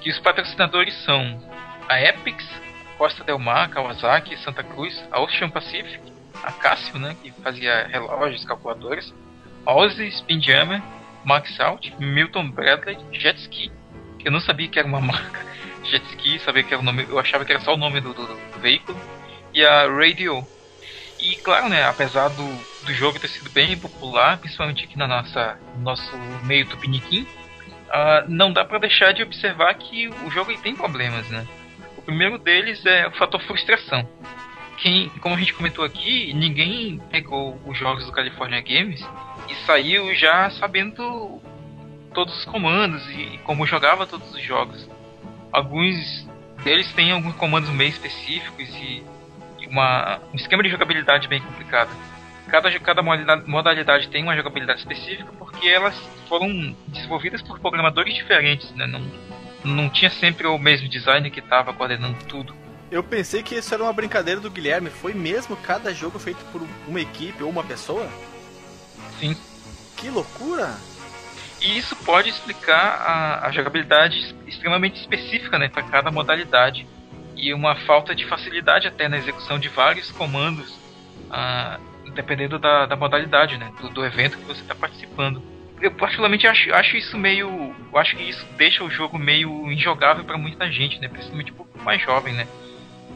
Que 0.00 0.10
os 0.10 0.18
patrocinadores 0.18 0.94
são 1.04 1.42
a 1.88 2.00
Epix, 2.00 2.44
Costa 2.96 3.22
Del 3.24 3.38
Mar, 3.38 3.68
Kawasaki, 3.68 4.36
Santa 4.38 4.62
Cruz, 4.62 5.02
a 5.10 5.20
Ocean 5.20 5.50
Pacific, 5.50 6.00
a 6.42 6.52
Casio, 6.52 6.98
né, 6.98 7.16
que 7.22 7.30
fazia 7.42 7.86
relógios, 7.86 8.44
calculadores, 8.44 9.14
Ozzy, 9.66 10.08
Spinjammer, 10.08 10.82
Max 11.24 11.58
Out, 11.60 11.94
Milton 11.98 12.50
Bradley, 12.50 12.96
Jet 13.12 13.38
Ski, 13.40 13.70
eu 14.28 14.32
não 14.32 14.40
sabia 14.40 14.68
que 14.68 14.78
era 14.78 14.86
uma 14.86 15.00
marca 15.02 15.46
jet 15.84 16.04
ski, 16.10 16.38
sabia 16.40 16.62
que 16.62 16.72
era 16.72 16.82
o 16.82 16.84
nome, 16.84 17.06
eu 17.08 17.18
achava 17.18 17.44
que 17.44 17.52
era 17.52 17.60
só 17.62 17.74
o 17.74 17.76
nome 17.78 18.00
do, 18.00 18.12
do, 18.12 18.26
do 18.26 18.60
veículo. 18.60 18.98
E 19.54 19.64
a 19.64 19.88
Radio. 19.88 20.46
E 21.18 21.34
claro, 21.36 21.68
né, 21.68 21.82
apesar 21.84 22.28
do, 22.28 22.46
do 22.84 22.92
jogo 22.92 23.18
ter 23.18 23.28
sido 23.28 23.50
bem 23.50 23.76
popular, 23.76 24.38
principalmente 24.38 24.84
aqui 24.84 24.96
na 24.96 25.08
nossa 25.08 25.58
no 25.74 25.82
nosso 25.82 26.16
meio 26.44 26.66
tupiniquim, 26.66 27.22
uh, 27.22 28.28
não 28.28 28.52
dá 28.52 28.64
para 28.64 28.78
deixar 28.78 29.12
de 29.12 29.22
observar 29.22 29.74
que 29.74 30.08
o 30.08 30.30
jogo 30.30 30.54
tem 30.58 30.76
problemas, 30.76 31.28
né? 31.30 31.46
O 31.96 32.02
primeiro 32.02 32.38
deles 32.38 32.84
é 32.86 33.06
o 33.06 33.12
fator 33.12 33.40
frustração. 33.42 34.06
Quem, 34.76 35.08
como 35.20 35.34
a 35.34 35.38
gente 35.38 35.54
comentou 35.54 35.84
aqui, 35.84 36.32
ninguém 36.34 37.00
pegou 37.10 37.60
os 37.66 37.76
jogos 37.76 38.04
do 38.06 38.12
California 38.12 38.60
Games 38.60 39.04
e 39.48 39.54
saiu 39.66 40.14
já 40.14 40.50
sabendo 40.50 41.42
todos 42.18 42.36
os 42.36 42.44
comandos 42.46 43.08
e, 43.10 43.34
e 43.34 43.38
como 43.44 43.64
jogava 43.64 44.04
todos 44.04 44.34
os 44.34 44.42
jogos. 44.42 44.90
Alguns 45.52 46.26
deles 46.64 46.92
têm 46.92 47.12
alguns 47.12 47.36
comandos 47.36 47.70
meio 47.70 47.90
específicos 47.90 48.68
e, 48.74 49.04
e 49.60 49.66
uma, 49.68 50.18
um 50.32 50.34
esquema 50.34 50.64
de 50.64 50.68
jogabilidade 50.68 51.28
bem 51.28 51.40
complicado. 51.40 51.90
Cada, 52.48 52.76
cada 52.80 53.02
modalidade 53.46 54.08
tem 54.08 54.24
uma 54.24 54.34
jogabilidade 54.34 54.80
específica 54.80 55.30
porque 55.38 55.68
elas 55.68 55.94
foram 56.28 56.74
desenvolvidas 56.88 57.40
por 57.40 57.60
programadores 57.60 58.12
diferentes, 58.12 58.68
né? 58.72 58.84
Não, 58.84 59.00
não 59.64 59.88
tinha 59.88 60.10
sempre 60.10 60.48
o 60.48 60.58
mesmo 60.58 60.88
design 60.88 61.30
que 61.30 61.38
estava 61.38 61.72
coordenando 61.72 62.16
tudo. 62.24 62.52
Eu 62.90 63.04
pensei 63.04 63.44
que 63.44 63.54
isso 63.54 63.72
era 63.72 63.84
uma 63.84 63.92
brincadeira 63.92 64.40
do 64.40 64.50
Guilherme. 64.50 64.90
Foi 64.90 65.14
mesmo 65.14 65.56
cada 65.58 65.94
jogo 65.94 66.18
feito 66.18 66.44
por 66.50 66.66
uma 66.88 67.00
equipe 67.00 67.44
ou 67.44 67.50
uma 67.50 67.62
pessoa? 67.62 68.08
Sim. 69.20 69.36
Que 69.96 70.10
loucura! 70.10 70.74
E 71.60 71.76
isso 71.76 71.96
pode 71.96 72.28
explicar 72.28 73.02
a, 73.04 73.46
a 73.48 73.50
jogabilidade 73.50 74.34
extremamente 74.46 75.00
específica 75.00 75.58
né, 75.58 75.68
para 75.68 75.82
cada 75.82 76.10
modalidade 76.10 76.86
e 77.36 77.52
uma 77.54 77.74
falta 77.74 78.14
de 78.14 78.24
facilidade 78.26 78.86
até 78.86 79.08
na 79.08 79.16
execução 79.16 79.58
de 79.58 79.68
vários 79.68 80.10
comandos, 80.12 80.78
ah, 81.30 81.78
dependendo 82.14 82.58
da, 82.58 82.86
da 82.86 82.96
modalidade, 82.96 83.56
né, 83.56 83.72
do, 83.80 83.88
do 83.90 84.04
evento 84.04 84.38
que 84.38 84.44
você 84.44 84.60
está 84.60 84.74
participando. 84.74 85.42
Eu 85.80 85.92
particularmente 85.92 86.46
acho, 86.46 86.72
acho 86.74 86.96
isso 86.96 87.16
meio, 87.16 87.74
acho 87.94 88.16
que 88.16 88.24
isso 88.24 88.44
deixa 88.56 88.82
o 88.82 88.90
jogo 88.90 89.16
meio 89.18 89.70
injogável 89.70 90.24
para 90.24 90.36
muita 90.36 90.70
gente, 90.70 91.00
né, 91.00 91.08
principalmente 91.08 91.52
para 91.52 91.64
o 91.64 91.84
mais 91.84 92.02
jovem, 92.02 92.34
né. 92.34 92.46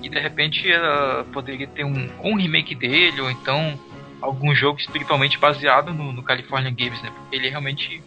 E 0.00 0.08
de 0.08 0.18
repente 0.18 0.70
ela 0.70 1.24
poderia 1.32 1.66
ter 1.66 1.84
um, 1.84 2.08
um 2.22 2.36
remake 2.36 2.74
dele 2.74 3.20
ou 3.20 3.30
então 3.30 3.78
algum 4.20 4.54
jogo 4.54 4.78
espiritualmente 4.78 5.38
baseado 5.38 5.92
no, 5.92 6.12
no 6.12 6.22
California 6.22 6.70
Games, 6.70 7.02
né, 7.02 7.10
porque 7.10 7.36
ele 7.36 7.48
realmente 7.48 8.02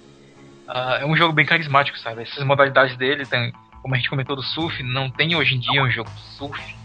Uh, 0.67 1.01
é 1.01 1.05
um 1.05 1.15
jogo 1.15 1.33
bem 1.33 1.45
carismático, 1.45 1.97
sabe? 1.99 2.23
Essas 2.23 2.43
modalidades 2.43 2.97
dele, 2.97 3.25
tem, 3.25 3.53
como 3.81 3.93
a 3.93 3.97
gente 3.97 4.09
comentou 4.09 4.35
do 4.35 4.43
surf, 4.43 4.81
não 4.81 5.09
tem 5.09 5.35
hoje 5.35 5.55
em 5.55 5.59
dia 5.59 5.83
um 5.83 5.89
jogo 5.89 6.09
surf. 6.37 6.75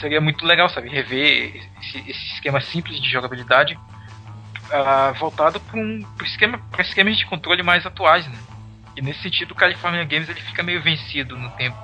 Seria 0.00 0.20
muito 0.20 0.46
legal, 0.46 0.68
sabe? 0.68 0.88
Rever 0.88 1.68
esse, 1.80 1.98
esse 1.98 2.34
esquema 2.34 2.60
simples 2.60 3.00
de 3.00 3.08
jogabilidade 3.08 3.78
uh, 4.68 5.14
voltado 5.14 5.60
para 5.60 5.78
um 5.78 6.04
esquema, 6.22 6.60
esquemas 6.78 7.16
de 7.16 7.26
controle 7.26 7.62
mais 7.62 7.84
atuais, 7.84 8.26
né? 8.26 8.38
E 8.96 9.02
nesse 9.02 9.22
sentido, 9.22 9.52
o 9.52 9.54
California 9.54 10.04
Games 10.04 10.28
ele 10.28 10.40
fica 10.40 10.62
meio 10.62 10.82
vencido 10.82 11.36
no 11.36 11.50
tempo. 11.50 11.76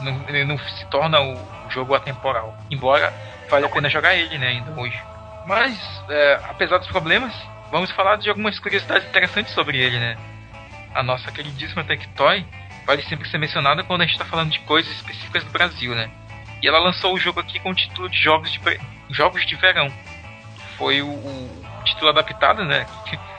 Não, 0.00 0.28
ele 0.28 0.44
não 0.44 0.58
se 0.58 0.86
torna 0.86 1.20
o 1.20 1.70
jogo 1.70 1.94
atemporal. 1.94 2.56
Embora 2.70 3.12
vale 3.50 3.66
a 3.66 3.68
pena 3.68 3.88
jogar 3.88 4.14
ele, 4.14 4.36
né, 4.38 4.48
ainda 4.48 4.70
hoje. 4.78 4.98
Mas, 5.46 5.74
é, 6.08 6.40
apesar 6.48 6.78
dos 6.78 6.88
problemas, 6.88 7.34
vamos 7.70 7.90
falar 7.92 8.16
de 8.16 8.28
algumas 8.28 8.58
curiosidades 8.58 9.08
interessantes 9.08 9.54
sobre 9.54 9.78
ele, 9.78 9.98
né? 9.98 10.18
A 10.94 11.02
nossa 11.02 11.30
queridíssima 11.30 11.84
Tectoy 11.84 12.44
vale 12.86 13.02
sempre 13.02 13.28
ser 13.28 13.38
mencionada 13.38 13.84
quando 13.84 14.02
a 14.02 14.04
gente 14.04 14.14
está 14.14 14.24
falando 14.24 14.50
de 14.50 14.60
coisas 14.60 14.90
específicas 14.92 15.44
do 15.44 15.50
Brasil, 15.50 15.94
né? 15.94 16.10
E 16.62 16.66
ela 16.66 16.78
lançou 16.78 17.14
o 17.14 17.18
jogo 17.18 17.40
aqui 17.40 17.60
com 17.60 17.70
o 17.70 17.74
título 17.74 18.08
de 18.08 18.16
Jogos 18.16 18.50
de, 18.50 18.60
Jogos 19.10 19.46
de 19.46 19.54
Verão. 19.56 19.92
Foi 20.76 21.02
o, 21.02 21.08
o 21.08 21.82
título 21.84 22.10
adaptado, 22.10 22.64
né? 22.64 22.86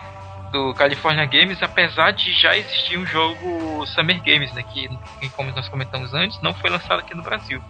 do 0.52 0.74
California 0.74 1.26
Games, 1.26 1.62
apesar 1.62 2.12
de 2.12 2.34
já 2.34 2.58
existir 2.58 2.97
um 2.97 3.06
jogo 3.06 3.86
Summer 3.88 4.22
Games, 4.22 4.52
né, 4.54 4.64
que, 4.64 4.89
como 5.36 5.52
nós 5.52 5.70
comentamos 5.70 6.14
antes, 6.14 6.41
não 6.41 6.54
foi 6.54 6.70
lançado 6.70 7.00
aqui 7.00 7.16
no 7.16 7.22
Brasil. 7.22 7.62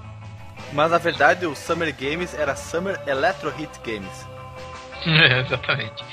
Mas 0.72 0.92
na 0.92 0.98
verdade 0.98 1.46
o 1.46 1.56
Summer 1.56 1.94
Games 1.94 2.34
era 2.34 2.56
Summer 2.56 3.00
Electro 3.08 3.50
Hit 3.52 3.72
Games. 3.84 4.28
é, 5.06 5.40
exatamente. 5.40 6.04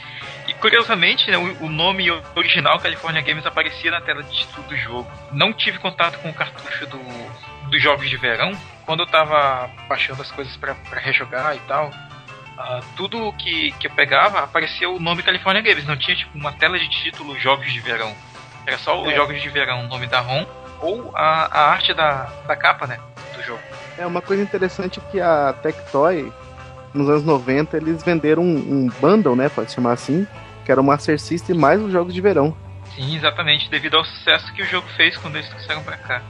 Curiosamente, 0.61 1.31
né, 1.31 1.37
o, 1.37 1.65
o, 1.65 1.69
nome 1.69 2.11
original 2.35 2.79
California 2.79 3.21
Games 3.21 3.45
aparecia 3.47 3.91
na 3.91 4.01
tela 4.01 4.23
de 4.23 4.31
título 4.31 4.67
do 4.67 4.77
jogo. 4.77 5.11
Não 5.33 5.53
tive 5.53 5.79
contato 5.79 6.19
com 6.21 6.31
o 6.31 6.35
cartucho 6.35 6.87
do, 6.87 6.99
dos 7.71 7.83
jogos 7.83 8.09
de 8.09 8.17
verão. 8.17 8.53
Quando 8.85 9.01
eu 9.01 9.07
tava 9.07 9.71
baixando 9.89 10.23
as 10.23 10.31
coisas 10.31 10.57
para 10.57 10.75
rejogar 10.95 11.55
e 11.55 11.61
tal, 11.61 11.89
uh, 11.89 12.85
tudo 12.97 13.33
que, 13.35 13.73
que 13.73 13.87
eu 13.87 13.91
pegava 13.91 14.41
aparecia 14.41 14.89
o 14.89 14.99
nome 14.99 15.23
California 15.23 15.63
Games. 15.63 15.87
Não 15.87 15.97
tinha 15.97 16.17
tipo 16.17 16.37
uma 16.37 16.53
tela 16.53 16.79
de 16.79 16.89
título 16.89 17.39
jogos 17.39 17.73
de 17.73 17.81
verão. 17.81 18.15
Era 18.67 18.79
só 18.79 19.01
os 19.01 19.09
é. 19.09 19.15
jogos 19.15 19.41
de 19.41 19.49
verão, 19.49 19.85
o 19.85 19.89
nome 19.89 20.07
da 20.07 20.21
ROM 20.21 20.47
ou 20.81 21.11
a, 21.15 21.47
a 21.47 21.71
arte 21.71 21.95
da, 21.95 22.29
da 22.47 22.57
capa, 22.57 22.87
né, 22.87 22.99
do 23.35 23.43
jogo. 23.43 23.61
É 23.97 24.07
uma 24.07 24.21
coisa 24.21 24.43
interessante 24.43 25.01
que 25.11 25.21
a 25.21 25.55
Tectoy 25.63 26.33
nos 26.93 27.09
anos 27.09 27.25
90 27.25 27.77
eles 27.77 28.03
venderam 28.03 28.43
um, 28.43 28.57
um 28.57 28.91
bundle, 29.01 29.37
né, 29.37 29.49
pode 29.49 29.73
chamar 29.73 29.93
assim, 29.93 30.27
que 30.67 30.73
era 30.73 30.81
o 30.81 30.85
Master 30.85 31.19
System 31.19 31.57
mais 31.57 31.81
os 31.81 31.93
jogos 31.93 32.13
de 32.13 32.21
verão. 32.21 32.55
Sim, 32.97 33.15
exatamente, 33.15 33.71
devido 33.71 33.97
ao 33.97 34.05
sucesso 34.05 34.53
que 34.53 34.63
o 34.63 34.67
jogo 34.67 34.89
fez 34.97 35.17
quando 35.17 35.37
eles 35.37 35.49
trouxeram 35.49 35.83
pra 35.85 35.97
cá. 35.97 36.21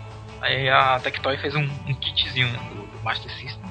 Aí 0.42 0.68
a 0.68 1.00
Tectoy 1.00 1.38
fez 1.38 1.54
um, 1.54 1.62
um 1.86 1.94
kitzinho 1.94 2.48
do, 2.48 2.86
do, 2.86 3.02
Master 3.02 3.32
System 3.32 3.64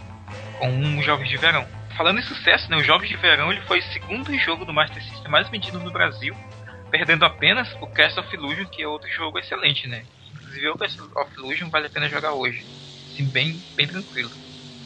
com 0.57 0.69
um 0.69 1.03
jogos 1.03 1.29
de 1.29 1.37
verão. 1.37 1.67
Falando 1.95 2.19
em 2.19 2.23
sucesso, 2.23 2.69
né, 2.71 2.77
os 2.77 2.85
jogos 2.85 3.07
de 3.07 3.15
verão 3.15 3.51
ele 3.51 3.61
foi 3.61 3.79
o 3.79 3.83
segundo 3.83 4.35
jogo 4.39 4.65
do 4.65 4.73
Master 4.73 5.03
System 5.03 5.29
mais 5.29 5.47
vendido 5.49 5.79
no 5.79 5.91
Brasil, 5.91 6.35
perdendo 6.89 7.25
apenas 7.25 7.71
o 7.79 7.85
Castle 7.85 8.23
of 8.23 8.35
Illusion, 8.35 8.65
que 8.65 8.81
é 8.81 8.87
outro 8.87 9.09
jogo 9.11 9.37
excelente, 9.37 9.87
né? 9.87 10.03
Inclusive 10.33 10.69
o 10.69 10.77
Castle 10.77 11.09
of 11.15 11.31
Illusion 11.37 11.69
vale 11.69 11.85
a 11.85 11.89
pena 11.89 12.09
jogar 12.09 12.33
hoje, 12.33 12.65
assim, 13.13 13.25
bem, 13.25 13.61
bem 13.75 13.87
tranquilo. 13.87 14.31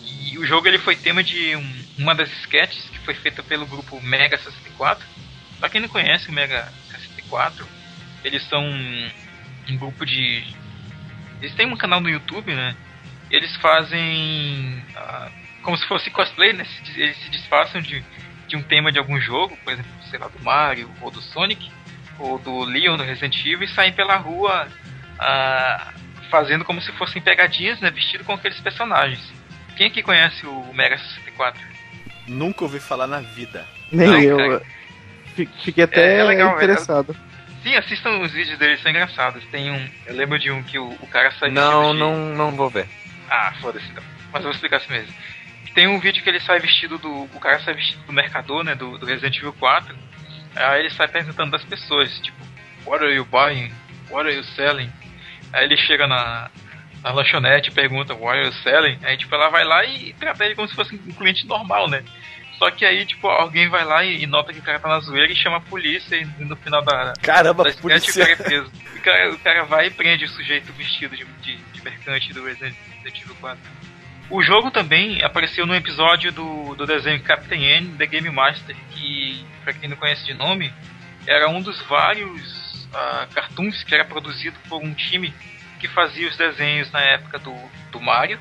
E 0.03 0.37
o 0.37 0.45
jogo 0.45 0.67
ele 0.67 0.79
foi 0.79 0.97
tema 0.97 1.23
de 1.23 1.55
um, 1.55 1.85
uma 1.99 2.13
das 2.13 2.29
sketches 2.41 2.89
que 2.89 2.99
foi 2.99 3.13
feita 3.13 3.41
pelo 3.41 3.65
grupo 3.65 4.01
Mega 4.01 4.37
64. 4.37 5.07
Pra 5.59 5.69
quem 5.69 5.81
não 5.81 5.89
conhece 5.89 6.29
o 6.29 6.33
Mega 6.33 6.71
64, 6.91 7.67
eles 8.23 8.43
são 8.47 8.63
um, 8.63 9.09
um 9.69 9.77
grupo 9.77 10.05
de. 10.05 10.43
Eles 11.41 11.53
têm 11.55 11.65
um 11.65 11.77
canal 11.77 11.99
no 11.99 12.09
YouTube, 12.09 12.53
né? 12.53 12.75
Eles 13.29 13.55
fazem. 13.57 14.83
Uh, 14.95 15.31
como 15.61 15.77
se 15.77 15.85
fosse 15.87 16.09
cosplay, 16.09 16.53
né? 16.53 16.65
Eles 16.95 17.17
se 17.17 17.29
disfarçam 17.29 17.81
de, 17.81 18.03
de 18.47 18.55
um 18.55 18.63
tema 18.63 18.91
de 18.91 18.99
algum 18.99 19.19
jogo, 19.19 19.57
por 19.63 19.73
exemplo, 19.73 19.91
sei 20.09 20.19
lá, 20.19 20.27
do 20.27 20.39
Mario 20.41 20.89
ou 21.01 21.11
do 21.11 21.21
Sonic, 21.21 21.69
ou 22.17 22.39
do 22.39 22.63
Leon 22.63 22.97
do 22.97 23.03
Resident 23.03 23.37
Evil, 23.45 23.63
e 23.63 23.67
saem 23.67 23.93
pela 23.93 24.15
rua 24.15 24.67
uh, 25.15 25.99
fazendo 26.29 26.63
como 26.63 26.81
se 26.81 26.91
fossem 26.93 27.21
pegadinhas, 27.21 27.79
né? 27.81 27.91
Vestido 27.91 28.23
com 28.23 28.33
aqueles 28.33 28.59
personagens. 28.59 29.21
Quem 29.75 29.87
aqui 29.87 30.01
conhece 30.01 30.45
o 30.45 30.73
Mega 30.73 30.97
64? 30.97 31.61
Nunca 32.27 32.63
ouvi 32.63 32.79
falar 32.79 33.07
na 33.07 33.21
vida. 33.21 33.65
Nem 33.91 34.07
Não, 34.07 34.19
eu. 34.19 34.61
Fiquei 35.45 35.83
até 35.83 36.15
é, 36.15 36.19
é 36.19 36.23
legal, 36.23 36.55
interessado. 36.55 37.15
É... 37.25 37.29
Sim, 37.63 37.75
assistam 37.75 38.19
os 38.21 38.31
vídeos 38.31 38.57
deles, 38.57 38.81
são 38.81 38.91
engraçados. 38.91 39.43
Tem 39.51 39.69
um. 39.69 39.89
Eu 40.05 40.15
lembro 40.15 40.39
de 40.39 40.49
um 40.49 40.63
que 40.63 40.79
o, 40.79 40.89
o 41.01 41.07
cara 41.07 41.31
sai 41.31 41.51
Não, 41.51 41.91
de... 41.93 41.99
não, 41.99 42.15
não 42.35 42.51
vou 42.51 42.69
ver. 42.69 42.87
Ah, 43.29 43.53
foda-se 43.61 43.85
então. 43.91 44.03
Mas 44.31 44.41
eu 44.41 44.43
vou 44.43 44.51
explicar 44.51 44.77
assim 44.77 44.91
mesmo. 44.91 45.13
Tem 45.73 45.87
um 45.87 45.99
vídeo 45.99 46.23
que 46.23 46.29
ele 46.29 46.39
sai 46.39 46.59
vestido 46.59 46.97
do. 46.97 47.23
O 47.23 47.39
cara 47.39 47.59
sai 47.59 47.73
vestido 47.73 48.03
do 48.03 48.13
mercador, 48.13 48.63
né? 48.63 48.75
Do, 48.75 48.97
do 48.97 49.05
Resident 49.05 49.37
Evil 49.37 49.53
4. 49.53 49.95
Aí 50.55 50.79
ele 50.81 50.89
sai 50.91 51.07
perguntando 51.07 51.51
das 51.51 51.63
pessoas, 51.63 52.17
tipo, 52.19 52.37
What 52.85 53.03
are 53.03 53.13
you 53.13 53.25
buying? 53.25 53.71
What 54.09 54.27
are 54.27 54.35
you 54.35 54.43
selling? 54.43 54.91
Aí 55.53 55.65
ele 55.65 55.77
chega 55.77 56.07
na, 56.07 56.49
na 57.03 57.11
lanchonete 57.11 57.71
pergunta 57.71 58.13
What 58.13 58.39
are 58.39 58.47
you 58.47 58.53
selling? 58.63 58.99
Aí 59.03 59.17
tipo, 59.17 59.33
ela 59.35 59.49
vai 59.49 59.63
lá 59.63 59.85
e 59.85 60.13
trata 60.13 60.45
ele 60.45 60.55
como 60.55 60.67
se 60.67 60.75
fosse 60.75 60.95
um 60.95 61.13
cliente 61.13 61.45
normal, 61.45 61.87
né? 61.89 62.03
Só 62.59 62.69
que 62.69 62.83
aí, 62.83 63.05
tipo, 63.05 63.25
alguém 63.25 63.69
vai 63.69 63.85
lá 63.85 64.03
e, 64.03 64.27
nota 64.27 64.51
que 64.51 64.59
o 64.59 64.61
cara 64.61 64.77
tá 64.77 64.89
na 64.89 64.99
zoeira 64.99 65.31
e 65.31 65.35
chama 65.35 65.57
a 65.57 65.61
polícia 65.61 66.17
e 66.17 66.25
no 66.43 66.57
final 66.57 66.83
da. 66.83 67.13
Caramba, 67.21 67.63
da 67.63 67.71
polícia. 67.71 68.11
O 68.11 68.25
cara, 68.25 68.31
é 68.33 68.35
preso. 68.35 68.71
O, 68.93 69.01
cara, 69.01 69.33
o 69.33 69.39
cara 69.39 69.63
vai 69.63 69.87
e 69.87 69.91
prende 69.91 70.25
o 70.25 70.29
sujeito 70.29 70.73
vestido 70.73 71.15
de, 71.15 71.23
de, 71.23 71.55
de 71.55 71.81
mercante 71.81 72.33
do 72.33 72.43
Resident 72.43 72.75
Evil 73.05 73.35
4. 73.39 73.57
O 74.29 74.43
jogo 74.43 74.69
também 74.71 75.23
apareceu 75.23 75.65
no 75.65 75.73
episódio 75.73 76.33
do, 76.33 76.75
do 76.75 76.85
desenho 76.85 77.23
Captain 77.23 77.63
N, 77.63 77.97
The 77.97 78.05
Game 78.05 78.29
Master, 78.29 78.75
que, 78.91 79.43
pra 79.63 79.71
quem 79.71 79.89
não 79.89 79.95
conhece 79.95 80.25
de 80.25 80.33
nome, 80.33 80.71
era 81.25 81.47
um 81.47 81.61
dos 81.61 81.81
vários 81.83 82.87
uh, 82.87 83.33
cartoons 83.33 83.83
que 83.85 83.95
era 83.95 84.03
produzido 84.03 84.57
por 84.67 84.83
um 84.83 84.93
time 84.93 85.33
que 85.79 85.87
fazia 85.87 86.27
os 86.27 86.35
desenhos 86.35 86.91
na 86.91 86.99
época 86.99 87.39
do, 87.39 87.55
do 87.89 88.01
Mario, 88.01 88.37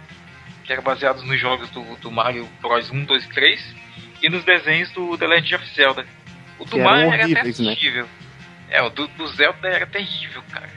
que 0.65 0.73
era 0.73 0.83
baseados 0.83 1.23
nos 1.23 1.41
jogos 1.41 1.71
do, 1.71 1.97
do 1.97 2.11
Mario 2.11 2.49
Bros 2.61 2.91
1, 2.91 3.05
2 3.05 3.25
e 3.25 3.29
3 3.29 3.88
e 4.23 4.29
nos 4.29 4.45
desenhos 4.45 4.91
do 4.93 5.17
The 5.17 5.27
Legend 5.27 5.55
of 5.57 5.75
Zelda. 5.75 6.07
O 6.59 6.65
do 6.65 6.79
Mario 6.79 7.13
era 7.13 7.25
até 7.25 7.41
assistível. 7.41 8.05
Né? 8.05 8.11
É, 8.71 8.83
o 8.83 8.91
do, 8.91 9.07
do, 9.09 9.27
Zelda 9.29 9.69
era 9.69 9.87
terrível, 9.87 10.43
cara. 10.51 10.69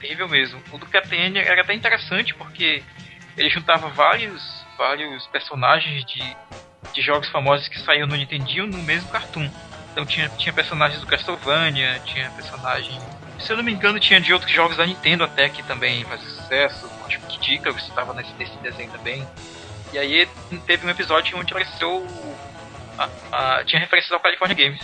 Terrível 0.00 0.28
mesmo. 0.28 0.60
O 0.72 0.78
do 0.78 0.86
Captain 0.86 1.38
era 1.38 1.62
até 1.62 1.74
interessante 1.74 2.34
porque 2.34 2.82
ele 3.36 3.48
juntava 3.48 3.88
vários, 3.88 4.66
vários 4.76 5.26
personagens 5.28 6.04
de, 6.04 6.36
de 6.92 7.00
jogos 7.00 7.28
famosos 7.28 7.68
que 7.68 7.78
saíam 7.80 8.06
no 8.06 8.16
Nintendo 8.16 8.66
no 8.66 8.82
mesmo 8.82 9.08
cartoon. 9.10 9.48
Então 9.92 10.04
tinha, 10.04 10.28
tinha 10.30 10.52
personagens 10.52 11.00
do 11.00 11.06
Castlevania, 11.06 12.00
tinha 12.04 12.30
personagem. 12.30 12.98
Se 13.38 13.52
eu 13.52 13.56
não 13.56 13.64
me 13.64 13.72
engano, 13.72 14.00
tinha 14.00 14.20
de 14.20 14.32
outros 14.32 14.52
jogos 14.52 14.76
da 14.76 14.86
Nintendo 14.86 15.24
até 15.24 15.48
que 15.48 15.62
também 15.62 16.04
fazia 16.04 16.28
sucesso. 16.28 16.90
Acho 17.06 17.20
que 17.20 17.38
Dica 17.38 17.70
estava 17.70 18.12
nesse, 18.14 18.32
nesse 18.34 18.56
desenho 18.58 18.90
também. 18.90 19.26
E 19.92 19.98
aí 19.98 20.28
teve 20.66 20.86
um 20.86 20.90
episódio 20.90 21.36
onde 21.38 21.52
apareceu 21.52 22.06
tinha 23.66 23.80
referências 23.80 24.12
ao 24.12 24.20
California 24.20 24.56
Games. 24.56 24.80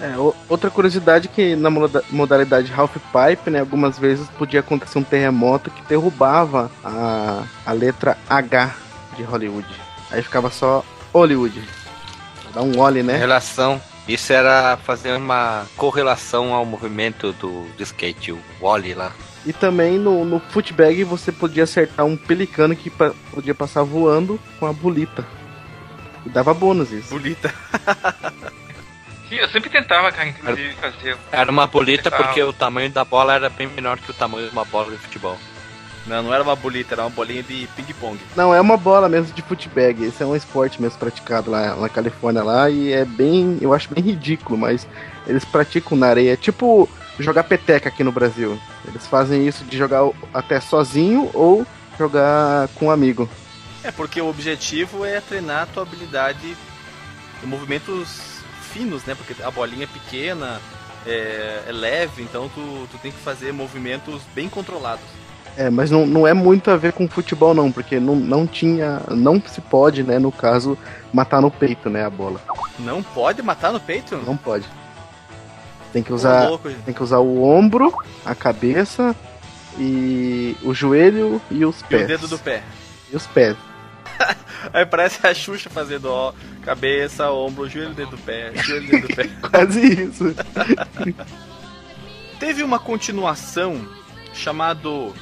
É, 0.00 0.14
outra 0.48 0.70
curiosidade 0.70 1.28
que 1.28 1.54
na 1.56 1.70
modalidade 2.10 2.72
Half 2.72 2.96
Pipe, 2.96 3.50
né, 3.50 3.60
algumas 3.60 3.98
vezes 3.98 4.28
podia 4.30 4.60
acontecer 4.60 4.98
um 4.98 5.04
terremoto 5.04 5.70
que 5.70 5.82
derrubava 5.82 6.70
a, 6.82 7.44
a 7.64 7.72
letra 7.72 8.16
H 8.28 8.74
de 9.16 9.22
Hollywood. 9.22 9.68
Aí 10.10 10.22
ficava 10.22 10.50
só 10.50 10.84
Hollywood. 11.12 11.62
Dá 12.52 12.62
um 12.62 12.78
ole, 12.78 13.02
né? 13.02 13.16
Relação. 13.16 13.80
Isso 14.06 14.32
era 14.32 14.76
fazer 14.76 15.16
uma 15.16 15.66
correlação 15.76 16.52
ao 16.52 16.64
movimento 16.64 17.32
do, 17.32 17.64
do 17.76 17.82
skate, 17.82 18.32
o 18.32 18.38
Wally 18.60 18.94
lá. 18.94 19.12
E 19.46 19.52
também 19.52 19.98
no, 19.98 20.24
no 20.24 20.40
footbag 20.40 21.04
você 21.04 21.32
podia 21.32 21.64
acertar 21.64 22.04
um 22.04 22.16
pelicano 22.16 22.76
que 22.76 22.90
pa 22.90 23.12
podia 23.32 23.54
passar 23.54 23.82
voando 23.82 24.38
com 24.58 24.66
a 24.66 24.72
bolita. 24.72 25.24
E 26.24 26.28
dava 26.28 26.54
bônus 26.54 26.90
isso. 26.92 27.10
Bolita. 27.10 27.52
Sim, 29.28 29.36
eu 29.36 29.48
sempre 29.48 29.70
tentava, 29.70 30.12
cara, 30.12 30.28
inclusive, 30.28 30.74
fazer. 30.74 31.16
Era 31.32 31.50
uma 31.50 31.66
bolita 31.66 32.10
porque 32.10 32.42
o 32.42 32.52
tamanho 32.52 32.90
da 32.90 33.04
bola 33.04 33.34
era 33.34 33.48
bem 33.48 33.66
menor 33.66 33.98
que 33.98 34.10
o 34.10 34.14
tamanho 34.14 34.46
de 34.46 34.52
uma 34.52 34.64
bola 34.64 34.90
de 34.92 34.98
futebol. 34.98 35.38
Não, 36.06 36.22
não 36.22 36.34
era 36.34 36.42
uma 36.42 36.54
bolita, 36.54 36.94
era 36.94 37.02
uma 37.02 37.10
bolinha 37.10 37.42
de 37.42 37.66
ping-pong. 37.74 38.18
Não, 38.36 38.54
é 38.54 38.60
uma 38.60 38.76
bola 38.76 39.08
mesmo 39.08 39.32
de 39.32 39.40
footbag. 39.40 40.04
Esse 40.04 40.22
é 40.22 40.26
um 40.26 40.36
esporte 40.36 40.80
mesmo 40.80 40.98
praticado 40.98 41.50
lá 41.50 41.74
na 41.76 41.88
Califórnia 41.88 42.42
lá 42.42 42.68
e 42.68 42.92
é 42.92 43.04
bem, 43.04 43.56
eu 43.60 43.72
acho 43.72 43.92
bem 43.92 44.04
ridículo, 44.04 44.58
mas 44.58 44.86
eles 45.26 45.44
praticam 45.44 45.96
na 45.96 46.08
areia. 46.08 46.34
É 46.34 46.36
tipo 46.36 46.88
jogar 47.18 47.44
peteca 47.44 47.88
aqui 47.88 48.04
no 48.04 48.12
Brasil. 48.12 48.58
Eles 48.86 49.06
fazem 49.06 49.46
isso 49.46 49.64
de 49.64 49.78
jogar 49.78 50.06
até 50.34 50.60
sozinho 50.60 51.30
ou 51.32 51.66
jogar 51.98 52.68
com 52.74 52.86
um 52.86 52.90
amigo. 52.90 53.28
É, 53.84 53.90
porque 53.90 54.20
o 54.20 54.28
objetivo 54.28 55.04
é 55.04 55.20
treinar 55.20 55.64
a 55.64 55.66
tua 55.66 55.82
habilidade 55.82 56.56
em 57.42 57.46
movimentos 57.46 58.42
finos, 58.72 59.04
né? 59.04 59.14
Porque 59.14 59.40
a 59.42 59.50
bolinha 59.50 59.84
é 59.84 59.86
pequena, 59.86 60.58
é, 61.06 61.64
é 61.68 61.72
leve, 61.72 62.22
então 62.22 62.48
tu, 62.48 62.88
tu 62.90 62.98
tem 62.98 63.12
que 63.12 63.18
fazer 63.18 63.52
movimentos 63.52 64.22
bem 64.34 64.48
controlados. 64.48 65.04
É, 65.56 65.70
mas 65.70 65.90
não, 65.90 66.04
não 66.04 66.26
é 66.26 66.32
muito 66.32 66.70
a 66.70 66.76
ver 66.76 66.92
com 66.92 67.06
futebol 67.06 67.54
não, 67.54 67.70
porque 67.70 68.00
não, 68.00 68.16
não 68.16 68.46
tinha, 68.46 69.02
não 69.10 69.40
se 69.40 69.60
pode, 69.60 70.02
né, 70.02 70.18
no 70.18 70.32
caso, 70.32 70.76
matar 71.12 71.40
no 71.40 71.50
peito, 71.50 71.88
né, 71.88 72.04
a 72.04 72.10
bola. 72.10 72.40
Não 72.78 73.02
pode 73.02 73.40
matar 73.42 73.70
no 73.70 73.78
peito? 73.78 74.16
Não 74.16 74.36
pode. 74.36 74.66
Tem 75.92 76.02
que 76.02 76.12
usar, 76.12 76.48
tem 76.84 76.92
que 76.92 77.02
usar 77.02 77.18
o 77.18 77.44
ombro, 77.44 77.94
a 78.24 78.34
cabeça 78.34 79.14
e 79.78 80.56
o 80.64 80.74
joelho 80.74 81.40
e 81.48 81.64
os 81.64 81.82
pés. 81.82 82.02
E 82.02 82.04
o 82.04 82.08
dedo 82.08 82.26
do 82.26 82.38
pé. 82.38 82.64
E 83.12 83.14
os 83.14 83.26
pés. 83.28 83.56
Aí 84.72 84.86
parece 84.86 85.26
a 85.26 85.34
Xuxa 85.34 85.68
fazendo, 85.70 86.10
ó, 86.10 86.32
cabeça, 86.62 87.30
ombro, 87.30 87.68
joelho, 87.68 87.94
dedo 87.94 88.12
do 88.12 88.18
pé, 88.18 88.52
joelho, 88.56 88.86
dedo 88.88 89.08
do 89.08 89.14
pé. 89.14 89.28
Quase 89.48 90.02
isso. 90.04 90.34
Teve 92.38 92.62
uma 92.62 92.78
continuação 92.78 93.86
chamado 94.32 95.14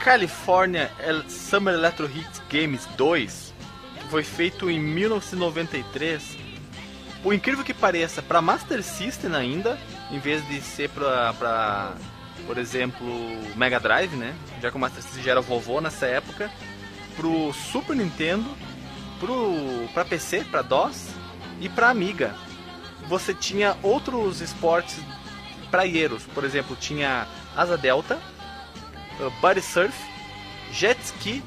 California 0.00 0.90
Summer 1.28 1.74
Electro 1.74 2.06
Hits 2.06 2.40
Games 2.50 2.86
2, 2.96 3.54
que 3.98 4.08
foi 4.08 4.22
feito 4.22 4.70
em 4.70 4.78
1993. 4.78 6.36
Por 7.22 7.34
incrível 7.34 7.64
que 7.64 7.74
pareça, 7.74 8.22
para 8.22 8.40
Master 8.40 8.82
System 8.82 9.34
ainda, 9.34 9.78
em 10.10 10.18
vez 10.18 10.46
de 10.48 10.60
ser 10.60 10.88
pra, 10.90 11.32
pra 11.34 11.94
por 12.46 12.58
exemplo, 12.58 13.06
Mega 13.56 13.80
Drive, 13.80 14.14
né? 14.14 14.34
Já 14.62 14.70
que 14.70 14.76
o 14.76 14.80
Master 14.80 15.02
System 15.02 15.22
já 15.22 15.32
era 15.32 15.40
vovô 15.40 15.80
nessa 15.80 16.06
época, 16.06 16.50
pro 17.16 17.52
Super 17.52 17.96
Nintendo, 17.96 18.48
pro 19.18 19.88
pra 19.92 20.04
PC, 20.04 20.44
pra 20.44 20.62
DOS 20.62 21.08
e 21.60 21.68
pra 21.68 21.90
Amiga. 21.90 22.34
Você 23.08 23.32
tinha 23.32 23.76
outros 23.82 24.40
esportes 24.40 24.98
praieiros, 25.70 26.24
por 26.34 26.44
exemplo, 26.44 26.76
tinha 26.76 27.26
Asa 27.56 27.76
Delta, 27.76 28.18
uh, 29.20 29.30
Body 29.40 29.62
Surf, 29.62 29.94
Jet 30.72 31.00
Ski, 31.02 31.42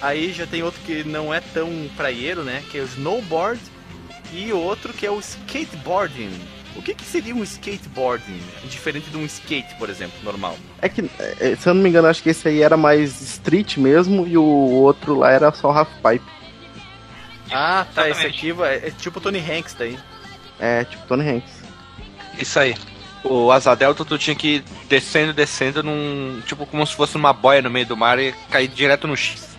aí 0.00 0.32
já 0.32 0.46
tem 0.46 0.62
outro 0.62 0.80
que 0.82 1.04
não 1.04 1.32
é 1.32 1.40
tão 1.40 1.68
praieiro, 1.96 2.42
né? 2.42 2.62
Que 2.70 2.78
é 2.78 2.82
o 2.82 2.84
Snowboard 2.84 3.60
e 4.32 4.52
outro 4.52 4.92
que 4.92 5.06
é 5.06 5.10
o 5.10 5.18
Skateboarding. 5.18 6.32
O 6.74 6.82
que, 6.82 6.94
que 6.94 7.04
seria 7.04 7.34
um 7.34 7.42
skateboarding, 7.42 8.40
diferente 8.64 9.10
de 9.10 9.16
um 9.16 9.24
skate, 9.24 9.74
por 9.76 9.90
exemplo, 9.90 10.14
normal? 10.22 10.56
É 10.80 10.88
que, 10.88 11.08
é, 11.18 11.54
se 11.54 11.68
eu 11.68 11.74
não 11.74 11.82
me 11.82 11.88
engano, 11.88 12.08
acho 12.08 12.22
que 12.22 12.30
esse 12.30 12.48
aí 12.48 12.62
era 12.62 12.76
mais 12.76 13.20
street 13.20 13.76
mesmo 13.76 14.26
e 14.26 14.38
o 14.38 14.42
outro 14.42 15.14
lá 15.18 15.30
era 15.30 15.52
só 15.52 15.70
half 15.70 15.90
pipe. 16.02 16.24
Ah, 17.50 17.86
tá, 17.94 18.08
esse 18.08 18.26
aqui 18.26 18.50
é, 18.62 18.88
é 18.88 18.90
tipo 18.90 19.20
Tony 19.20 19.38
Hanks 19.38 19.74
daí. 19.74 19.98
É, 20.58 20.84
tipo 20.84 21.06
Tony 21.06 21.28
Hanks. 21.28 21.52
Isso 22.38 22.58
aí. 22.58 22.74
O 23.24 23.52
Asa 23.52 23.74
Delta 23.76 24.04
tu 24.04 24.18
tinha 24.18 24.34
que 24.34 24.56
ir 24.56 24.64
descendo, 24.88 25.32
descendo 25.32 25.82
num. 25.82 26.40
Tipo 26.46 26.66
como 26.66 26.86
se 26.86 26.94
fosse 26.94 27.16
uma 27.16 27.32
boia 27.32 27.62
no 27.62 27.70
meio 27.70 27.86
do 27.86 27.96
mar 27.96 28.18
e 28.18 28.32
cair 28.50 28.68
direto 28.68 29.06
no 29.06 29.16
X. 29.16 29.52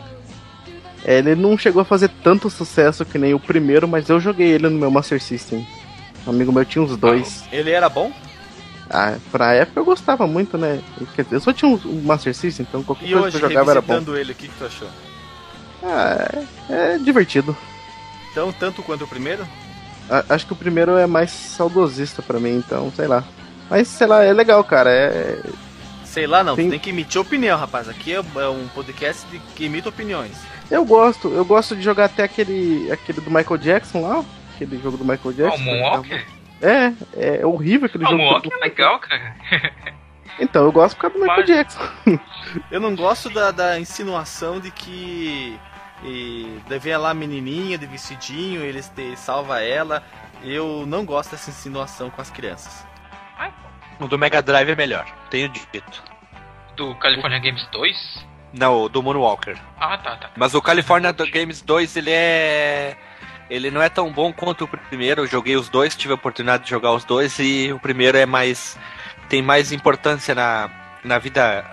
É, 1.06 1.20
ele 1.20 1.36
não 1.36 1.58
chegou 1.58 1.82
a 1.82 1.86
fazer 1.86 2.10
tanto 2.24 2.50
sucesso 2.50 3.06
que 3.06 3.18
nem 3.18 3.34
o 3.34 3.40
primeiro, 3.40 3.88
mas 3.88 4.10
eu 4.10 4.20
joguei 4.20 4.48
ele 4.48 4.70
no 4.70 4.80
meu 4.80 4.90
Master 4.90 5.22
System. 5.22 5.66
Um 6.26 6.30
amigo 6.32 6.52
meu 6.52 6.64
tinha 6.66 6.84
uns 6.84 6.96
dois. 6.98 7.44
Ele 7.52 7.72
era 7.72 7.90
bom? 7.90 8.12
Ah, 8.90 9.16
pra 9.32 9.54
época 9.54 9.80
eu 9.80 9.86
gostava 9.86 10.28
muito, 10.28 10.58
né? 10.58 10.82
Quer 11.16 11.24
dizer, 11.24 11.36
eu 11.38 11.42
só 11.42 11.52
tinha 11.54 11.70
um 11.70 12.02
Master 12.04 12.34
System, 12.36 12.66
então 12.70 12.84
qualquer 12.84 13.06
E 13.08 13.12
coisa 13.12 13.28
hoje, 13.28 13.38
que 13.40 13.44
eu 13.46 13.50
jogava 13.50 13.72
era 13.72 13.82
bom. 13.82 13.94
revisitando 13.94 14.18
ele, 14.18 14.32
o 14.32 14.36
que, 14.36 14.48
que 14.48 14.54
tu 14.58 14.66
achou? 14.66 14.88
Ah, 15.84 16.28
é, 16.70 16.94
é 16.94 16.98
divertido. 16.98 17.56
Então, 18.32 18.52
tanto 18.52 18.82
quanto 18.84 19.04
o 19.04 19.08
primeiro? 19.08 19.46
A- 20.10 20.24
acho 20.30 20.46
que 20.46 20.54
o 20.54 20.56
primeiro 20.56 20.98
é 20.98 21.06
mais 21.08 21.32
saudosista 21.32 22.22
pra 22.22 22.40
mim, 22.40 22.56
então, 22.58 22.92
sei 22.96 23.08
lá. 23.08 23.24
Mas, 23.70 23.88
sei 23.88 24.08
lá, 24.08 24.24
é 24.24 24.32
legal, 24.34 24.64
cara. 24.64 24.90
É, 24.92 25.42
Sei 26.06 26.28
lá, 26.28 26.44
não. 26.44 26.56
Tu 26.56 26.70
tem 26.70 26.78
que 26.80 26.92
emitir 26.92 27.20
opinião, 27.20 27.58
rapaz. 27.58 27.90
Aqui 27.90 28.14
é 28.14 28.18
é 28.18 28.48
um 28.48 28.68
podcast 28.76 29.26
que 29.56 29.66
emite 29.66 29.88
opiniões. 29.88 30.34
Eu 30.70 30.86
gosto, 30.86 31.28
eu 31.30 31.44
gosto 31.44 31.76
de 31.76 31.82
jogar 31.82 32.06
até 32.06 32.24
aquele, 32.24 32.92
aquele 32.92 33.20
do 33.20 33.32
Michael 33.32 33.58
Jackson 33.58 34.02
lá, 34.02 34.24
aquele 34.64 34.82
jogo 34.82 34.98
do 34.98 35.06
Michael 35.06 35.34
Jackson. 35.34 35.62
o 35.62 35.66
Moonwalker? 35.66 36.26
É, 36.62 36.94
é 37.40 37.46
horrível 37.46 37.86
aquele 37.88 38.06
Ah, 38.06 38.08
o 38.08 38.12
jogo. 38.12 38.24
Moonwalker 38.24 38.52
é 38.54 38.58
legal, 38.64 39.00
cara. 39.00 39.36
Então, 40.40 40.64
eu 40.64 40.72
gosto 40.72 40.96
por 40.96 41.02
causa 41.04 41.16
do 41.16 41.22
Michael 41.22 41.40
Mas- 41.42 41.48
Jackson. 41.48 42.20
Eu 42.72 42.80
não 42.80 42.96
gosto 42.96 43.30
da, 43.30 43.52
da 43.52 43.80
insinuação 43.80 44.60
de 44.60 44.72
que 44.72 45.60
e, 46.04 46.60
vem 46.82 46.98
lá 46.98 47.12
a 47.12 47.14
menininha 47.14 47.78
de 47.78 47.86
vestidinho, 47.86 48.62
eles 48.64 48.90
te, 48.90 49.16
salva 49.16 49.62
ela. 49.62 50.04
Eu 50.44 50.86
não 50.88 51.06
gosto 51.06 51.32
dessa 51.32 51.52
insinuação 51.52 52.10
com 52.10 52.20
as 52.20 52.32
crianças. 52.32 52.84
O 54.00 54.08
do 54.08 54.18
Mega 54.18 54.42
Drive 54.42 54.70
é 54.70 54.76
melhor, 54.76 55.06
tenho 55.30 55.48
dito. 55.50 56.04
Do 56.76 56.96
California 56.96 57.38
Games 57.40 57.66
2? 57.72 58.26
Não, 58.54 58.82
o 58.84 58.90
do 58.90 59.04
Moonwalker. 59.04 59.56
Ah, 59.80 59.98
tá, 60.00 60.16
tá. 60.16 60.30
Mas 60.36 60.56
o 60.56 60.62
California 60.62 61.12
Games 61.12 61.62
2, 61.62 61.96
ele 61.98 62.10
é. 62.12 62.98
Ele 63.54 63.70
não 63.70 63.84
é 63.84 63.88
tão 63.88 64.12
bom 64.12 64.34
quanto 64.34 64.64
o 64.64 64.68
primeiro. 64.68 65.22
Eu 65.22 65.28
joguei 65.28 65.56
os 65.56 65.70
dois, 65.70 65.96
tive 65.96 66.12
a 66.12 66.16
oportunidade 66.16 66.64
de 66.64 66.72
jogar 66.72 66.92
os 66.92 67.06
dois 67.06 67.38
e 67.38 67.72
o 67.72 67.80
primeiro 67.80 68.18
é 68.18 68.26
mais. 68.26 68.80
tem 69.30 69.44
mais 69.44 69.72
importância 69.72 70.34
na, 70.34 70.72
na 71.04 71.20
vida 71.20 71.64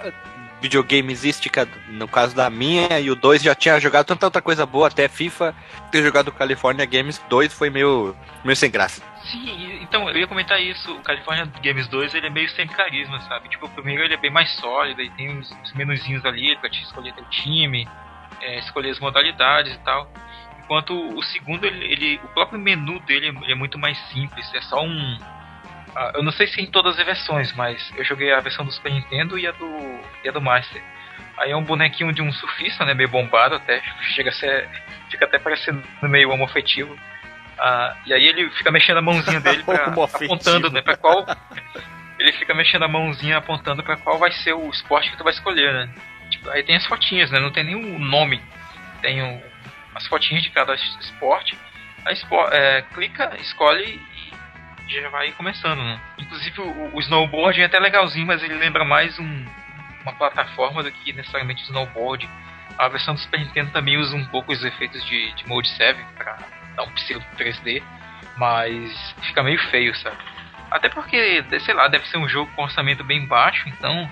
videogamesística, 0.61 1.67
no 1.89 2.07
caso 2.07 2.37
da 2.37 2.51
minha, 2.51 3.01
e 3.01 3.11
o 3.11 3.15
2 3.15 3.43
já 3.43 3.55
tinha 3.55 3.81
jogado 3.81 4.05
tanta 4.05 4.27
outra 4.27 4.43
coisa 4.43 4.67
boa, 4.67 4.89
até 4.89 5.09
FIFA. 5.09 5.55
Ter 5.91 6.03
jogado 6.03 6.31
California 6.31 6.85
Games 6.85 7.19
2 7.31 7.53
foi 7.55 7.71
meio, 7.71 8.15
meio 8.45 8.57
sem 8.57 8.71
graça. 8.71 9.03
Sim, 9.25 9.79
então, 9.81 10.09
eu 10.11 10.19
ia 10.19 10.27
comentar 10.27 10.61
isso. 10.61 10.93
O 10.95 11.01
California 11.01 11.51
Games 11.63 11.89
2 11.89 12.15
ele 12.15 12.27
é 12.27 12.31
meio 12.31 12.49
sem 12.51 12.67
carisma, 12.67 13.21
sabe? 13.23 13.49
Tipo, 13.49 13.67
o 13.67 13.71
primeiro 13.71 14.03
ele 14.03 14.13
é 14.13 14.19
bem 14.19 14.31
mais 14.31 14.51
sólido 14.57 15.01
e 15.01 15.09
tem 15.11 15.31
uns 15.31 15.73
menuzinhos 15.75 16.25
ali 16.27 16.55
pra 16.59 16.69
te 16.69 16.83
escolher 16.83 17.15
teu 17.15 17.25
time, 17.31 17.89
é, 18.43 18.59
escolher 18.59 18.91
as 18.91 19.01
modalidades 19.01 19.75
e 19.75 19.79
tal. 19.79 20.13
Enquanto 20.71 20.95
o 21.19 21.21
segundo, 21.25 21.67
ele, 21.67 21.85
ele- 21.85 22.21
o 22.23 22.29
próprio 22.29 22.57
menu 22.57 23.01
dele 23.01 23.35
é- 23.49 23.51
é 23.51 23.55
muito 23.57 23.77
mais 23.77 23.99
simples. 24.13 24.49
É 24.55 24.61
só 24.61 24.81
um. 24.85 25.19
ah, 25.97 26.13
eu 26.15 26.23
não 26.23 26.31
sei 26.31 26.47
se 26.47 26.61
em 26.61 26.67
todas 26.71 26.97
as 26.97 27.05
versões, 27.05 27.53
mas 27.55 27.93
eu 27.97 28.05
joguei 28.05 28.33
a 28.33 28.39
versão 28.39 28.65
do 28.65 28.71
Super 28.71 28.93
Nintendo 28.93 29.37
e 29.37 29.49
a 29.49 29.51
do, 29.51 30.01
e 30.23 30.29
a 30.29 30.31
do 30.33 30.41
Master. 30.41 30.81
Aí 31.39 31.51
é 31.51 31.57
um 31.57 31.65
bonequinho 31.65 32.13
de 32.13 32.23
um 32.23 32.31
surfista, 32.33 32.85
né? 32.85 32.95
Meio 32.95 33.09
bombado 33.09 33.57
até. 33.57 33.83
Chega 34.15 34.31
a 34.31 34.33
ser. 34.33 34.69
Fica 35.11 35.25
até 35.25 35.41
parecendo 35.41 35.83
meio 36.03 36.31
homofetivo. 36.31 36.97
Ah, 37.59 37.97
e 38.07 38.13
aí 38.15 38.25
ele 38.29 38.49
fica 38.51 38.71
mexendo 38.71 38.99
a 38.99 39.03
mãozinha 39.03 39.41
dele 39.41 39.65
pra, 39.65 39.87
apontando, 40.15 40.71
né? 40.71 40.83
Pra 40.83 40.97
qual. 40.97 41.27
Ele 42.17 42.31
fica 42.35 42.55
mexendo 42.55 42.85
a 42.85 42.89
mãozinha 42.89 43.39
apontando 43.39 43.83
pra 43.83 43.97
qual 43.97 44.19
vai 44.19 44.31
ser 44.31 44.53
o 44.53 44.71
esporte 44.71 45.11
que 45.11 45.17
tu 45.17 45.25
vai 45.25 45.33
escolher, 45.33 45.73
né? 45.73 45.91
Tipo, 46.31 46.49
aí 46.51 46.63
tem 46.63 46.77
as 46.77 46.87
fotinhas, 46.87 47.29
né? 47.33 47.41
Não 47.41 47.51
tem 47.51 47.65
nenhum 47.65 47.99
nome. 47.99 48.41
Tem 49.03 49.21
o- 49.21 49.50
as 49.95 50.07
fotinhas 50.07 50.43
de 50.43 50.51
cada 50.51 50.75
es- 50.75 50.99
esporte. 51.01 51.57
Espo- 52.09 52.49
é, 52.51 52.83
clica, 52.95 53.37
escolhe 53.41 54.01
e 54.89 54.93
já 55.01 55.09
vai 55.11 55.31
começando, 55.33 55.79
né? 55.83 56.01
Inclusive 56.19 56.61
o, 56.61 56.97
o 56.97 57.01
snowboard 57.01 57.61
é 57.61 57.67
até 57.67 57.79
legalzinho, 57.79 58.27
mas 58.27 58.43
ele 58.43 58.55
lembra 58.55 58.85
mais 58.85 59.19
um- 59.19 59.47
uma 60.03 60.13
plataforma 60.15 60.83
do 60.83 60.91
que 60.91 61.13
necessariamente 61.13 61.63
snowboard. 61.65 62.29
A 62.79 62.89
versão 62.89 63.15
do 63.15 63.21
Super 63.21 63.39
Nintendo 63.41 63.71
também 63.73 63.99
usa 63.99 64.17
um 64.17 64.25
pouco 64.27 64.51
os 64.53 64.65
efeitos 64.65 65.05
de, 65.05 65.33
de 65.35 65.47
Mode 65.47 65.69
7 65.69 66.03
pra 66.17 66.39
dar 66.75 66.85
um 66.85 66.91
pseudo 66.93 67.25
3D, 67.37 67.83
mas 68.37 69.15
fica 69.23 69.43
meio 69.43 69.59
feio, 69.71 69.95
sabe? 69.97 70.17
Até 70.71 70.89
porque, 70.89 71.45
sei 71.61 71.75
lá, 71.75 71.89
deve 71.89 72.07
ser 72.09 72.17
um 72.17 72.29
jogo 72.29 72.51
com 72.55 72.63
orçamento 72.63 73.05
bem 73.05 73.27
baixo, 73.27 73.69
então 73.69 74.09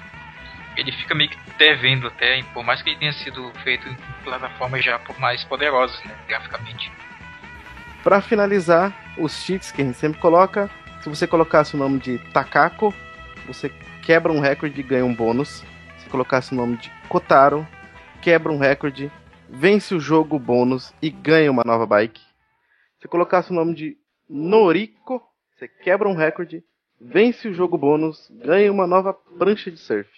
ele 0.79 0.93
fica 0.93 1.15
meio 1.15 1.29
que 1.29 1.39
devendo 1.59 2.07
até, 2.07 2.41
por 2.55 2.65
mais 2.65 2.81
que 2.81 2.91
ele 2.91 2.99
tenha 2.99 3.13
sido 3.13 3.51
feito 3.65 3.89
em 3.89 3.97
plataformas 4.23 4.85
já 4.85 5.01
mais 5.19 5.43
poderosas, 5.45 6.03
né, 6.05 6.17
graficamente. 6.29 6.91
Pra 8.05 8.21
finalizar, 8.21 8.95
os 9.19 9.33
cheats 9.43 9.73
que 9.73 9.83
a 9.83 9.85
gente 9.85 9.99
sempre 9.99 10.21
coloca, 10.21 10.71
se 11.03 11.09
você 11.09 11.27
colocasse 11.27 11.75
o 11.75 11.79
nome 11.79 11.99
de 11.99 12.19
Takako, 12.33 12.95
você 13.45 13.71
quebra 14.03 14.33
um 14.33 14.39
recorde 14.39 14.79
e 14.81 14.85
ganha 14.85 15.05
um 15.05 15.15
bônus. 15.15 15.65
Se 15.99 16.09
colocasse 16.09 16.53
o 16.53 16.57
nome 16.57 16.77
de 16.77 16.91
Kotaro, 17.09 17.67
quebra 18.23 18.53
um 18.53 18.59
recorde, 18.59 19.11
vence 19.49 19.95
o 19.95 20.01
jogo 20.01 20.39
bônus 20.39 20.95
e 21.03 21.11
ganha 21.11 21.51
uma 21.51 21.65
nova 21.65 21.87
bike. 21.87 22.23
Se 23.01 23.09
colocasse 23.09 23.51
o 23.51 23.55
nome 23.55 23.75
de 23.75 23.97
Noriko, 24.29 25.21
você 25.57 25.67
quebra 25.67 26.09
um 26.09 26.15
recorde, 26.15 26.63
vence 27.01 27.49
o 27.49 27.55
jogo 27.55 27.77
bônus, 27.77 28.31
ganha 28.31 28.71
uma 28.71 28.87
nova 28.87 29.13
prancha 29.13 29.71
de 29.73 29.79
surf. 29.79 30.09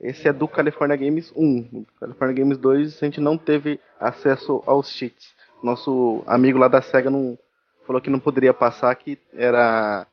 Esse 0.00 0.28
é 0.28 0.32
do 0.32 0.46
California 0.46 0.96
Games 0.96 1.32
1. 1.34 1.68
No 1.72 1.86
California 1.98 2.36
Games 2.36 2.58
2 2.58 3.02
a 3.02 3.04
gente 3.06 3.20
não 3.20 3.36
teve 3.36 3.80
acesso 3.98 4.62
aos 4.66 4.90
cheats. 4.90 5.34
Nosso 5.62 6.22
amigo 6.26 6.58
lá 6.58 6.68
da 6.68 6.80
SEGA 6.80 7.10
não 7.10 7.36
falou 7.86 8.00
que 8.00 8.10
não 8.10 8.20
poderia 8.20 8.54
passar, 8.54 8.94
que 8.94 9.18
era 9.32 10.06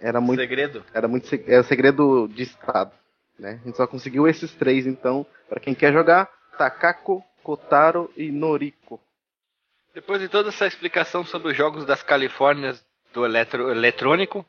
era 0.00 0.20
muito 0.20 0.40
Segredo? 0.40 0.84
era 0.92 1.06
muito 1.06 1.28
é 1.46 1.62
segredo 1.62 2.26
de 2.28 2.42
estado, 2.42 2.92
né? 3.38 3.60
A 3.62 3.66
gente 3.66 3.76
só 3.76 3.86
conseguiu 3.86 4.26
esses 4.26 4.52
três 4.54 4.86
então, 4.86 5.26
Pra 5.48 5.60
quem 5.60 5.74
quer 5.74 5.92
jogar, 5.92 6.30
Takako, 6.56 7.22
Kotaro 7.42 8.10
e 8.16 8.32
Noriko. 8.32 8.98
Depois 9.94 10.18
de 10.18 10.28
toda 10.30 10.48
essa 10.48 10.66
explicação 10.66 11.26
sobre 11.26 11.52
os 11.52 11.56
jogos 11.56 11.84
das 11.84 12.02
Califórnias 12.02 12.82
do 13.12 13.26
eletro, 13.26 13.70
eletrônico, 13.70 14.46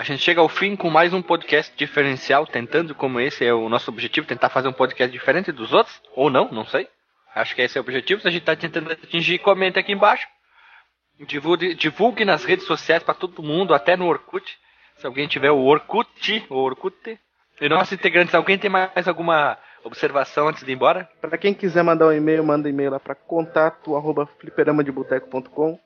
a 0.00 0.02
gente 0.02 0.22
chega 0.22 0.40
ao 0.40 0.48
fim 0.48 0.76
com 0.76 0.88
mais 0.88 1.12
um 1.12 1.20
podcast 1.20 1.76
diferencial, 1.76 2.46
tentando, 2.46 2.94
como 2.94 3.20
esse 3.20 3.44
é 3.44 3.52
o 3.52 3.68
nosso 3.68 3.90
objetivo, 3.90 4.26
tentar 4.26 4.48
fazer 4.48 4.66
um 4.66 4.72
podcast 4.72 5.12
diferente 5.12 5.52
dos 5.52 5.74
outros, 5.74 6.00
ou 6.16 6.30
não, 6.30 6.50
não 6.50 6.64
sei. 6.64 6.88
Acho 7.34 7.54
que 7.54 7.60
esse 7.60 7.76
é 7.76 7.80
o 7.82 7.84
objetivo, 7.84 8.22
a 8.24 8.30
gente 8.30 8.40
está 8.40 8.56
tentando 8.56 8.90
atingir, 8.90 9.38
comente 9.40 9.78
aqui 9.78 9.92
embaixo. 9.92 10.26
Divulgue, 11.28 11.74
divulgue 11.74 12.24
nas 12.24 12.44
redes 12.44 12.64
sociais 12.64 13.02
para 13.02 13.12
todo 13.12 13.42
mundo, 13.42 13.74
até 13.74 13.94
no 13.94 14.06
Orkut. 14.06 14.58
Se 14.96 15.06
alguém 15.06 15.28
tiver 15.28 15.50
o 15.50 15.66
Orkut, 15.66 16.46
o 16.48 16.54
Orkut. 16.54 17.20
E 17.60 17.68
nossos 17.68 17.92
integrantes, 17.92 18.34
alguém 18.34 18.56
tem 18.56 18.70
mais 18.70 19.06
alguma 19.06 19.58
observação 19.84 20.48
antes 20.48 20.64
de 20.64 20.70
ir 20.70 20.76
embora? 20.76 21.10
Pra 21.20 21.36
quem 21.36 21.52
quiser 21.52 21.84
mandar 21.84 22.06
um 22.06 22.12
e-mail, 22.12 22.42
manda 22.42 22.70
e-mail 22.70 22.92
lá 22.92 22.98
pra 22.98 23.14
contato 23.14 23.94
arroba 23.94 24.26
fliperamadeboteco.com. 24.38 25.78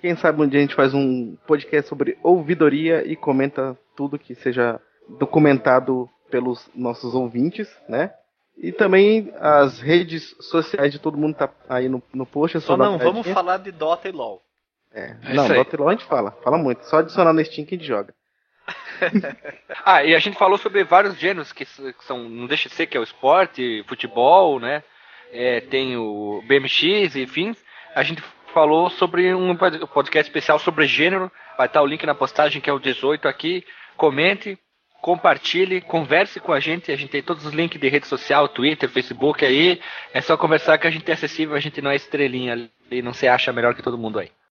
Quem 0.00 0.16
sabe 0.16 0.42
um 0.42 0.48
dia 0.48 0.60
a 0.60 0.62
gente 0.62 0.74
faz 0.74 0.94
um 0.94 1.36
podcast 1.46 1.88
sobre 1.88 2.16
ouvidoria 2.22 3.06
e 3.06 3.16
comenta 3.16 3.76
tudo 3.96 4.18
que 4.18 4.34
seja 4.34 4.80
documentado 5.18 6.08
pelos 6.30 6.70
nossos 6.74 7.14
ouvintes, 7.14 7.68
né? 7.88 8.12
E 8.56 8.72
também 8.72 9.32
as 9.38 9.80
redes 9.80 10.34
sociais 10.40 10.92
de 10.92 10.98
todo 10.98 11.16
mundo 11.16 11.36
tá 11.36 11.50
aí 11.68 11.88
no, 11.88 12.02
no 12.12 12.26
post. 12.26 12.56
é 12.56 12.60
Só 12.60 12.76
dar 12.76 12.84
não 12.84 12.98
vamos 12.98 13.26
falar 13.28 13.58
de 13.58 13.70
Dota 13.70 14.08
e 14.08 14.12
LoL. 14.12 14.42
É, 14.92 15.16
É 15.24 15.34
não. 15.34 15.48
Dota 15.48 15.76
e 15.76 15.78
LoL 15.78 15.88
a 15.88 15.92
gente 15.92 16.04
fala, 16.04 16.32
fala 16.42 16.58
muito. 16.58 16.84
Só 16.84 16.98
adicionar 16.98 17.32
no 17.32 17.44
Steam 17.44 17.64
que 17.64 17.74
a 17.74 17.78
gente 17.78 17.86
joga. 17.86 18.14
ah, 19.84 20.04
e 20.04 20.14
a 20.14 20.18
gente 20.18 20.36
falou 20.36 20.58
sobre 20.58 20.84
vários 20.84 21.16
gêneros 21.16 21.52
que 21.52 21.64
são, 22.00 22.28
não 22.28 22.46
deixa 22.46 22.68
de 22.68 22.74
ser 22.74 22.86
que 22.86 22.96
é 22.96 23.00
o 23.00 23.04
esporte, 23.04 23.84
futebol, 23.86 24.60
né? 24.60 24.82
É, 25.32 25.60
tem 25.60 25.96
o 25.96 26.42
BMX, 26.46 27.16
enfim. 27.16 27.54
A 27.94 28.02
gente 28.02 28.22
falou 28.52 28.90
sobre 28.90 29.34
um 29.34 29.56
podcast 29.56 30.28
especial 30.30 30.58
sobre 30.58 30.86
gênero. 30.86 31.30
Vai 31.56 31.66
estar 31.66 31.82
o 31.82 31.86
link 31.86 32.04
na 32.04 32.14
postagem 32.14 32.60
que 32.60 32.70
é 32.70 32.72
o 32.72 32.78
18 32.78 33.28
aqui. 33.28 33.64
Comente, 33.96 34.58
compartilhe, 35.00 35.80
converse 35.80 36.40
com 36.40 36.52
a 36.52 36.60
gente. 36.60 36.92
A 36.92 36.96
gente 36.96 37.10
tem 37.10 37.22
todos 37.22 37.44
os 37.44 37.52
links 37.52 37.80
de 37.80 37.88
rede 37.88 38.06
social, 38.06 38.48
Twitter, 38.48 38.88
Facebook 38.88 39.44
aí. 39.44 39.80
É 40.12 40.20
só 40.20 40.36
conversar 40.36 40.78
que 40.78 40.86
a 40.86 40.90
gente 40.90 41.10
é 41.10 41.14
acessível, 41.14 41.56
a 41.56 41.60
gente 41.60 41.80
não 41.80 41.90
é 41.90 41.96
estrelinha 41.96 42.52
ali, 42.52 43.02
não 43.02 43.12
se 43.12 43.26
acha 43.26 43.52
melhor 43.52 43.74
que 43.74 43.82
todo 43.82 43.98
mundo 43.98 44.18
aí. 44.18 44.30